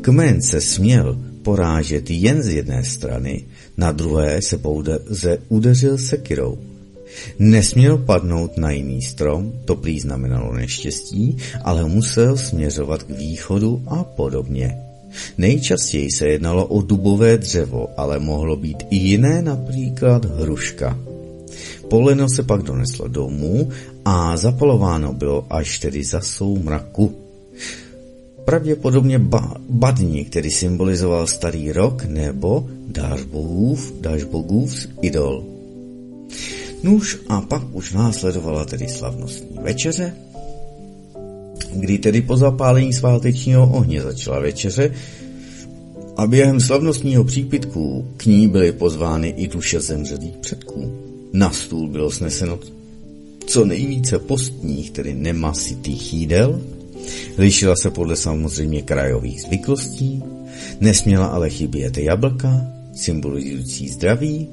[0.00, 3.44] Kmen se směl porážet jen z jedné strany,
[3.76, 6.71] na druhé se pouze udeřil sekirou.
[7.38, 14.04] Nesměl padnout na jiný strom, to prý znamenalo neštěstí, ale musel směřovat k východu a
[14.04, 14.78] podobně.
[15.38, 20.98] Nejčastěji se jednalo o dubové dřevo, ale mohlo být i jiné, například hruška.
[21.90, 23.68] Poleno se pak doneslo domů
[24.04, 27.12] a zapalováno bylo až tedy za soumraku.
[28.44, 35.44] Pravděpodobně ba- badní, který symbolizoval starý rok, nebo Dažbogův, Dažbogův idol.
[36.82, 40.14] Nuž a pak už následovala tedy slavnostní večeře,
[41.74, 44.94] kdy tedy po zapálení svátečního ohně začala večeře
[46.16, 50.92] a během slavnostního přípitku k ní byly pozvány i duše zemřelých předků.
[51.32, 52.58] Na stůl bylo sneseno
[53.46, 56.60] co nejvíce postních, tedy nemasitých jídel,
[57.38, 60.22] lišila se podle samozřejmě krajových zvyklostí,
[60.80, 64.48] nesměla ale chybět jablka, symbolizující zdraví,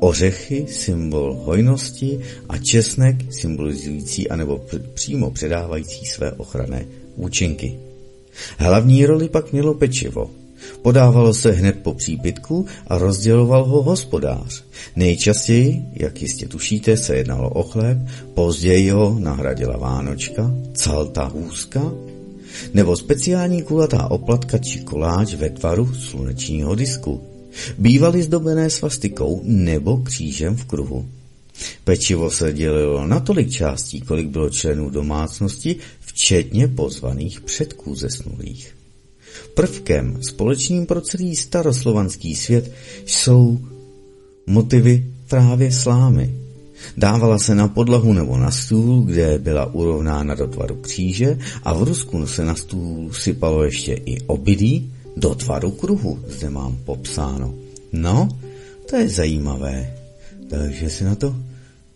[0.00, 4.64] ořechy, symbol hojnosti a česnek, symbolizující anebo
[4.94, 6.84] přímo předávající své ochranné
[7.16, 7.78] účinky.
[8.58, 10.30] Hlavní roli pak mělo pečivo.
[10.82, 14.64] Podávalo se hned po přípitku a rozděloval ho hospodář.
[14.96, 17.98] Nejčastěji, jak jistě tušíte, se jednalo o chléb,
[18.34, 21.92] později ho nahradila vánočka, calta hůzka,
[22.74, 27.20] nebo speciální kulatá oplatka či koláč ve tvaru slunečního disku,
[27.78, 31.08] Bývaly zdobené svastikou nebo křížem v kruhu.
[31.84, 38.76] Pečivo se dělilo na tolik částí, kolik bylo členů domácnosti, včetně pozvaných předků zesnulých.
[39.54, 42.72] Prvkem společným pro celý staroslovanský svět
[43.06, 43.60] jsou
[44.46, 46.34] motivy právě slámy.
[46.96, 51.82] Dávala se na podlahu nebo na stůl, kde byla urovnána do tvaru kříže a v
[51.82, 57.54] Rusku se na stůl sypalo ještě i obydí, do tvaru kruhu zde mám popsáno.
[57.92, 58.28] No,
[58.90, 59.96] to je zajímavé.
[60.50, 61.36] Takže si na to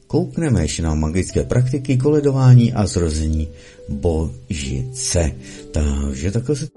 [0.06, 3.48] koukneme ještě na magické praktiky, koledování a zrození
[3.88, 5.32] božice.
[5.72, 6.75] Takže takhle se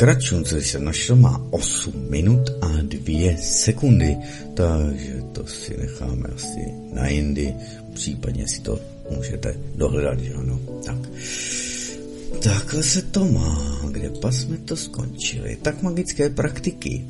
[0.00, 4.16] ale ten kračun, co jsem našel, má 8 minut a 2 sekundy,
[4.54, 6.60] takže to si necháme asi
[6.92, 7.54] na jindy,
[7.94, 8.80] případně si to
[9.16, 10.60] můžete dohledat, že ano.
[10.86, 10.98] Tak.
[12.42, 15.56] Takhle se to má, kde pas jsme to skončili.
[15.62, 17.04] Tak magické praktiky.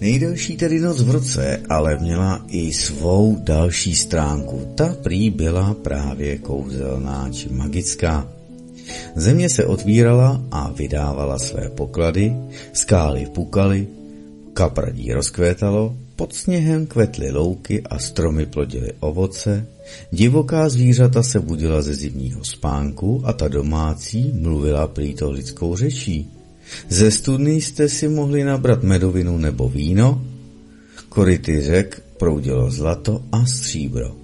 [0.00, 4.72] Nejdelší tedy noc v roce, ale měla i svou další stránku.
[4.74, 8.28] Ta prý byla právě kouzelná či magická.
[9.16, 12.32] Země se otvírala a vydávala své poklady,
[12.72, 13.88] skály pukaly,
[14.52, 19.66] kapradí rozkvétalo, pod sněhem kvetly louky a stromy plodily ovoce,
[20.10, 26.30] divoká zvířata se budila ze zimního spánku a ta domácí mluvila prý lidskou řečí.
[26.88, 30.24] Ze studny jste si mohli nabrat medovinu nebo víno,
[31.08, 34.16] koryty řek proudilo zlato a stříbro.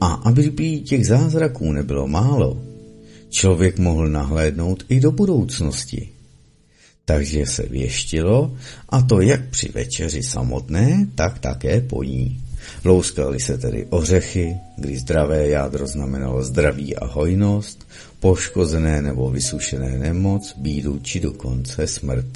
[0.00, 2.62] A aby by těch zázraků nebylo málo,
[3.36, 6.08] člověk mohl nahlédnout i do budoucnosti.
[7.04, 8.56] Takže se věštilo,
[8.88, 12.40] a to jak při večeři samotné, tak také po ní.
[12.84, 17.86] Louskaly se tedy ořechy, kdy zdravé jádro znamenalo zdraví a hojnost,
[18.20, 22.26] poškozené nebo vysušené nemoc, bídu či dokonce smrt.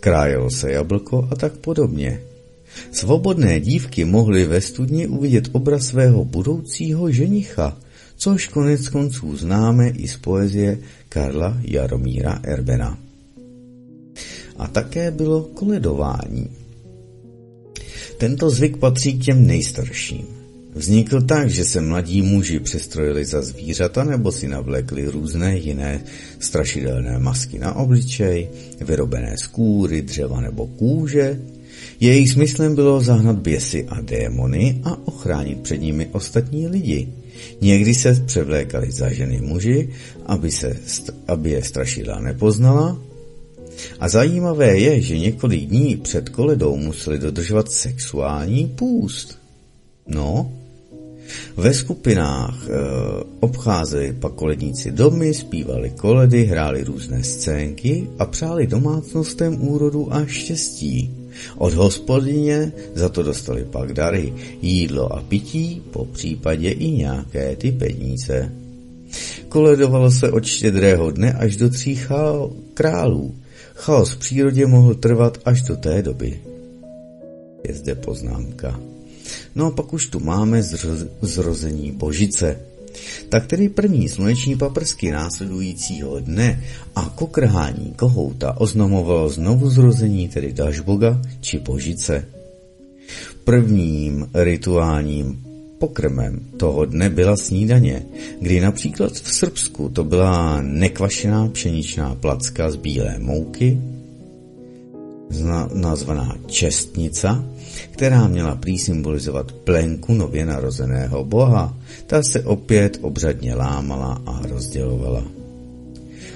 [0.00, 2.20] Krájelo se jablko a tak podobně.
[2.92, 7.76] Svobodné dívky mohly ve studni uvidět obraz svého budoucího ženicha,
[8.22, 10.78] což konec konců známe i z poezie
[11.08, 12.98] Karla Jaromíra Erbena.
[14.56, 16.46] A také bylo koledování.
[18.18, 20.26] Tento zvyk patří k těm nejstarším.
[20.74, 26.04] Vznikl tak, že se mladí muži přestrojili za zvířata nebo si navlékli různé jiné
[26.38, 28.48] strašidelné masky na obličej,
[28.80, 31.40] vyrobené z kůry, dřeva nebo kůže.
[32.00, 37.21] Jejich smyslem bylo zahnat běsy a démony a ochránit před nimi ostatní lidi.
[37.60, 39.88] Někdy se převlékali za ženy muži,
[40.26, 40.76] aby, se,
[41.28, 42.98] aby je strašidla nepoznala.
[44.00, 49.38] A zajímavé je, že několik dní před koledou museli dodržovat sexuální půst.
[50.08, 50.52] No,
[51.56, 52.70] ve skupinách e,
[53.40, 61.21] obcházeli pak koledníci domy, zpívali koledy, hráli různé scénky a přáli domácnostem úrodu a štěstí.
[61.56, 67.72] Od hospodyně za to dostali pak dary, jídlo a pití, po případě i nějaké ty
[67.72, 68.52] peníze.
[69.48, 72.00] Koledovalo se od štědrého dne až do tří
[72.74, 73.34] králů.
[73.74, 76.40] Chaos v přírodě mohl trvat až do té doby.
[77.68, 78.80] Je zde poznámka.
[79.54, 80.62] No a pak už tu máme
[81.22, 82.71] zrození Božice.
[83.28, 86.64] Tak tedy první sluneční paprsky následujícího dne
[86.96, 92.28] a kokrhání kohouta oznamovalo znovu zrození tedy Dažboga či Božice.
[93.44, 95.44] Prvním rituálním
[95.78, 98.02] pokrmem toho dne byla snídaně,
[98.40, 103.78] kdy například v Srbsku to byla nekvašená pšeničná placka z bílé mouky,
[105.74, 107.44] nazvaná čestnica,
[107.90, 111.78] která měla prý symbolizovat plenku nově narozeného boha.
[112.06, 115.24] Ta se opět obřadně lámala a rozdělovala.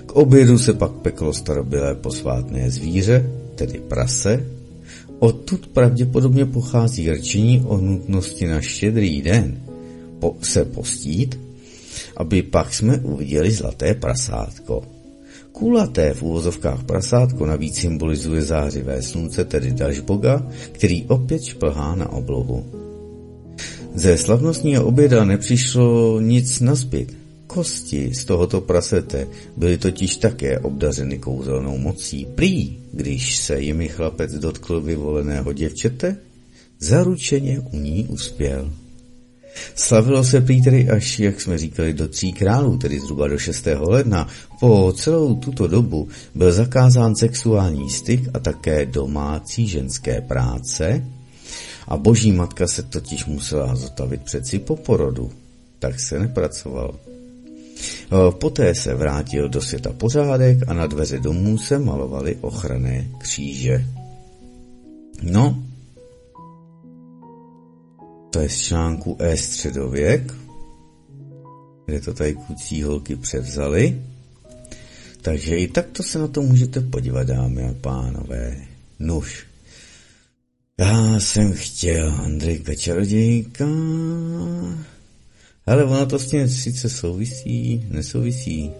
[0.06, 4.46] K obědu se pak peklo starobylé posvátné zvíře, tedy prase.
[5.18, 9.60] Odtud pravděpodobně pochází rčení o nutnosti na štědrý den
[10.18, 11.40] po, se postít,
[12.16, 14.95] aby pak jsme uviděli zlaté prasátko.
[15.56, 22.66] Kulaté v úvozovkách prasátko navíc symbolizuje zářivé slunce, tedy Dažboga, který opět šplhá na oblohu.
[23.94, 27.16] Ze slavnostního oběda nepřišlo nic nazbyt.
[27.46, 32.26] Kosti z tohoto prasete byly totiž také obdařeny kouzelnou mocí.
[32.34, 36.16] Prý, když se jimi chlapec dotkl vyvoleného děvčete,
[36.80, 38.70] zaručeně u ní uspěl.
[39.74, 43.68] Slavilo se prý tedy až, jak jsme říkali, do tří králů, tedy zhruba do 6.
[43.78, 44.28] ledna.
[44.60, 51.06] Po celou tuto dobu byl zakázán sexuální styk a také domácí ženské práce
[51.88, 55.30] a boží matka se totiž musela zotavit přeci po porodu,
[55.78, 56.94] tak se nepracoval.
[58.30, 63.84] Poté se vrátil do světa pořádek a na dveře domů se malovaly ochranné kříže.
[65.22, 65.62] No,
[68.36, 70.32] to je z článku E středověk,
[71.86, 74.02] kde to tady kluci holky převzali.
[75.22, 78.56] Takže i takto se na to můžete podívat, dámy a pánové.
[78.98, 79.46] Nuž.
[80.80, 83.66] Já jsem chtěl Andrejka Čarodějka.
[85.66, 88.70] Ale ono to s tím sice souvisí, nesouvisí.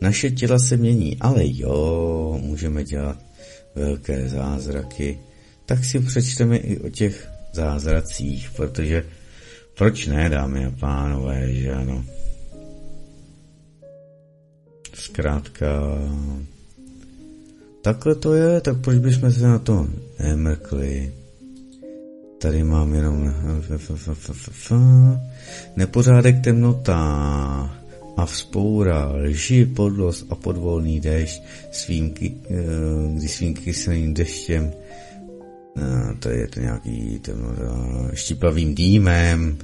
[0.00, 3.18] Naše těla se mění, ale jo, můžeme dělat
[3.74, 5.18] velké zázraky.
[5.66, 9.04] Tak si přečteme i o těch zázracích, protože
[9.74, 12.04] proč ne, dámy a pánové, že ano.
[14.94, 15.66] zkrátka
[17.82, 21.12] takhle to je, tak proč bychom se na to nemrkli?
[22.38, 23.34] Tady mám jenom
[25.76, 26.96] nepořádek temnota
[28.16, 32.32] a vzpoura, lži, podlost a podvolný déšť svým, eh,
[33.16, 34.72] kdy svým kyselým deštěm
[36.18, 37.62] to je to nějaký temnota,
[38.14, 39.58] štípavým dýmem,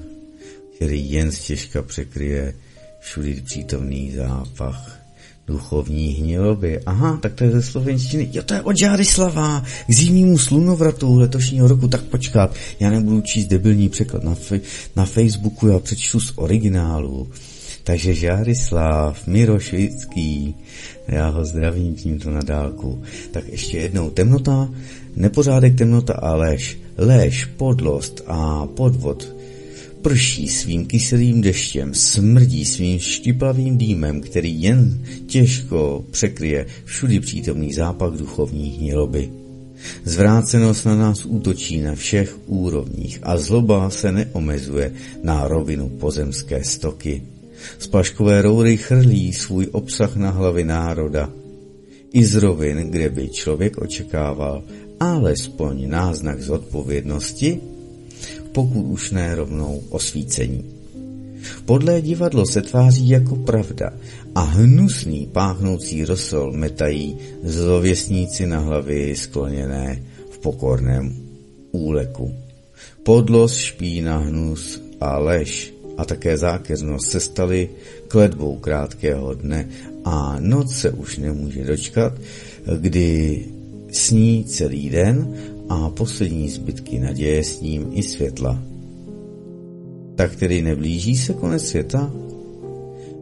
[0.76, 2.54] který jen stěžka překryje
[3.00, 5.06] všudy přítomný zápach
[5.46, 6.80] duchovní hniloby.
[6.86, 8.28] Aha, tak to je ze slovenštiny.
[8.32, 11.88] Jo, to je od Žárislava k zimnímu slunovratu letošního roku.
[11.88, 14.60] Tak počkat, já nebudu číst debilní překlad na, fe-
[14.96, 17.28] na Facebooku, já přečtu z originálu.
[17.84, 20.54] Takže Žárislav, Mirošvický,
[21.08, 23.02] já ho zdravím tímto na dálku.
[23.30, 24.68] Tak ještě jednou, temnota,
[25.16, 26.78] nepořádek, temnota a lež.
[26.98, 29.36] Lež, podlost a podvod
[30.06, 38.12] prší svým kyselým deštěm, smrdí svým štiplavým dýmem, který jen těžko překryje všudy přítomný zápach
[38.12, 39.30] duchovní hniloby.
[40.04, 47.22] Zvrácenost na nás útočí na všech úrovních a zloba se neomezuje na rovinu pozemské stoky.
[47.78, 51.30] Splaškové roury chrlí svůj obsah na hlavy národa.
[52.12, 54.62] I z rovin, kde by člověk očekával
[55.00, 57.60] alespoň náznak zodpovědnosti,
[58.52, 60.64] pokud už ne rovnou osvícení.
[61.64, 63.92] Podlé divadlo se tváří jako pravda
[64.34, 71.16] a hnusný páchnoucí rosol metají zlověstníci na hlavy skloněné v pokorném
[71.72, 72.34] úleku.
[73.02, 77.68] Podlost, špína, hnus a lež a také zákeřnost se staly
[78.08, 79.68] kledbou krátkého dne
[80.04, 82.12] a noc se už nemůže dočkat,
[82.76, 83.44] kdy
[83.92, 85.34] sní celý den
[85.68, 88.62] a poslední zbytky naděje s ním i světla.
[90.14, 92.12] Tak tedy neblíží se konec světa?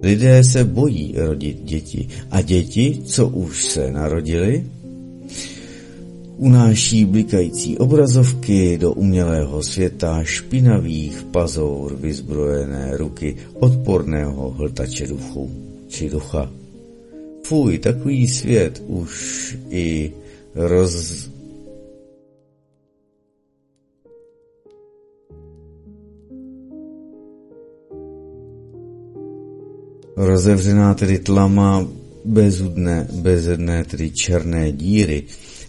[0.03, 4.65] Lidé se bojí rodit děti a děti, co už se narodili,
[6.36, 15.51] unáší blikající obrazovky do umělého světa špinavých pazour vyzbrojené ruky odporného hltače duchu
[15.89, 16.51] či ducha.
[17.47, 20.12] Fuj, takový svět už i
[20.55, 21.29] roz,
[30.17, 31.87] Rozevřená tedy tlama
[32.25, 35.23] bezudné, bezedné, tedy černé díry,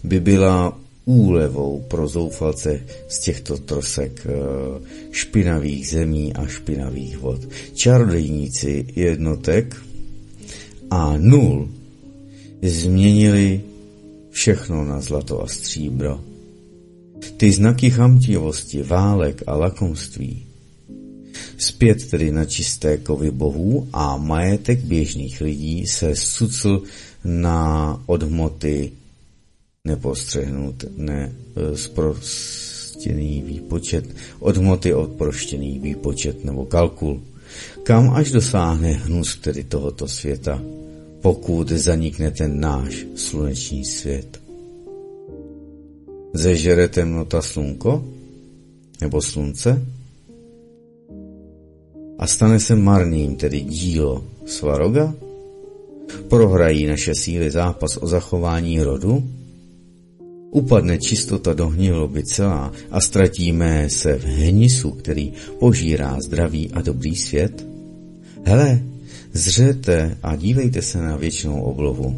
[0.04, 4.32] by byla úlevou pro zoufalce z těchto trosek eh,
[5.10, 7.40] špinavých zemí a špinavých vod.
[7.74, 9.76] Čarodejníci jednotek
[10.90, 11.68] a nul
[12.62, 13.60] změnili
[14.36, 16.20] všechno na zlato a stříbro.
[17.36, 20.46] Ty znaky chamtivosti, válek a lakomství
[21.58, 26.82] Zpět tedy na čisté kovy bohů a majetek běžných lidí se sucl
[27.24, 28.92] na odhmoty
[29.84, 31.32] nepostřehnut, ne
[31.74, 34.04] zprostěný výpočet,
[34.40, 37.22] odhmoty odproštěný výpočet nebo kalkul.
[37.82, 40.62] Kam až dosáhne hnus tedy tohoto světa,
[41.26, 44.38] pokud zanikne ten náš sluneční svět?
[46.34, 48.04] Zežere temnota slunko?
[49.00, 49.82] Nebo slunce?
[52.18, 55.14] a stane se marným, tedy dílo Svaroga?
[56.28, 59.22] Prohrají naše síly zápas o zachování rodu?
[60.50, 67.16] Upadne čistota do hniloby celá a ztratíme se v hnisu, který požírá zdravý a dobrý
[67.16, 67.66] svět?
[68.44, 68.95] Hele,
[69.36, 72.16] zřete a dívejte se na věčnou oblovu.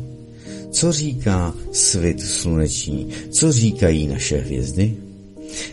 [0.70, 3.08] Co říká svit sluneční?
[3.30, 4.96] Co říkají naše hvězdy?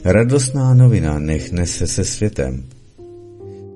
[0.04, 2.64] Radostná novina nech nese se světem.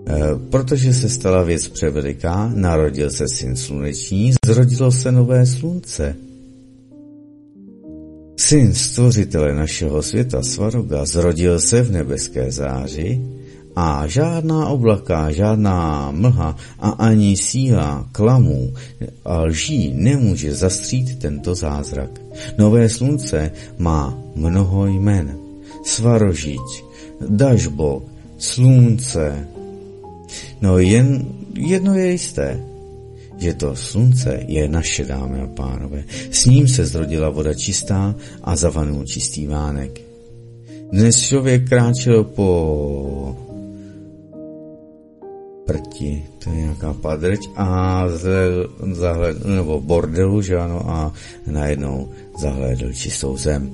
[0.08, 0.14] Eh,
[0.50, 6.16] protože se stala věc převeliká, narodil se syn sluneční, zrodilo se nové slunce.
[8.38, 13.22] Syn stvořitele našeho světa Svaroga zrodil se v nebeské záři
[13.80, 18.74] a žádná oblaka, žádná mlha a ani síla klamů
[19.26, 22.12] a lží nemůže zastřít tento zázrak.
[22.58, 25.38] Nové slunce má mnoho jmen.
[25.84, 26.68] Svarožiť,
[27.30, 28.04] Dažbok,
[28.38, 29.48] slunce,
[30.62, 31.26] No jen
[31.56, 32.60] jedno je jisté,
[33.40, 36.04] že to slunce je naše, dámy a pánové.
[36.32, 40.02] S ním se zrodila voda čistá a zavanul čistý vánek.
[40.92, 43.49] Dnes člověk kráčel po
[45.70, 48.04] prti, to je nějaká padrť a
[48.92, 51.14] zahledl, nebo bordelu, že ano, a
[51.46, 52.10] najednou
[52.40, 53.70] zahlédl čistou zem.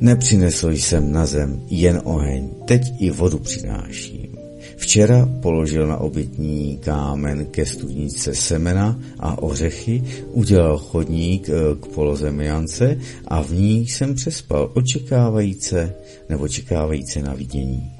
[0.00, 4.32] Nepřinesl jsem na zem jen oheň, teď i vodu přináším.
[4.76, 10.02] Včera položil na obětní kámen ke studnice semena a ořechy,
[10.32, 12.96] udělal chodník eh, k polozemiance
[13.28, 15.94] a v ní jsem přespal očekávajíce
[16.28, 17.97] nebo čekávajíce na vidění.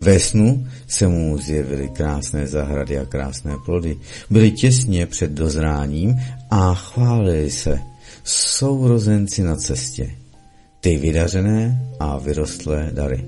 [0.00, 3.96] Ve snu se mu zjevily krásné zahrady a krásné plody.
[4.30, 6.14] Byly těsně před dozráním
[6.50, 7.80] a chválili se
[8.24, 10.10] sourozenci na cestě.
[10.80, 13.24] Ty vydařené a vyrostlé dary.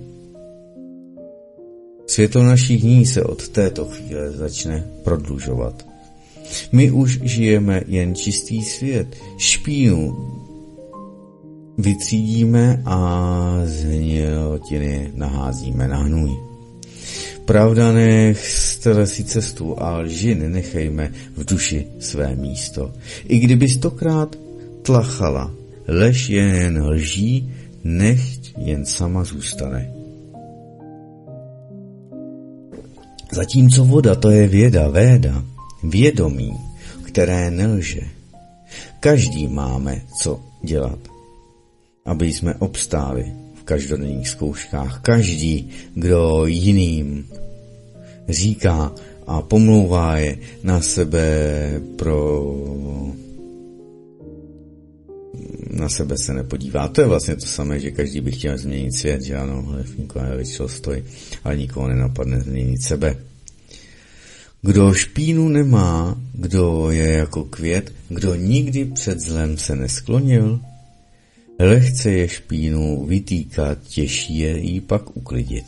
[2.06, 5.86] Světlo našich dní se od této chvíle začne prodlužovat.
[6.72, 10.16] My už žijeme jen čistý svět, špínu
[11.78, 16.47] vytřídíme a z hnilotiny naházíme na hnůj.
[17.48, 18.36] Pravda nech
[19.08, 22.92] si cestu a lži nenechejme v duši své místo.
[23.24, 24.36] I kdyby stokrát
[24.82, 25.48] tlachala,
[25.88, 27.48] lež jen lží,
[27.84, 29.92] nechť jen sama zůstane.
[33.32, 35.44] Zatímco voda to je věda, véda,
[35.82, 36.52] vědomí,
[37.02, 38.00] které nelže.
[39.00, 40.98] Každý máme co dělat,
[42.04, 43.38] aby jsme obstáli
[43.68, 45.00] každodenních zkouškách.
[45.02, 47.28] Každý, kdo jiným
[48.28, 48.92] říká
[49.26, 51.36] a pomlouvá je na sebe
[51.96, 52.54] pro
[55.70, 56.88] na sebe se nepodívá.
[56.88, 60.20] To je vlastně to samé, že každý by chtěl změnit svět, že ano, Levníko
[60.66, 61.04] stojí,
[61.44, 63.16] ale nikoho nenapadne změnit sebe.
[64.62, 70.60] Kdo špínu nemá, kdo je jako květ, kdo nikdy před zlem se nesklonil,
[71.59, 75.64] lehce je špínu vytýkat, těžší je jí pak uklidit.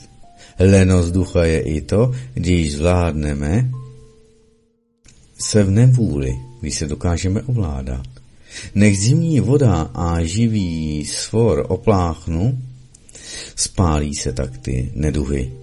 [0.59, 3.71] Lenost ducha je i to, když zvládneme
[5.39, 8.07] se v nevůli, když se dokážeme ovládat.
[8.75, 12.59] Nech zimní voda a živý svor opláchnu,
[13.57, 15.60] spálí se tak ty neduhy.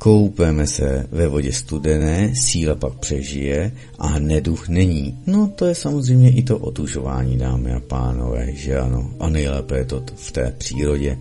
[0.00, 5.18] Koupeme se ve vodě studené, síla pak přežije a neduch není.
[5.26, 9.10] No to je samozřejmě i to otužování, dámy a pánové, že ano.
[9.20, 11.18] A nejlépe je to v té přírodě.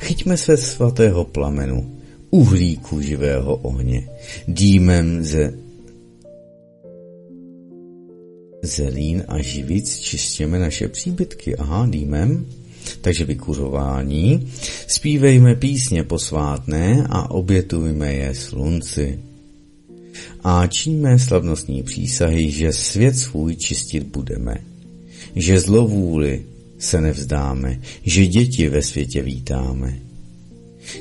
[0.00, 1.90] Chyťme se svatého plamenu,
[2.30, 4.08] uhlíku živého ohně,
[4.48, 5.54] dýmem ze
[8.62, 11.56] zelín a živic čistěme naše příbytky.
[11.56, 12.46] Aha, dýmem.
[13.00, 14.48] Takže vykuřování.
[14.86, 19.18] Zpívejme písně posvátné a obětujme je slunci.
[20.44, 24.56] A číme slavnostní přísahy, že svět svůj čistit budeme.
[25.36, 26.42] Že zlovůli
[26.78, 29.98] se nevzdáme, že děti ve světě vítáme.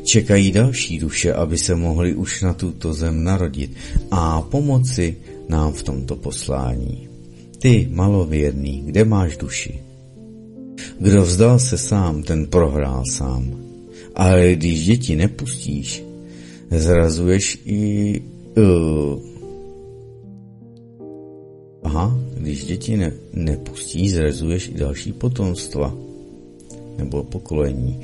[0.03, 3.75] Čekají další duše, aby se mohli už na tuto zem narodit
[4.11, 5.17] a pomoci
[5.49, 7.07] nám v tomto poslání.
[7.59, 9.90] Ty, malověrný, kde máš duši?
[10.99, 13.59] Kdo vzdal se sám, ten prohrál sám.
[14.15, 16.03] Ale když děti nepustíš,
[16.71, 18.21] zrazuješ i...
[18.57, 19.19] Uh,
[21.83, 25.95] aha, když děti ne, nepustíš, zrazuješ i další potomstva
[26.97, 27.99] nebo pokolení.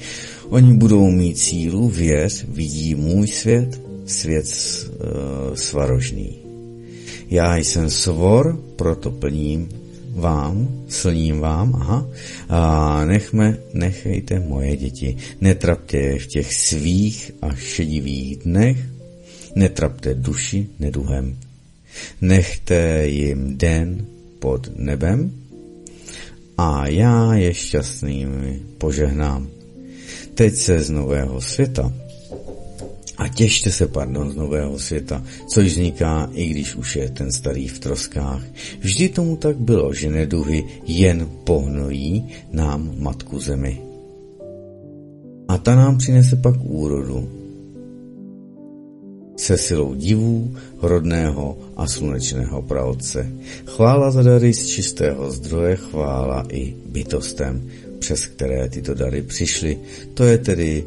[0.49, 6.37] Oni budou mít sílu, věř, vidí můj svět, svět uh, svarožný.
[7.29, 9.69] Já jsem svor, proto plním
[10.17, 12.07] vám, slním vám, aha,
[12.49, 18.77] a nechme, nechejte moje děti, netrapte je v těch svých a šedivých dnech,
[19.55, 21.37] netrapte duši neduhem,
[22.21, 24.05] nechte jim den
[24.39, 25.31] pod nebem
[26.57, 29.47] a já je šťastnými požehnám.
[30.33, 31.93] Teď se z nového světa
[33.17, 37.67] a těšte se, pardon, z nového světa, což vzniká, i když už je ten starý
[37.67, 38.43] v troskách.
[38.79, 43.81] Vždy tomu tak bylo, že neduhy jen pohnojí nám matku zemi.
[45.47, 47.29] A ta nám přinese pak úrodu.
[49.37, 53.31] Se silou divů, rodného a slunečného pravce.
[53.65, 57.69] Chvála za dary z čistého zdroje, chvála i bytostem,
[57.99, 59.77] přes které tyto dary přišly.
[60.13, 60.85] To je tedy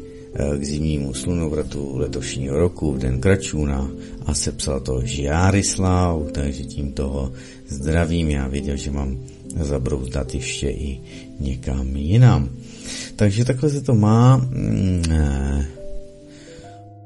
[0.59, 3.91] k zimnímu slunovratu letošního roku v den Kračuna
[4.25, 7.31] a sepsal to Žiárislav, takže tím toho
[7.67, 8.29] zdravím.
[8.29, 9.17] Já věděl, že mám
[9.59, 10.99] zabrouzdat ještě i
[11.39, 12.49] někam jinam.
[13.15, 14.37] Takže takhle se to má.
[14.37, 15.65] Mm, eh,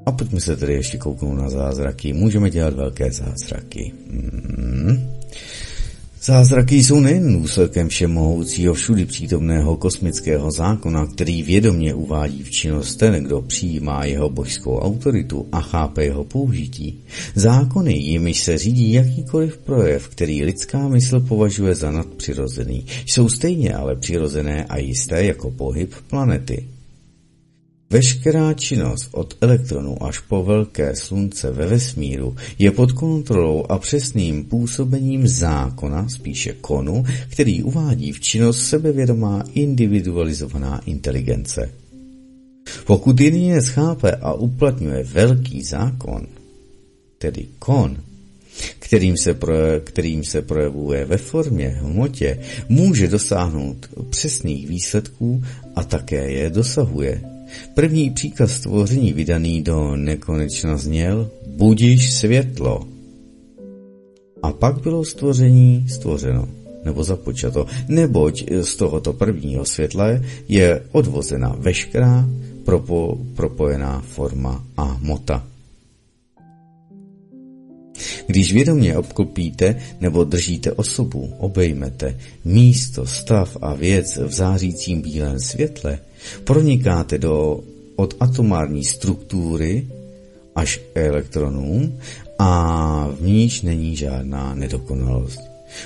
[0.05, 2.13] a pojďme se tedy ještě kouknout na zázraky.
[2.13, 3.93] Můžeme dělat velké zázraky.
[4.09, 5.14] Mm.
[6.25, 13.23] Zázraky jsou nejen důsledkem všemohoucího všudy přítomného kosmického zákona, který vědomě uvádí v činnost ten,
[13.23, 16.99] kdo přijímá jeho božskou autoritu a chápe jeho použití.
[17.35, 23.95] Zákony, jimiž se řídí jakýkoliv projev, který lidská mysl považuje za nadpřirozený, jsou stejně ale
[23.95, 26.74] přirozené a jisté jako pohyb planety.
[27.89, 34.43] Veškerá činnost od elektronu až po velké slunce ve vesmíru je pod kontrolou a přesným
[34.43, 41.71] působením zákona, spíše konu, který uvádí v činnost sebevědomá individualizovaná inteligence.
[42.85, 46.27] Pokud jedinec chápe a uplatňuje velký zákon,
[47.17, 47.97] tedy kon,
[48.79, 52.39] kterým se, proje, kterým se projevuje ve formě, hmotě,
[52.69, 55.43] může dosáhnout přesných výsledků
[55.75, 57.34] a také je dosahuje.
[57.73, 62.87] První příkaz stvoření vydaný do nekonečna zněl Budiš světlo.
[64.43, 66.47] A pak bylo stvoření stvořeno
[66.85, 70.07] nebo započato, neboť z tohoto prvního světla
[70.47, 72.29] je odvozena veškerá
[72.65, 75.47] propo, propojená forma a hmota.
[78.27, 85.99] Když vědomě obklopíte nebo držíte osobu, obejmete místo, stav a věc v zářícím bílém světle,
[86.43, 87.59] pronikáte do
[87.95, 89.87] od atomární struktury
[90.55, 91.99] až elektronům
[92.39, 95.39] a v níž není žádná nedokonalost.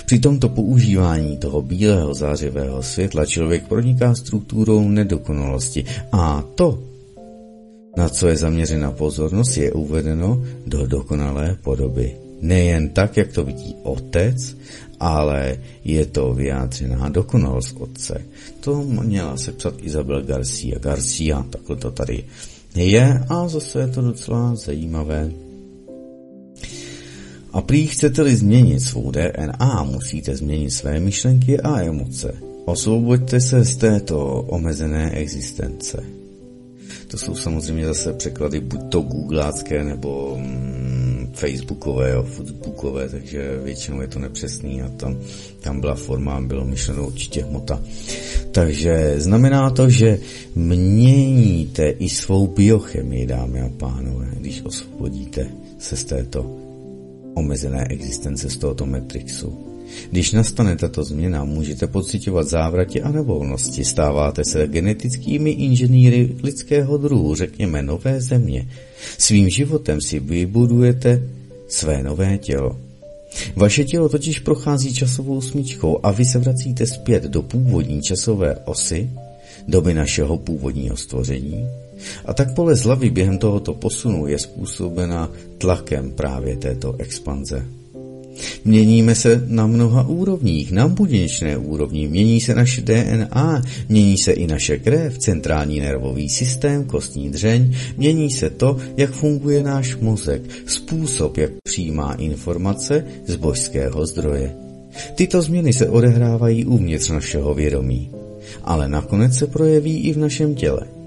[0.06, 6.80] Při tomto používání toho bílého zářivého světla člověk proniká strukturou nedokonalosti a to,
[7.98, 12.29] na co je zaměřena pozornost, je uvedeno do dokonalé podoby.
[12.42, 14.56] Nejen tak, jak to vidí otec,
[15.00, 18.22] ale je to vyjádřená dokonalost otce.
[18.60, 20.80] To měla sepsat Isabel Garcia.
[20.80, 22.24] Garcia, takhle to tady
[22.76, 25.32] je a zase je to docela zajímavé.
[27.54, 32.36] A prý chcete-li změnit svou DNA, musíte změnit své myšlenky a emoce.
[32.66, 36.04] Osvoboďte se z této omezené existence.
[37.08, 44.02] To jsou samozřejmě zase překlady buď to googlácké nebo mm, facebookové, jo, footbookové, takže většinou
[44.02, 45.20] je to nepřesný a tam,
[45.62, 47.82] tam byla forma, bylo myšleno určitě hmota.
[48.52, 50.20] Takže znamená to, že
[50.56, 55.48] měníte i svou biochemii, dámy a pánové, když osvobodíte
[55.80, 56.56] se z této
[57.34, 59.69] omezené existence z tohoto Matrixu.
[60.12, 63.86] Když nastane tato změna, můžete pocitovat závratě a nevolnosti.
[63.86, 68.68] Stáváte se genetickými inženýry lidského druhu, řekněme nové země.
[69.18, 71.24] Svým životem si vybudujete
[71.68, 72.78] své nové tělo.
[73.56, 79.10] Vaše tělo totiž prochází časovou smyčkou a vy se vracíte zpět do původní časové osy,
[79.68, 81.68] doby našeho původního stvoření,
[82.26, 87.79] a tak bolest hlavy během tohoto posunu je způsobena tlakem právě této expanze.
[88.66, 94.48] Měníme se na mnoha úrovních, na buděčné úrovni, mění se naše DNA, mění se i
[94.48, 101.38] naše krev, centrální nervový systém, kostní dřeň, mění se to, jak funguje náš mozek, způsob,
[101.38, 104.56] jak přijímá informace z božského zdroje.
[105.16, 108.10] Tyto změny se odehrávají uvnitř našeho vědomí,
[108.64, 110.99] ale nakonec se projeví i v našem těle.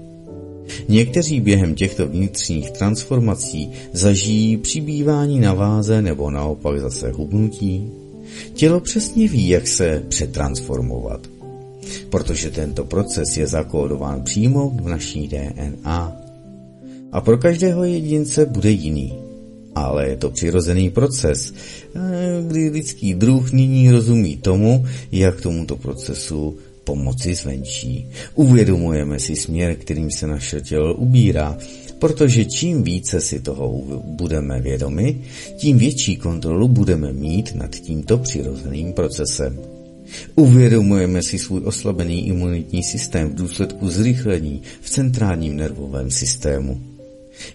[0.89, 7.91] Někteří během těchto vnitřních transformací zažijí přibývání na váze nebo naopak zase hubnutí.
[8.53, 11.27] Tělo přesně ví, jak se přetransformovat,
[12.09, 16.11] protože tento proces je zakódován přímo v naší DNA.
[17.11, 19.13] A pro každého jedince bude jiný.
[19.75, 21.53] Ale je to přirozený proces,
[21.95, 28.07] eh, kdy lidský druh nyní rozumí tomu, jak tomuto procesu pomoci zvenčí.
[28.35, 31.57] Uvědomujeme si směr, kterým se naše tělo ubírá,
[31.99, 35.21] protože čím více si toho budeme vědomi,
[35.57, 39.59] tím větší kontrolu budeme mít nad tímto přirozeným procesem.
[40.35, 46.81] Uvědomujeme si svůj oslabený imunitní systém v důsledku zrychlení v centrálním nervovém systému.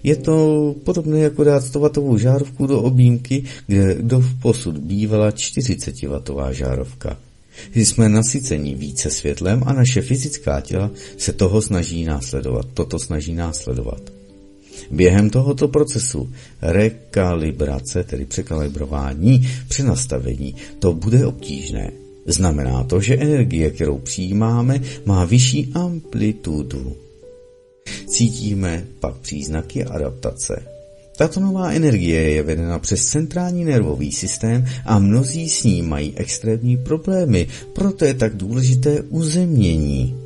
[0.03, 5.95] Je to podobné jako dát 100 žárovku do objímky, kde do posud bývala 40
[6.51, 7.17] žárovka.
[7.75, 14.01] Jsme nasyceni více světlem a naše fyzická těla se toho snaží následovat, toto snaží následovat.
[14.91, 16.31] Během tohoto procesu
[16.63, 21.91] rekalibrace, tedy překalibrování, přenastavení, to bude obtížné.
[22.27, 26.97] Znamená to, že energie, kterou přijímáme, má vyšší amplitudu.
[28.07, 30.78] Cítíme pak příznaky adaptace.
[31.19, 36.77] Tato nová energie je vedena přes centrální nervový systém a mnozí s ní mají extrémní
[36.77, 40.17] problémy, proto je tak důležité uzemnění.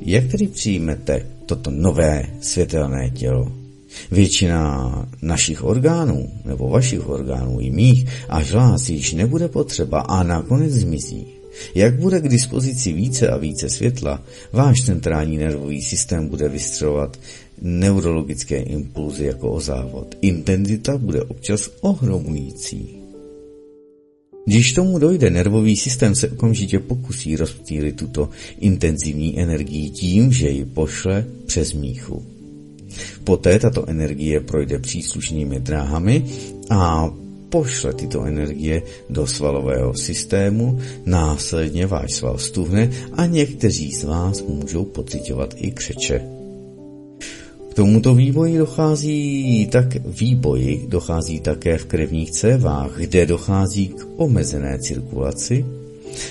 [0.00, 3.52] Jak tedy přijmete toto nové světelné tělo?
[4.10, 10.72] Většina našich orgánů, nebo vašich orgánů i mých, až vás již nebude potřeba a nakonec
[10.72, 11.26] zmizí.
[11.74, 14.22] Jak bude k dispozici více a více světla,
[14.52, 17.18] váš centrální nervový systém bude vystřelovat
[17.62, 20.14] neurologické impulzy jako o závod.
[20.20, 23.02] Intenzita bude občas ohromující.
[24.46, 28.28] Když tomu dojde, nervový systém se okamžitě pokusí rozptýlit tuto
[28.60, 32.22] intenzivní energii tím, že ji pošle přes míchu.
[33.24, 36.24] Poté tato energie projde příslušnými dráhami
[36.70, 37.10] a
[37.48, 44.84] pošle tyto energie do svalového systému, následně váš sval stuhne a někteří z vás můžou
[44.84, 46.41] pocitovat i křeče.
[47.72, 54.78] K tomuto vývoji dochází tak výboji dochází také v krevních cévách, kde dochází k omezené
[54.78, 55.64] cirkulaci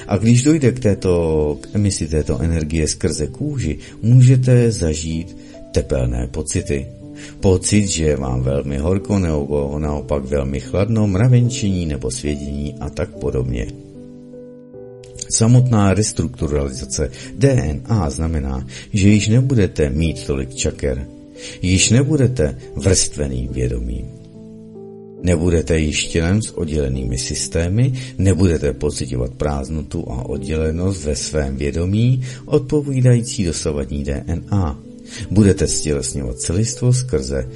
[0.07, 5.37] a když dojde k, této, k emisi této energie skrze kůži, můžete zažít
[5.71, 6.87] tepelné pocity.
[7.39, 13.09] Pocit, že je vám velmi horko nebo naopak velmi chladno, mravenčení nebo svědění a tak
[13.09, 13.67] podobně.
[15.29, 21.07] Samotná restrukturalizace DNA znamená, že již nebudete mít tolik čaker,
[21.61, 24.05] již nebudete vrstveným vědomím.
[25.23, 33.45] Nebudete již tělem s oddělenými systémy, nebudete pocitovat prázdnotu a oddělenost ve svém vědomí, odpovídající
[33.45, 34.79] dosavadní DNA.
[35.31, 37.49] Budete stělesňovat celistvo skrze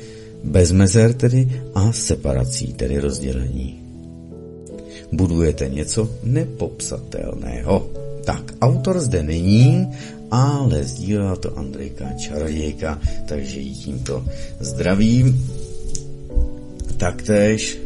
[0.44, 3.82] bezmezer tedy a separací, tedy rozdělení.
[5.12, 7.90] Budujete něco nepopsatelného.
[8.26, 9.88] Tak, autor zde není,
[10.32, 14.26] ale sdílá to Andrejka Čarodějka, takže jí tímto
[14.60, 15.50] zdravím.
[16.98, 17.80] Taktéž.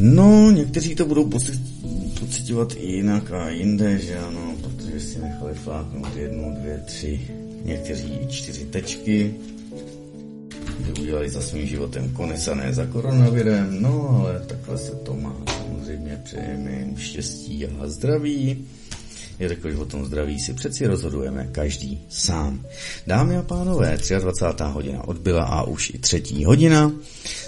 [0.00, 1.30] No, někteří to budou
[2.20, 7.20] pocitovat i jinak a jinde, že ano, protože si nechali fláknout jednu, dvě, tři,
[7.64, 9.34] někteří čtyři tečky,
[10.78, 15.14] kdy udělali za svým životem konec a ne za koronavirem, no ale takhle se to
[15.14, 15.36] má.
[15.58, 18.64] Samozřejmě přejeme jim štěstí a zdraví
[19.38, 22.66] jelikož o tom zdraví si přeci rozhodujeme každý sám.
[23.06, 24.64] Dámy a pánové, 23.
[24.64, 26.92] hodina odbyla a už i třetí hodina.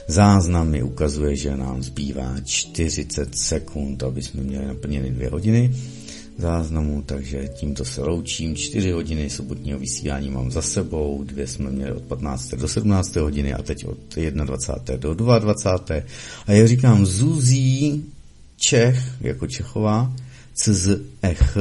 [0.09, 5.75] Záznam mi ukazuje, že nám zbývá 40 sekund, aby jsme měli naplněny dvě hodiny
[6.39, 8.57] záznamu, takže tímto se loučím.
[8.57, 12.55] 4 hodiny sobotního vysílání mám za sebou, dvě jsme měli od 15.
[12.55, 13.17] do 17.
[13.17, 15.15] hodiny a teď od 21.
[15.15, 16.03] do 22.
[16.47, 18.05] A já říkám Zuzí
[18.57, 20.13] Čech, jako Čechová,
[20.57, 21.57] CZECH.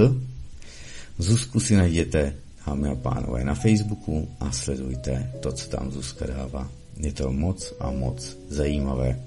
[1.19, 2.35] Zuzku si najděte,
[2.67, 6.69] dámy a pánové, na Facebooku a sledujte to, co tam Zuzka dává.
[6.97, 9.19] Je to moc a moc zajímavé.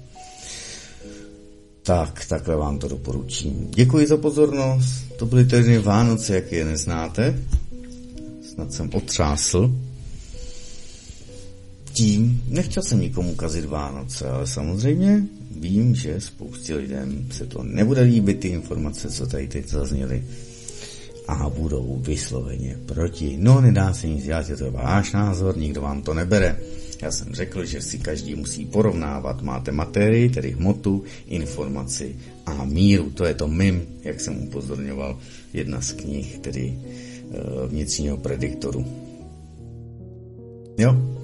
[1.83, 3.67] Tak, takhle vám to doporučím.
[3.71, 5.05] Děkuji za pozornost.
[5.17, 7.39] To byly tedy Vánoce, jak je neznáte.
[8.53, 9.71] Snad jsem otřásl.
[11.93, 18.01] Tím nechtěl jsem nikomu kazit Vánoce, ale samozřejmě vím, že spoustě lidem se to nebude
[18.01, 20.23] líbit, ty informace, co tady teď zazněly
[21.27, 23.37] a budou vysloveně proti.
[23.39, 26.59] No, nedá se nic dělat, je to váš názor, nikdo vám to nebere.
[27.01, 29.41] Já jsem řekl, že si každý musí porovnávat.
[29.41, 33.09] Máte materii, tedy hmotu, informaci a míru.
[33.09, 35.19] To je to MIM, jak jsem upozorňoval,
[35.53, 38.85] jedna z knih, tedy uh, vnitřního prediktoru.
[40.77, 41.18] Jo,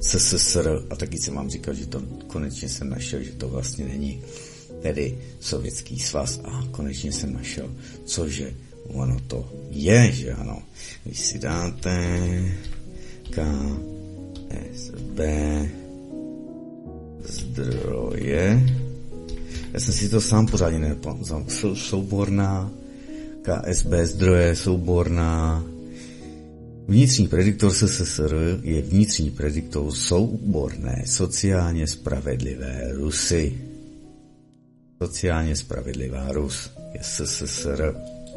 [0.00, 4.22] SSSR a taky jsem vám říkal, že to konečně jsem našel, že to vlastně není
[4.82, 8.54] tedy Sovětský svaz a konečně jsem našel, cože
[8.88, 10.62] ono to je, že ano.
[11.04, 12.08] Když si dáte
[13.30, 15.20] KSB
[17.24, 18.66] zdroje,
[19.72, 21.44] já jsem si to sám pořádně nepamatoval,
[21.74, 22.70] souborná
[23.42, 25.64] KSB zdroje, souborná
[26.88, 33.58] Vnitřní prediktor SSSR je vnitřní prediktor souborné sociálně spravedlivé Rusy.
[35.02, 37.94] Sociálně spravedlivá Rus je SSSR,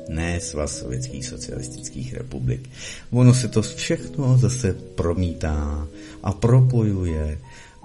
[0.10, 2.69] ne svaz sovětských socialistických republik.
[3.11, 5.88] Ono se to všechno zase promítá
[6.23, 7.40] a propojuje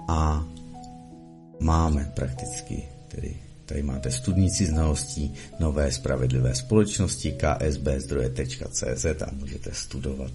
[0.07, 0.47] a
[1.59, 3.35] máme prakticky tedy
[3.67, 10.31] Tady máte studníci znalostí nové spravedlivé společnosti ksbzdroje.cz a můžete studovat.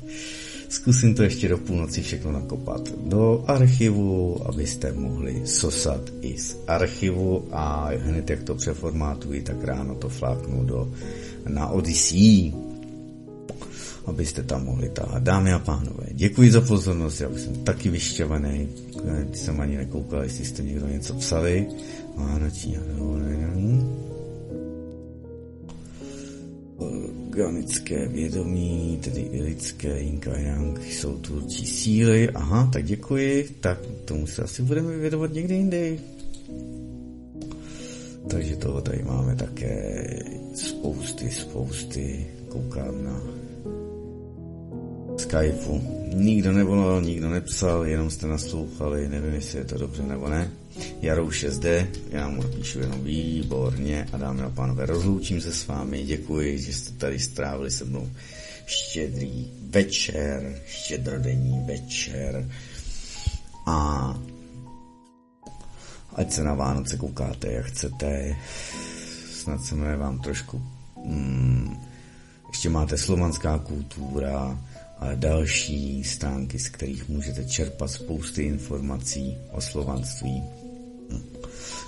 [0.69, 7.49] Zkusím to ještě do půlnoci všechno nakopat do archivu, abyste mohli sosat i z archivu
[7.53, 10.93] a hned jak to přeformátuji, tak ráno to fláknu do,
[11.49, 12.53] na Odyssey,
[14.07, 15.23] abyste tam mohli tahat.
[15.23, 18.69] Dámy a pánové, děkuji za pozornost, já už jsem taky vyšťavený,
[19.33, 21.67] jsem ani nekoukal, jestli jste někdo něco psali.
[22.17, 22.79] Vánoční
[26.77, 30.03] Organické vědomí, tedy i lidské
[30.37, 32.31] Yang, jsou tvůrčí síly.
[32.31, 33.49] Aha, tak děkuji.
[33.61, 36.01] Tak tomu se asi budeme vědovat někdy jindy.
[38.31, 40.05] Takže toho tady máme také
[40.55, 42.27] spousty, spousty.
[42.49, 43.23] Koukám na
[45.17, 45.81] Skypeu.
[46.15, 50.51] Nikdo nevolal, nikdo nepsal, jenom jste naslouchali, nevím, jestli je to dobře nebo ne.
[51.01, 55.67] Jarouš je zde, já mu píšu jenom výborně a dámy a pánové, rozloučím se s
[55.67, 58.11] vámi, děkuji, že jste tady strávili se mnou
[58.67, 62.51] štědrý večer, štědrodenní večer
[63.67, 64.21] a
[66.15, 68.37] ať se na Vánoce koukáte, jak chcete,
[69.33, 70.63] snad se mne vám trošku
[71.05, 71.77] hmm,
[72.49, 74.59] ještě máte slovanská kultura
[74.99, 80.62] a další stránky, z kterých můžete čerpat spousty informací o slovanství.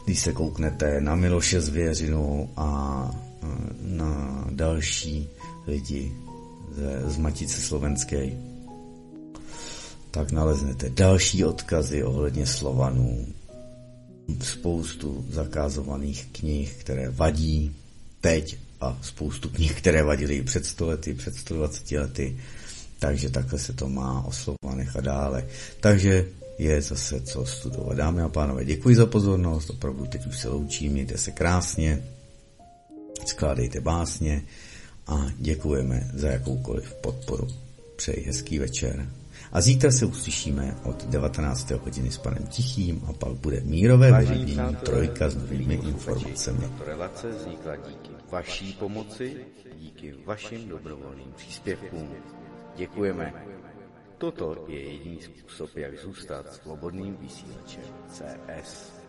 [0.05, 3.11] Když se kouknete na Miloše Zvěřinu a
[3.81, 5.29] na další
[5.67, 6.13] lidi
[6.73, 8.31] z, z Matice Slovenské,
[10.11, 13.27] tak naleznete další odkazy ohledně Slovanů,
[14.43, 17.77] spoustu zakázovaných knih, které vadí
[18.21, 22.37] teď a spoustu knih, které vadily před 100 lety, před 120 lety,
[22.99, 25.47] takže takhle se to má o Slovanech a dále.
[25.81, 26.27] Takže
[26.59, 27.97] je zase co studovat.
[27.97, 32.05] Dámy a pánové, děkuji za pozornost, opravdu teď už se loučím, mějte se krásně,
[33.27, 34.43] skládejte básně
[35.07, 37.49] a děkujeme za jakoukoliv podporu.
[37.97, 39.09] Přeji hezký večer.
[39.53, 41.71] A zítra se uslyšíme od 19.
[41.71, 46.59] hodiny s panem Tichým a pak bude mírové vyřízení trojka s novými informacemi.
[46.61, 49.37] Tato relace vznikla díky vaší pomoci,
[49.79, 52.09] díky vašim dobrovolným příspěvkům.
[52.77, 53.54] Děkujeme.
[54.25, 59.04] Toto je jediný způsob, jak zůstat svobodným vysílačem CS.